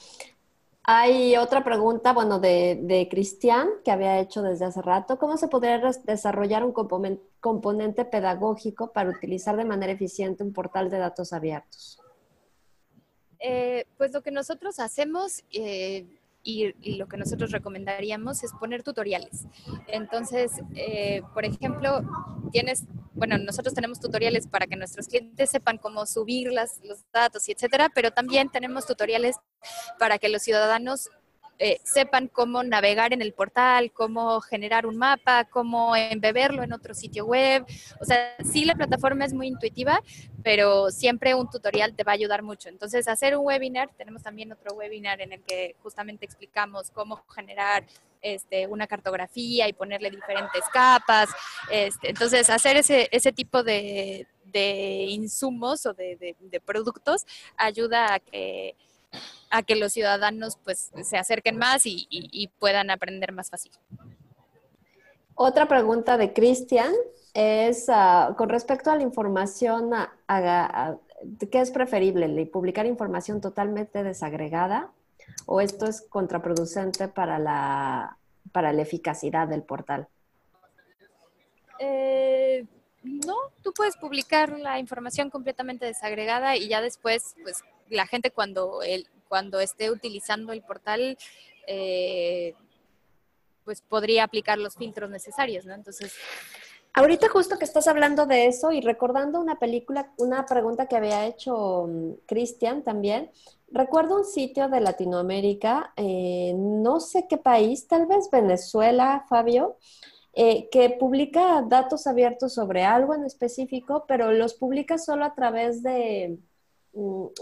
Hay 0.84 1.36
otra 1.38 1.64
pregunta, 1.64 2.12
bueno, 2.12 2.40
de, 2.40 3.08
Cristian, 3.10 3.70
que 3.84 3.92
había 3.92 4.20
hecho 4.20 4.42
desde 4.42 4.66
hace 4.66 4.82
rato. 4.82 5.18
¿Cómo 5.20 5.38
se 5.38 5.48
podría 5.48 5.80
desarrollar 6.04 6.64
un 6.64 6.74
componente 7.40 8.04
pedagógico 8.06 8.92
para 8.92 9.12
utilizar 9.12 9.56
de 9.58 9.66
manera 9.66 9.94
eficiente 9.94 10.44
un 10.44 10.54
portal 10.54 10.90
de 10.90 10.98
datos 10.98 11.34
abiertos? 11.34 12.00
Eh, 13.40 13.86
pues 13.98 14.12
lo 14.12 14.22
que 14.22 14.32
nosotros 14.32 14.80
hacemos 14.80 15.44
eh, 15.52 16.06
y, 16.44 16.74
lo 16.98 17.08
que 17.08 17.18
nosotros 17.18 17.52
recomendaríamos 17.52 18.44
es 18.44 18.52
poner 18.54 18.84
tutoriales. 18.84 19.46
Entonces, 19.88 20.52
eh, 20.76 21.22
por 21.34 21.46
ejemplo, 21.46 22.02
tienes, 22.52 22.86
bueno, 23.14 23.38
nosotros 23.38 23.74
tenemos 23.74 24.00
tutoriales 24.00 24.48
para 24.48 24.68
que 24.68 24.76
nuestros 24.76 25.08
clientes 25.08 25.50
sepan 25.50 25.78
cómo 25.78 26.06
subir 26.06 26.52
las, 26.52 26.80
los 26.84 27.04
datos 27.12 27.48
y 27.48 27.52
etcétera, 27.52 27.90
pero 27.94 28.12
también 28.12 28.50
tenemos 28.50 28.86
tutoriales 28.86 29.36
para 30.00 30.18
que 30.18 30.30
los 30.30 30.42
ciudadanos 30.42 31.10
eh, 31.64 31.80
sepan 31.84 32.28
cómo 32.28 32.64
navegar 32.64 33.14
en 33.14 33.22
el 33.22 33.34
portal, 33.34 33.92
cómo 33.92 34.42
generar 34.42 34.88
un 34.88 34.98
mapa, 34.98 35.46
cómo 35.46 35.96
embeberlo 35.96 36.64
en 36.64 36.74
otro 36.74 36.96
sitio 36.96 37.28
web. 37.28 37.64
O 38.00 38.06
sea, 38.06 38.36
sí 38.44 38.66
la 38.66 38.74
plataforma 38.74 39.26
es 39.26 39.34
muy 39.34 39.46
intuitiva, 39.46 40.02
pero 40.44 40.90
siempre 40.90 41.36
un 41.36 41.48
tutorial 41.52 41.94
te 41.94 42.04
va 42.04 42.14
a 42.14 42.16
ayudar 42.16 42.42
mucho. 42.42 42.68
Entonces, 42.68 43.08
hacer 43.08 43.38
un 43.38 43.46
webinar, 43.46 43.92
tenemos 43.96 44.24
también 44.24 44.52
otro 44.52 44.74
webinar 44.74 45.22
en 45.22 45.34
el 45.34 45.44
que 45.44 45.76
justamente 45.84 46.26
explicamos 46.26 46.90
cómo 46.90 47.24
generar 47.28 47.84
este, 48.24 48.66
una 48.66 48.88
cartografía 48.88 49.68
y 49.68 49.74
ponerle 49.74 50.10
diferentes 50.10 50.64
capas. 50.74 51.30
Este, 51.70 52.10
entonces, 52.10 52.50
hacer 52.50 52.76
ese, 52.78 53.08
ese 53.12 53.32
tipo 53.32 53.62
de, 53.62 54.26
insumos 55.10 55.86
o 55.86 55.94
de 55.94 56.62
productos 56.66 57.28
ayuda 57.56 58.16
a 58.16 58.20
que 58.20 58.76
a 59.50 59.64
que 59.64 59.76
los 59.76 59.94
ciudadanos 59.94 60.58
pues 60.64 60.92
se 61.04 61.18
acerquen 61.18 61.58
más 61.58 61.84
y, 61.86 62.50
puedan 62.60 62.90
aprender 62.90 63.32
más 63.32 63.50
fácil. 63.50 63.72
Otra 65.36 65.68
pregunta 65.68 66.18
de 66.18 66.34
Cristian 66.34 66.94
es 67.34 67.88
ah, 67.90 68.36
con 68.38 68.50
respecto 68.50 68.92
a 68.92 68.96
la 68.96 69.04
información, 69.04 69.92
¿qué 71.52 71.60
es 71.60 71.72
preferible? 71.72 72.46
¿Publicar 72.46 72.86
información 72.86 73.42
totalmente 73.42 74.04
desagregada 74.04 74.92
o 75.46 75.62
esto 75.62 75.86
es 75.86 76.02
contraproducente 76.02 77.08
para 77.08 77.40
la, 77.40 78.18
para 78.52 78.74
la 78.74 78.82
eficacidad 78.82 79.48
del 79.48 79.64
portal? 79.64 80.08
Eh, 81.80 82.66
no, 83.04 83.36
tú 83.64 83.74
puedes 83.74 83.98
publicar 83.98 84.60
la 84.60 84.78
información 84.78 85.30
completamente 85.30 85.86
desagregada 85.86 86.56
y 86.56 86.68
ya 86.68 86.82
después, 86.82 87.36
pues 87.42 87.64
la 87.92 88.08
gente 88.08 88.32
cuando, 88.32 88.82
el, 88.82 89.08
cuando 89.28 89.60
esté 89.60 89.92
utilizando 89.92 90.54
el 90.54 90.62
portal, 90.62 91.18
eh, 91.68 92.54
pues 93.64 93.82
podría 93.82 94.24
aplicar 94.24 94.58
los 94.58 94.76
filtros 94.76 95.10
necesarios, 95.10 95.66
¿no? 95.66 95.74
Entonces... 95.74 96.14
Ahorita 96.94 97.30
justo 97.30 97.58
que 97.58 97.64
estás 97.64 97.88
hablando 97.88 98.26
de 98.26 98.48
eso 98.48 98.74
y 98.74 98.82
recordando 98.82 99.40
una 99.40 99.60
película, 99.60 100.12
una 100.18 100.46
pregunta 100.46 100.88
que 100.88 100.98
había 100.98 101.26
hecho 101.26 101.88
mm, 101.88 102.12
Cristian 102.26 102.84
también, 102.84 103.32
recuerdo 103.72 104.18
un 104.18 104.26
sitio 104.26 104.68
de 104.68 104.82
Latinoamérica, 104.82 105.94
eh, 105.96 106.54
no 106.54 107.00
sé 107.00 107.28
qué 107.30 107.38
país, 107.38 107.88
tal 107.88 108.08
vez 108.08 108.30
Venezuela, 108.30 109.26
Fabio, 109.30 109.78
eh, 110.34 110.70
que 110.70 110.90
publica 110.90 111.62
datos 111.62 112.08
abiertos 112.08 112.54
sobre 112.54 112.84
algo 112.84 113.14
en 113.14 113.24
específico, 113.24 114.06
pero 114.06 114.32
los 114.34 114.54
publica 114.54 114.98
solo 114.98 115.24
a 115.24 115.34
través 115.34 115.84
de, 115.84 116.38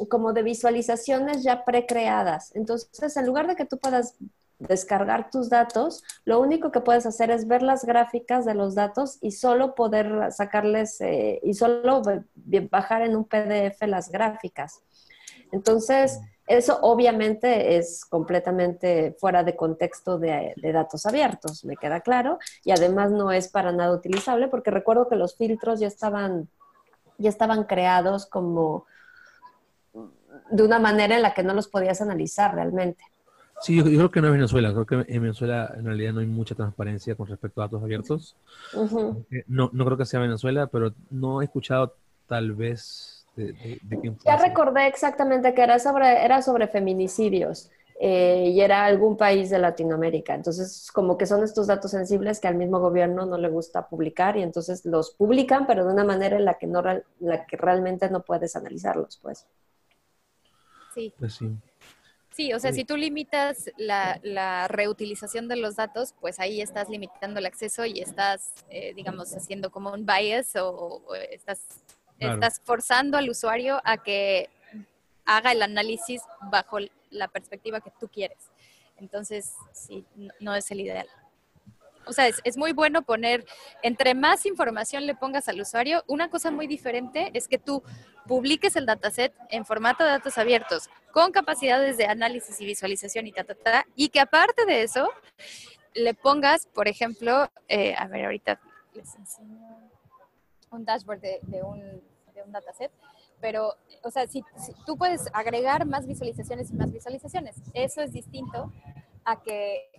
como 0.10 0.34
de 0.34 0.44
visualizaciones 0.44 1.44
ya 1.44 1.66
precreadas. 1.66 2.56
Entonces, 2.56 3.18
en 3.18 3.26
lugar 3.26 3.48
de 3.48 3.56
que 3.56 3.66
tú 3.66 3.78
puedas 3.78 4.16
descargar 4.60 5.32
tus 5.32 5.50
datos, 5.50 6.04
lo 6.26 6.40
único 6.40 6.72
que 6.72 6.82
puedes 6.82 7.06
hacer 7.06 7.32
es 7.32 7.48
ver 7.48 7.64
las 7.64 7.86
gráficas 7.86 8.46
de 8.46 8.54
los 8.54 8.76
datos 8.76 9.18
y 9.22 9.32
solo 9.32 9.74
poder 9.74 10.32
sacarles 10.32 11.00
eh, 11.02 11.40
y 11.44 11.54
solo 11.54 12.02
bajar 12.70 13.02
en 13.02 13.16
un 13.16 13.24
PDF 13.24 13.82
las 13.88 14.12
gráficas. 14.12 14.82
Entonces, 15.52 16.20
eso 16.46 16.80
obviamente 16.82 17.78
es 17.78 18.06
completamente 18.06 19.16
fuera 19.20 19.44
de 19.44 19.56
contexto 19.56 20.18
de, 20.18 20.54
de, 20.58 20.72
datos 20.72 21.06
abiertos, 21.06 21.64
me 21.64 21.78
queda 21.78 22.02
claro, 22.02 22.40
y 22.64 22.72
además 22.72 23.12
no 23.12 23.32
es 23.32 23.48
para 23.48 23.72
nada 23.72 23.94
utilizable 23.94 24.48
porque 24.48 24.72
recuerdo 24.72 25.08
que 25.08 25.16
los 25.16 25.36
filtros 25.38 25.80
ya 25.80 25.88
estaban, 25.88 26.50
ya 27.18 27.30
estaban 27.30 27.64
creados 27.64 28.26
como 28.26 28.86
de 30.52 30.64
una 30.64 30.80
manera 30.80 31.16
en 31.16 31.22
la 31.22 31.34
que 31.34 31.44
no 31.44 31.54
los 31.54 31.68
podías 31.68 32.02
analizar 32.02 32.56
realmente. 32.56 33.04
Sí, 33.62 33.76
yo, 33.76 33.84
creo 33.84 34.12
que 34.12 34.22
no 34.22 34.28
es 34.28 34.34
Venezuela. 34.34 34.72
Creo 34.72 34.86
que 34.86 35.14
en 35.14 35.22
Venezuela 35.22 35.74
en 35.76 35.86
realidad 35.86 36.14
no 36.14 36.22
hay 36.22 36.28
mucha 36.28 36.56
transparencia 36.56 37.16
con 37.16 37.28
respecto 37.28 37.62
a 37.62 37.66
datos 37.66 37.84
abiertos. 37.84 38.36
Eh, 39.32 39.44
no, 39.48 39.70
no 39.74 39.86
creo 39.86 39.98
que 39.98 40.06
sea 40.06 40.20
Venezuela, 40.20 40.68
pero 40.68 40.94
no 41.10 41.42
he 41.42 41.46
escuchado 41.46 41.96
tal 42.28 42.54
vez 42.54 43.26
de, 43.36 43.54
de, 43.54 44.16
Ya 44.26 44.38
recordé 44.38 44.88
exactamente 44.88 45.54
que 45.54 45.62
era 45.62 45.80
sobre, 45.80 46.24
era 46.24 46.42
sobre 46.42 46.68
feminicidios 46.68 47.70
eh, 48.00 48.50
y 48.54 48.62
era 48.62 48.86
algún 48.86 49.18
país 49.18 49.50
de 49.50 49.60
Latinoamérica. 49.60 50.36
Entonces, 50.36 50.90
como 50.94 51.18
que 51.18 51.26
son 51.26 51.44
estos 51.44 51.68
datos 51.68 51.92
sensibles 51.92 52.40
que 52.40 52.48
al 52.48 52.56
mismo 52.56 52.80
gobierno 52.80 53.26
no 53.26 53.38
le 53.38 53.50
gusta 53.50 53.88
publicar 53.88 54.38
y 54.38 54.42
entonces 54.42 54.86
los 54.86 55.12
publican, 55.12 55.68
pero 55.68 55.86
de 55.86 55.94
una 55.94 56.06
manera 56.06 56.38
en 56.38 56.46
la 56.46 56.58
que, 56.58 56.68
no, 56.68 56.82
la 56.82 57.46
que 57.46 57.58
realmente 57.58 58.10
no 58.10 58.24
puedes 58.24 58.56
analizarlos, 58.56 59.20
pues. 59.22 59.46
Pues 61.18 61.34
sí. 61.34 61.50
sí. 62.32 62.54
o 62.54 62.60
sea, 62.60 62.74
si 62.74 62.86
tú 62.86 62.98
limitas 62.98 63.72
la, 63.78 64.68
reutilización 64.68 65.48
de 65.48 65.56
los 65.56 65.76
datos, 65.76 66.14
pues 66.20 66.40
ahí 66.40 66.62
estás 66.62 66.90
limitando 66.90 67.40
el 67.40 67.46
acceso 67.46 67.86
y 67.86 68.00
estás, 68.00 68.54
eh, 68.70 68.94
digamos, 68.94 69.34
haciendo 69.36 69.72
como 69.72 69.92
un 69.92 70.06
bias 70.06 70.56
o, 70.56 71.02
estás, 71.32 71.62
estás 72.20 72.62
forzando 72.64 73.18
al 73.18 73.30
usuario 73.30 73.82
a 73.84 73.98
que 73.98 74.50
haga 75.26 75.52
el 75.52 75.62
análisis 75.62 76.22
bajo 76.52 76.78
la 77.12 77.28
perspectiva 77.28 77.82
que 77.82 77.92
tú 78.00 78.08
quieres. 78.08 78.50
Entonces, 78.98 79.54
sí, 79.72 80.06
no 80.40 80.56
es 80.56 80.70
el 80.72 80.82
ideal 80.82 81.08
o 82.06 82.14
sea, 82.14 82.28
es, 82.28 82.58
muy 82.58 82.74
bueno 82.74 83.02
poner, 83.04 83.46
entre 83.84 84.16
más 84.16 84.46
información 84.46 85.06
le 85.06 85.16
pongas 85.16 85.48
al 85.48 85.62
usuario, 85.62 86.04
una 86.08 86.30
cosa 86.30 86.52
muy 86.52 86.68
diferente 86.68 87.32
es 87.34 87.48
que 87.48 87.60
tú 87.60 87.84
publiques 88.28 88.76
el 88.76 88.86
dataset 88.86 89.34
en 89.50 89.66
formato 89.66 90.04
de 90.04 90.12
datos 90.12 90.38
abiertos, 90.38 90.90
con 91.12 91.32
capacidades 91.32 91.98
de 91.98 92.06
análisis 92.06 92.60
y 92.62 92.66
visualización 92.66 93.28
y 93.28 93.32
ta, 93.32 93.44
ta, 93.44 93.56
ta, 93.56 93.86
y 93.96 94.10
que 94.10 94.20
aparte 94.20 94.66
de 94.66 94.84
eso, 94.84 95.10
le 95.94 96.14
pongas, 96.14 96.68
por 96.68 96.88
ejemplo, 96.88 97.50
eh, 97.68 97.96
a 97.98 98.08
ver, 98.08 98.26
ahorita 98.26 98.60
les 98.94 99.16
enseño 99.16 99.90
un 100.72 100.86
dashboard 100.86 101.22
de, 101.22 101.64
un, 101.64 101.80
de 102.34 102.44
un 102.44 102.52
dataset, 102.52 102.92
pero, 103.42 103.76
o 104.04 104.12
sea, 104.12 104.28
si, 104.28 104.44
tú 104.86 104.98
puedes 104.98 105.28
agregar 105.34 105.86
más 105.86 106.06
visualizaciones 106.06 106.70
y 106.72 106.74
más 106.74 106.92
visualizaciones, 106.92 107.56
eso 107.74 108.02
es 108.02 108.12
distinto 108.12 108.72
a 109.24 109.42
que, 109.42 109.90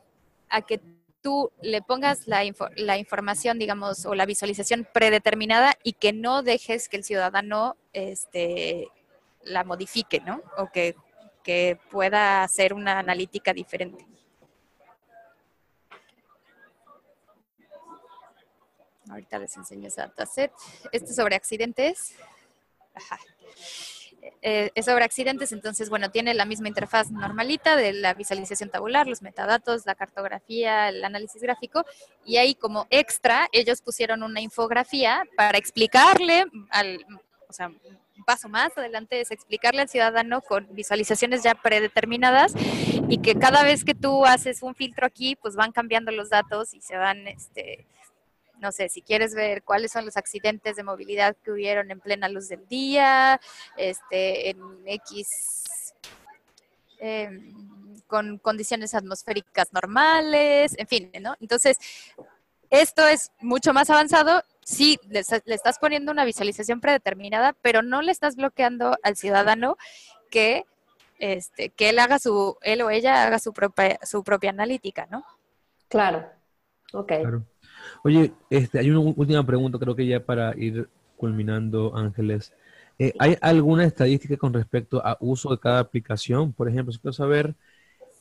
a 0.49 0.63
que 0.63 0.81
tú 1.23 1.51
le 1.62 1.83
pongas 1.83 2.27
la, 2.27 2.45
información, 2.45 3.59
digamos, 3.59 4.07
o 4.07 4.14
la 4.14 4.27
visualización 4.27 4.87
predeterminada 4.93 5.75
y 5.83 5.95
que 5.95 6.12
no 6.12 6.43
dejes 6.43 6.89
que 6.89 6.97
el 6.97 7.05
ciudadano 7.05 7.77
este, 7.93 8.89
la 9.43 9.64
modifique, 9.64 10.21
¿no? 10.21 10.43
O 10.57 10.71
que 10.73 10.95
que 11.43 11.79
pueda 11.91 12.43
hacer 12.43 12.75
una 12.75 12.99
analítica 12.99 13.53
diferente. 13.53 14.07
Ahorita 19.09 19.39
les 19.39 19.57
enseño 19.57 19.89
ese 19.89 20.03
dataset. 20.03 20.53
Este 20.93 21.11
es 21.11 21.16
sobre 21.16 21.35
accidentes. 21.35 22.14
Eh, 24.43 24.71
es 24.75 24.87
sobre 24.87 25.05
accidentes, 25.05 25.53
entonces, 25.53 25.91
bueno, 25.91 26.11
tiene 26.11 26.35
la 26.35 26.45
misma 26.45 26.68
interfaz 26.68 27.11
normalita 27.11 27.77
de 27.77 27.93
la 27.93 28.14
visualización 28.14 28.71
tabular, 28.71 29.07
los 29.07 29.23
metadatos, 29.23 29.87
la 29.87 29.95
cartografía, 29.95 30.89
el 30.89 31.05
análisis 31.05 31.43
gráfico, 31.43 31.85
y 32.25 32.37
ahí 32.37 32.55
como 32.55 32.87
extra, 32.91 33.49
ellos 33.53 33.83
pusieron 33.83 34.23
una 34.23 34.41
infografía 34.41 35.25
para 35.37 35.59
explicarle 35.59 36.45
al, 36.71 37.05
o 37.49 37.53
sea, 37.53 37.68
un 38.21 38.25
paso 38.25 38.49
más 38.49 38.77
adelante 38.77 39.21
es 39.21 39.31
explicarle 39.31 39.81
al 39.83 39.89
ciudadano 39.89 40.43
con 40.43 40.68
visualizaciones 40.75 41.43
ya 41.43 41.55
predeterminadas 41.55 42.53
y 43.09 43.18
que 43.18 43.35
cada 43.35 43.62
vez 43.62 43.85
que 43.85 43.95
tú 43.95 44.27
haces 44.27 44.62
un 44.62 44.75
filtro 44.75 45.07
aquí, 45.07 45.37
pues 45.37 45.57
van 45.57 45.73
cambiando 45.73 46.12
los 46.12 46.29
datos 46.29 46.75
y 46.75 46.81
se 46.83 46.97
van, 46.97 47.27
este, 47.27 47.87
no 48.61 48.73
sé, 48.73 48.89
si 48.89 49.03
quieres 49.03 49.35
ver 49.35 49.63
cuáles 49.63 49.93
son 49.93 50.05
los 50.05 50.17
accidentes 50.17 50.77
de 50.77 50.83
movilidad 50.83 51.37
que 51.43 51.51
hubieron 51.51 51.91
en 51.91 52.01
plena 52.01 52.29
luz 52.29 52.49
del 52.49 52.67
día, 52.69 53.41
este, 53.77 54.51
en 54.51 54.59
X, 54.87 55.95
em, 56.99 58.01
con 58.07 58.39
condiciones 58.39 58.95
atmosféricas 58.95 59.73
normales, 59.73 60.75
en 60.79 60.87
fin, 60.87 61.11
¿no? 61.21 61.37
Entonces, 61.41 61.79
esto 62.71 63.07
es 63.07 63.33
mucho 63.41 63.73
más 63.73 63.91
avanzado. 63.91 64.45
Sí, 64.65 64.99
le, 65.09 65.21
estás 65.21 65.79
poniendo 65.81 66.13
una 66.13 66.25
visualización 66.25 66.81
predeterminada, 66.81 67.55
pero 67.63 67.83
no 67.83 68.03
le 68.03 68.13
estás 68.13 68.37
bloqueando 68.37 68.97
al 69.03 69.17
ciudadano 69.17 69.77
que, 70.31 70.65
este, 71.19 71.71
que 71.71 71.89
él 71.89 71.99
haga 71.99 72.19
su, 72.19 72.57
él 72.63 72.83
o 72.83 72.91
ella 72.91 73.25
haga 73.25 73.39
su 73.39 73.53
propia, 73.53 73.99
su 74.03 74.23
propia 74.23 74.51
analítica, 74.51 75.09
¿no? 75.11 75.25
Claro. 75.89 76.31
Ok. 76.93 77.09
Claro. 77.09 77.45
Oye, 78.03 78.32
este, 78.49 78.78
hay 78.78 78.91
una 78.91 79.01
última 79.01 79.45
pregunta, 79.45 79.78
creo 79.78 79.95
que 79.95 80.07
ya 80.07 80.20
para 80.20 80.57
ir 80.57 80.88
culminando, 81.16 81.97
Ángeles. 81.97 82.53
Eh, 82.99 83.14
¿Hay 83.18 83.36
alguna 83.41 83.84
estadística 83.84 84.36
con 84.36 84.53
respecto 84.53 85.05
a 85.05 85.16
uso 85.20 85.51
de 85.51 85.59
cada 85.59 85.80
aplicación? 85.80 86.53
Por 86.53 86.68
ejemplo, 86.68 86.93
si 86.93 86.99
quiero 86.99 87.12
saber 87.12 87.55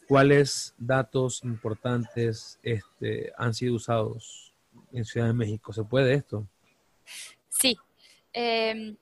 cuáles 0.07 0.73
datos 0.77 1.43
importantes 1.43 2.59
este, 2.63 3.31
han 3.37 3.53
sido 3.53 3.75
usados 3.75 4.53
en 4.91 5.05
Ciudad 5.05 5.27
de 5.27 5.33
México. 5.33 5.71
¿Se 5.73 5.83
puede 5.83 6.13
esto? 6.13 6.47
Sí. 7.49 7.77
Em, 8.33 8.95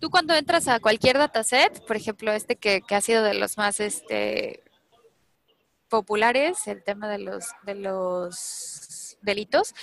tú 0.00 0.10
cuando 0.10 0.34
entras 0.34 0.68
a 0.68 0.80
cualquier 0.80 1.18
dataset, 1.18 1.84
por 1.86 1.96
ejemplo, 1.96 2.32
este 2.32 2.56
que, 2.56 2.82
que 2.82 2.94
ha 2.94 3.00
sido 3.00 3.22
de 3.22 3.34
los 3.34 3.56
más 3.56 3.80
este, 3.80 4.62
populares, 5.88 6.66
el 6.66 6.82
tema 6.82 7.08
de 7.08 7.18
los, 7.18 7.46
de 7.64 7.74
los 7.74 8.34
delitos, 9.22 9.74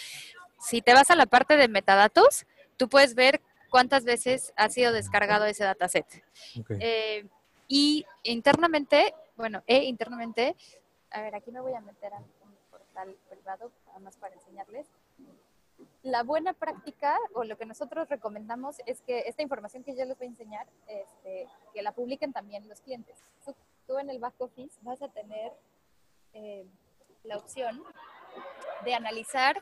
si 0.59 0.81
te 0.81 0.93
vas 0.93 1.09
a 1.09 1.15
la 1.15 1.25
parte 1.25 1.57
de 1.57 1.67
metadatos, 1.67 2.45
tú 2.77 2.87
puedes 2.87 3.15
ver 3.15 3.41
cuántas 3.69 4.03
veces 4.05 4.53
ha 4.55 4.69
sido 4.69 4.93
descargado 4.93 5.45
ese 5.45 5.63
dataset. 5.63 6.05
Eh, 6.79 7.27
y 7.67 8.05
internamente, 8.23 9.13
bueno, 9.35 9.63
e 9.67 9.83
internamente, 9.83 10.55
a 11.11 11.21
ver, 11.21 11.35
aquí 11.35 11.51
me 11.51 11.59
voy 11.59 11.73
a 11.73 11.81
meter 11.81 12.13
a 12.13 12.17
un 12.17 12.55
portal 12.71 13.15
privado, 13.29 13.71
más 14.01 14.15
para 14.17 14.35
enseñarles. 14.35 14.87
La 16.01 16.23
buena 16.23 16.53
práctica 16.53 17.17
o 17.33 17.43
lo 17.43 17.57
que 17.57 17.65
nosotros 17.65 18.09
recomendamos 18.09 18.77
es 18.85 19.01
que 19.01 19.19
esta 19.27 19.41
información 19.41 19.83
que 19.83 19.95
yo 19.95 20.05
les 20.05 20.17
voy 20.17 20.27
a 20.27 20.29
enseñar, 20.29 20.67
este, 20.87 21.47
que 21.73 21.81
la 21.81 21.91
publiquen 21.93 22.31
también 22.31 22.67
los 22.67 22.81
clientes. 22.81 23.17
Tú, 23.87 23.97
en 23.99 24.09
el 24.09 24.19
back 24.19 24.39
office 24.39 24.77
vas 24.81 25.01
a 25.01 25.07
tener 25.09 25.51
eh, 26.33 26.65
la 27.23 27.37
opción 27.37 27.83
de 28.83 28.93
analizar 28.93 29.61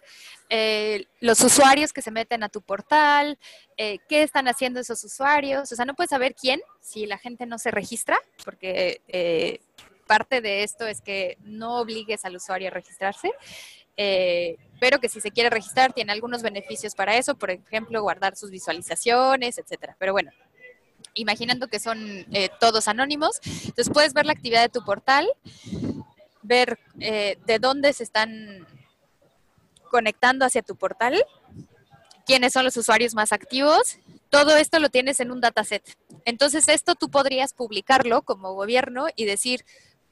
eh, 0.49 1.05
los 1.21 1.39
usuarios 1.41 1.93
que 1.93 2.01
se 2.01 2.11
meten 2.11 2.43
a 2.43 2.49
tu 2.49 2.61
portal, 2.61 3.37
eh, 3.77 3.99
qué 4.09 4.23
están 4.23 4.47
haciendo 4.47 4.79
esos 4.79 5.01
usuarios. 5.03 5.71
O 5.71 5.75
sea, 5.75 5.85
no 5.85 5.93
puedes 5.93 6.09
saber 6.09 6.35
quién 6.35 6.61
si 6.81 7.05
la 7.05 7.17
gente 7.17 7.45
no 7.45 7.57
se 7.57 7.71
registra, 7.71 8.19
porque 8.43 9.01
eh, 9.07 9.61
parte 10.07 10.41
de 10.41 10.63
esto 10.63 10.85
es 10.85 10.99
que 11.01 11.37
no 11.43 11.79
obligues 11.79 12.25
al 12.25 12.35
usuario 12.35 12.67
a 12.67 12.71
registrarse. 12.71 13.31
pero 14.79 14.99
que 14.99 15.09
si 15.09 15.21
se 15.21 15.31
quiere 15.31 15.49
registrar 15.49 15.93
tiene 15.93 16.11
algunos 16.11 16.41
beneficios 16.41 16.95
para 16.95 17.15
eso, 17.15 17.35
por 17.35 17.51
ejemplo, 17.51 18.01
guardar 18.01 18.35
sus 18.35 18.49
visualizaciones, 18.49 19.57
etcétera. 19.57 19.95
Pero 19.99 20.11
bueno, 20.11 20.31
imaginando 21.13 21.67
que 21.67 21.79
son 21.79 22.25
todos 22.59 22.87
anónimos, 22.87 23.39
entonces 23.45 23.89
puedes 23.93 24.13
ver 24.13 24.25
la 24.25 24.33
actividad 24.33 24.63
de 24.63 24.69
tu 24.69 24.83
portal, 24.83 25.31
ver 26.41 26.79
de 26.95 27.59
dónde 27.59 27.93
se 27.93 28.03
están 28.03 28.65
conectando 29.91 30.45
hacia 30.45 30.61
tu 30.61 30.77
portal, 30.77 31.23
quiénes 32.25 32.53
son 32.53 32.63
los 32.63 32.77
usuarios 32.77 33.13
más 33.13 33.33
activos. 33.33 33.99
Todo 34.29 34.55
esto 34.55 34.79
lo 34.79 34.89
tienes 34.89 35.19
en 35.19 35.31
un 35.31 35.41
dataset. 35.41 35.83
Entonces, 36.23 36.69
esto 36.69 36.95
tú 36.95 37.09
podrías 37.11 37.53
publicarlo 37.53 38.21
como 38.21 38.53
gobierno 38.53 39.07
y 39.17 39.25
decir, 39.25 39.65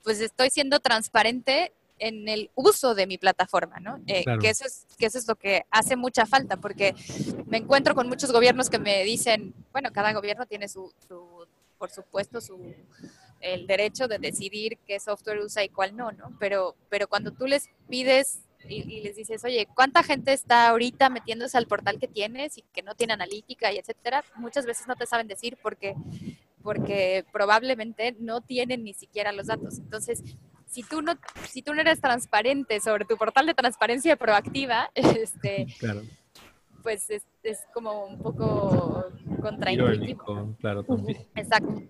pues 0.04 0.20
estoy 0.20 0.50
siendo 0.50 0.82
transparente 0.82 1.72
en 1.98 2.28
el 2.28 2.52
uso 2.56 2.94
de 2.94 3.08
mi 3.08 3.18
plataforma, 3.18 3.80
¿no? 3.80 4.02
Eh, 4.08 4.26
que, 4.42 4.50
eso 4.50 4.66
es, 4.66 4.86
que 4.98 5.06
eso 5.06 5.18
es 5.18 5.28
lo 5.28 5.36
que 5.36 5.66
hace 5.72 5.96
mucha 5.96 6.26
falta, 6.26 6.58
porque 6.58 6.94
me 7.46 7.58
encuentro 7.58 7.96
con 7.96 8.08
muchos 8.08 8.32
gobiernos 8.32 8.70
que 8.70 8.80
me 8.80 9.04
dicen, 9.04 9.54
bueno, 9.72 9.92
cada 9.92 10.14
gobierno 10.14 10.46
tiene 10.46 10.68
su, 10.68 10.94
su 11.08 11.48
por 11.78 11.90
supuesto, 11.90 12.42
su, 12.42 12.74
el 13.40 13.68
derecho 13.68 14.08
de 14.08 14.20
decidir 14.20 14.78
qué 14.86 15.00
software 15.00 15.40
usa 15.40 15.64
y 15.64 15.70
cuál 15.70 15.96
no, 15.96 16.12
¿no? 16.12 16.36
Pero, 16.40 16.76
pero 16.90 17.08
cuando 17.08 17.32
tú 17.32 17.48
les 17.48 17.70
pides 17.90 18.40
y, 18.68 19.02
les 19.02 19.16
dices, 19.16 19.44
oye, 19.46 19.68
¿cuánta 19.74 20.04
gente 20.04 20.34
está 20.34 20.70
ahorita 20.70 21.10
metiéndose 21.10 21.58
al 21.58 21.68
portal 21.68 22.00
que 22.00 22.08
tienes 22.08 22.58
y 22.58 22.64
que 22.74 22.84
no 22.84 22.96
tiene 22.96 23.14
analítica 23.14 23.72
y 23.72 23.78
etcétera? 23.78 24.24
Muchas 24.36 24.66
veces 24.66 24.88
no 24.88 24.96
te 24.96 25.06
saben 25.06 25.28
decir 25.28 25.58
porque, 25.62 25.96
porque 26.62 27.26
probablemente 27.32 28.16
no 28.20 28.42
tienen 28.42 28.84
ni 28.84 28.94
siquiera 28.94 29.32
los 29.32 29.48
datos. 29.48 29.80
Entonces, 29.80 30.24
si 30.66 30.84
tú 30.84 31.02
no, 31.02 31.14
si 31.48 31.62
tú 31.62 31.74
no 31.74 31.82
eres 31.82 32.02
transparente 32.02 32.80
sobre 32.80 33.06
tu 33.06 33.18
portal 33.18 33.46
de 33.46 33.54
transparencia 33.54 34.16
proactiva, 34.16 34.92
este, 34.96 35.68
pues 36.84 37.10
es, 37.10 37.24
es, 37.44 37.60
como 37.74 38.06
un 38.06 38.20
poco 38.20 39.06
contraintuitivo. 39.42 40.56
Claro, 40.60 40.86
Exacto. 41.36 41.82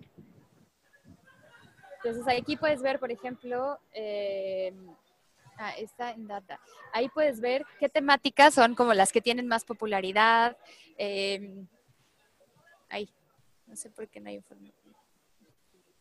Entonces 2.03 2.39
aquí 2.39 2.55
puedes 2.55 2.81
ver, 2.81 2.99
por 2.99 3.11
ejemplo, 3.11 3.77
eh, 3.93 4.73
Ah, 5.61 5.73
está 5.77 6.11
en 6.11 6.25
data. 6.25 6.57
Ahí 6.93 7.09
puedes 7.09 7.41
ver 7.41 7.65
qué 7.81 7.89
temáticas 7.89 8.53
son 8.53 8.75
como 8.75 8.93
las 8.93 9.11
que 9.11 9.19
tienen 9.19 9.45
más 9.45 9.65
popularidad. 9.65 10.55
Eh, 10.97 11.65
ahí, 12.87 13.09
no 13.67 13.75
sé 13.75 13.89
por 13.89 14.07
qué 14.07 14.21
no 14.21 14.29
hay 14.29 14.35
información. 14.35 14.95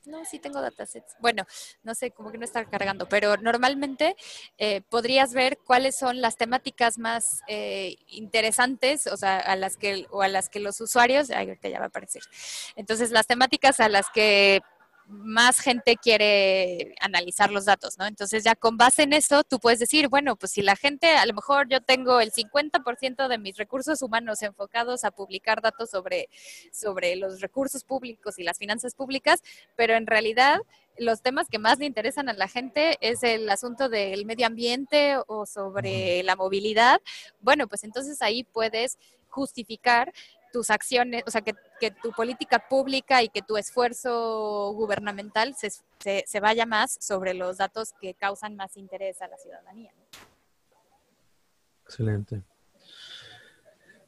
No, 0.06 0.24
sí 0.24 0.38
tengo 0.38 0.60
datasets. 0.60 1.16
Bueno, 1.18 1.44
no 1.82 1.96
sé, 1.96 2.12
como 2.12 2.30
que 2.30 2.38
no 2.38 2.44
está 2.44 2.64
cargando, 2.66 3.08
pero 3.08 3.36
normalmente 3.36 4.14
eh, 4.58 4.80
podrías 4.82 5.34
ver 5.34 5.58
cuáles 5.58 5.98
son 5.98 6.20
las 6.20 6.36
temáticas 6.36 6.96
más 6.96 7.42
eh, 7.48 7.96
interesantes, 8.06 9.08
o 9.08 9.16
sea, 9.16 9.38
a 9.38 9.56
las 9.56 9.76
que 9.76 10.06
o 10.10 10.22
a 10.22 10.28
las 10.28 10.48
que 10.48 10.60
los 10.60 10.80
usuarios, 10.80 11.30
ay, 11.30 11.48
ahorita 11.48 11.68
ya 11.68 11.80
va 11.80 11.86
a 11.86 11.88
aparecer. 11.88 12.22
Entonces, 12.76 13.10
las 13.10 13.26
temáticas 13.26 13.80
a 13.80 13.88
las 13.88 14.08
que 14.08 14.62
más 15.08 15.60
gente 15.60 15.96
quiere 15.96 16.94
analizar 17.00 17.50
los 17.50 17.64
datos, 17.64 17.98
¿no? 17.98 18.06
Entonces 18.06 18.44
ya 18.44 18.54
con 18.54 18.76
base 18.76 19.02
en 19.02 19.14
eso 19.14 19.42
tú 19.42 19.58
puedes 19.58 19.78
decir, 19.78 20.08
bueno, 20.08 20.36
pues 20.36 20.52
si 20.52 20.62
la 20.62 20.76
gente, 20.76 21.10
a 21.16 21.24
lo 21.24 21.32
mejor 21.34 21.68
yo 21.68 21.80
tengo 21.80 22.20
el 22.20 22.30
50% 22.30 23.26
de 23.26 23.38
mis 23.38 23.56
recursos 23.56 24.02
humanos 24.02 24.42
enfocados 24.42 25.04
a 25.04 25.10
publicar 25.10 25.62
datos 25.62 25.90
sobre, 25.90 26.28
sobre 26.72 27.16
los 27.16 27.40
recursos 27.40 27.84
públicos 27.84 28.38
y 28.38 28.42
las 28.42 28.58
finanzas 28.58 28.94
públicas, 28.94 29.42
pero 29.76 29.94
en 29.94 30.06
realidad 30.06 30.60
los 30.98 31.22
temas 31.22 31.48
que 31.48 31.58
más 31.58 31.78
le 31.78 31.86
interesan 31.86 32.28
a 32.28 32.34
la 32.34 32.48
gente 32.48 32.98
es 33.00 33.22
el 33.22 33.48
asunto 33.48 33.88
del 33.88 34.26
medio 34.26 34.46
ambiente 34.46 35.16
o 35.26 35.46
sobre 35.46 36.22
la 36.22 36.36
movilidad, 36.36 37.00
bueno, 37.40 37.66
pues 37.66 37.84
entonces 37.84 38.20
ahí 38.20 38.44
puedes 38.44 38.98
justificar 39.28 40.12
tus 40.52 40.70
acciones, 40.70 41.22
o 41.26 41.30
sea, 41.30 41.42
que, 41.42 41.54
tu 42.02 42.10
política 42.12 42.68
pública 42.68 43.22
y 43.22 43.28
que 43.28 43.42
tu 43.42 43.56
esfuerzo 43.56 44.72
gubernamental 44.72 45.54
se, 45.54 45.70
se, 46.26 46.40
vaya 46.40 46.66
más 46.66 46.96
sobre 47.00 47.34
los 47.34 47.58
datos 47.58 47.92
que 48.00 48.14
causan 48.14 48.56
más 48.56 48.76
interés 48.76 49.22
a 49.22 49.28
la 49.28 49.36
ciudadanía. 49.38 49.92
Excelente. 51.84 52.42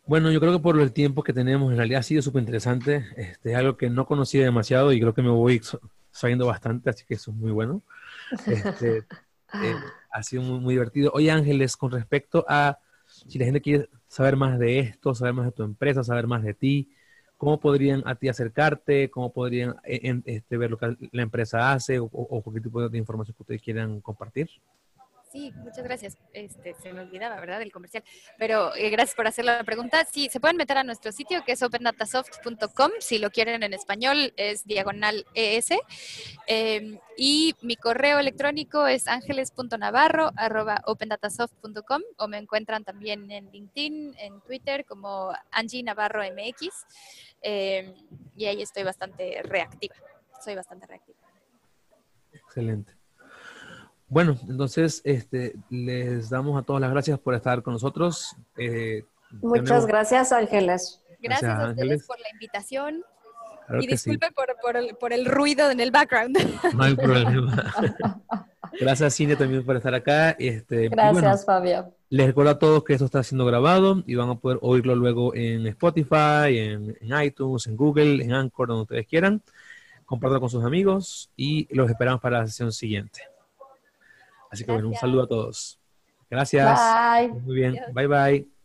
Bueno, 0.06 0.30
yo 0.30 0.40
creo 0.40 0.52
que 0.52 0.58
por 0.58 0.80
el 0.80 0.92
tiempo 0.92 1.22
que 1.22 1.32
tenemos, 1.32 1.70
en 1.70 1.76
realidad 1.76 2.00
ha 2.00 2.02
sido 2.02 2.22
súper 2.22 2.40
interesante. 2.40 3.06
Este, 3.16 3.52
es 3.52 3.56
algo 3.56 3.76
que 3.76 3.88
no 3.90 4.06
conocía 4.06 4.42
demasiado 4.42 4.92
y 4.92 5.00
creo 5.00 5.14
que 5.14 5.22
me 5.22 5.30
voy 5.30 5.60
sabiendo 6.10 6.46
bastante, 6.46 6.90
así 6.90 7.04
que 7.04 7.14
eso 7.14 7.30
es 7.30 7.36
muy 7.36 7.52
bueno. 7.52 7.82
Este, 8.46 8.98
eh, 8.98 9.74
ha 10.10 10.22
sido 10.22 10.42
muy, 10.42 10.60
muy 10.60 10.74
divertido. 10.74 11.10
Oye, 11.14 11.30
Ángeles, 11.30 11.76
con 11.76 11.90
respecto 11.90 12.44
a 12.48 12.78
si 13.28 13.38
la 13.38 13.44
gente 13.44 13.60
quiere 13.60 13.88
saber 14.08 14.36
más 14.36 14.58
de 14.58 14.80
esto, 14.80 15.14
saber 15.14 15.34
más 15.34 15.46
de 15.46 15.52
tu 15.52 15.62
empresa, 15.62 16.04
saber 16.04 16.26
más 16.26 16.42
de 16.42 16.54
ti, 16.54 16.90
¿cómo 17.36 17.60
podrían 17.60 18.02
a 18.06 18.14
ti 18.16 18.28
acercarte? 18.28 19.10
¿Cómo 19.10 19.32
podrían 19.32 19.76
eh, 19.84 20.20
este, 20.24 20.56
ver 20.56 20.70
lo 20.70 20.78
que 20.78 20.96
la 21.12 21.22
empresa 21.22 21.72
hace 21.72 21.98
o, 21.98 22.08
o, 22.12 22.52
qué 22.52 22.60
tipo 22.60 22.88
de 22.88 22.98
información 22.98 23.34
que 23.36 23.42
ustedes 23.42 23.62
quieran 23.62 24.00
compartir? 24.00 24.48
Sí, 25.30 25.52
muchas 25.58 25.84
gracias. 25.84 26.18
Este, 26.32 26.74
se 26.74 26.92
me 26.92 27.02
olvidaba, 27.02 27.38
¿verdad? 27.38 27.62
El 27.62 27.70
comercial. 27.70 28.02
Pero 28.36 28.74
eh, 28.74 28.90
gracias 28.90 29.14
por 29.14 29.28
hacer 29.28 29.44
la 29.44 29.62
pregunta. 29.62 30.04
Sí, 30.04 30.28
se 30.28 30.40
pueden 30.40 30.56
meter 30.56 30.76
a 30.76 30.82
nuestro 30.82 31.12
sitio 31.12 31.44
que 31.44 31.52
es 31.52 31.62
opendatasoft.com. 31.62 32.90
Si 32.98 33.18
lo 33.18 33.30
quieren 33.30 33.62
en 33.62 33.72
español 33.72 34.34
es 34.36 34.64
diagonal 34.64 35.24
ES. 35.34 35.68
Em, 36.48 36.98
y 37.16 37.54
mi 37.62 37.76
correo 37.76 38.18
electrónico 38.18 38.88
es 38.88 39.06
ángeles.navarro.opendatasoft.com 39.06 42.02
o 42.16 42.26
me 42.26 42.38
encuentran 42.38 42.82
también 42.82 43.30
en 43.30 43.52
LinkedIn, 43.52 44.16
en 44.18 44.40
Twitter 44.40 44.84
como 44.84 45.32
Angie 45.52 45.84
Navarro 45.84 46.24
MX. 46.24 46.70
Em, 47.40 47.94
y 48.34 48.46
ahí 48.46 48.62
estoy 48.62 48.82
bastante 48.82 49.42
reactiva. 49.44 49.94
Soy 50.44 50.56
bastante 50.56 50.88
reactiva. 50.88 51.20
Excelente. 52.32 52.99
Bueno, 54.10 54.36
entonces 54.48 55.00
este, 55.04 55.54
les 55.70 56.28
damos 56.28 56.60
a 56.60 56.64
todos 56.64 56.80
las 56.80 56.90
gracias 56.90 57.18
por 57.20 57.34
estar 57.34 57.62
con 57.62 57.74
nosotros. 57.74 58.36
Eh, 58.56 59.04
Muchas 59.40 59.86
gracias, 59.86 60.32
Ángeles. 60.32 61.00
Gracias, 61.22 61.50
a 61.50 61.68
ustedes 61.70 62.06
por 62.06 62.18
la 62.18 62.28
invitación. 62.32 63.04
y 63.80 63.86
disculpe 63.86 64.32
por, 64.32 64.48
por, 64.60 64.76
el, 64.76 64.96
por, 64.96 65.12
el, 65.12 65.26
ruido 65.26 65.70
en 65.70 65.78
el 65.78 65.92
background. 65.92 66.36
No 66.74 66.82
hay 66.82 66.96
problema. 66.96 67.72
Gracias, 68.80 69.14
Cine, 69.14 69.36
también 69.36 69.64
por 69.64 69.76
estar 69.76 69.94
acá. 69.94 70.30
Este, 70.32 70.88
gracias, 70.88 71.44
Fabio. 71.44 71.92
Les 72.08 72.26
recuerdo 72.26 72.52
a 72.52 72.58
todos 72.58 72.84
que 72.84 72.94
esto 72.94 73.04
está 73.04 73.22
siendo 73.22 73.44
grabado 73.44 74.02
y 74.06 74.14
van 74.14 74.30
a 74.30 74.36
poder 74.36 74.58
oírlo 74.62 74.94
luego 74.94 75.34
en 75.34 75.66
Spotify, 75.66 76.56
en, 76.58 76.96
en 77.00 77.22
iTunes, 77.22 77.66
en 77.66 77.76
Google, 77.76 78.24
en 78.24 78.32
Anchor, 78.32 78.68
donde 78.68 78.82
ustedes 78.82 79.06
quieran. 79.06 79.42
Compártanlo 80.04 80.40
con 80.40 80.50
sus 80.50 80.64
amigos 80.64 81.30
y 81.36 81.72
los 81.74 81.90
esperamos 81.90 82.20
para 82.20 82.40
la 82.40 82.46
sesión 82.46 82.72
siguiente. 82.72 83.29
Así 84.50 84.64
que 84.64 84.72
bueno, 84.72 84.88
un 84.88 84.94
saludo 84.94 85.22
a 85.22 85.26
todos. 85.26 85.80
Gracias. 86.28 86.80
Bye. 87.20 87.28
Muy 87.40 87.54
bien. 87.54 87.80
Bye 87.94 88.06
bye. 88.06 88.59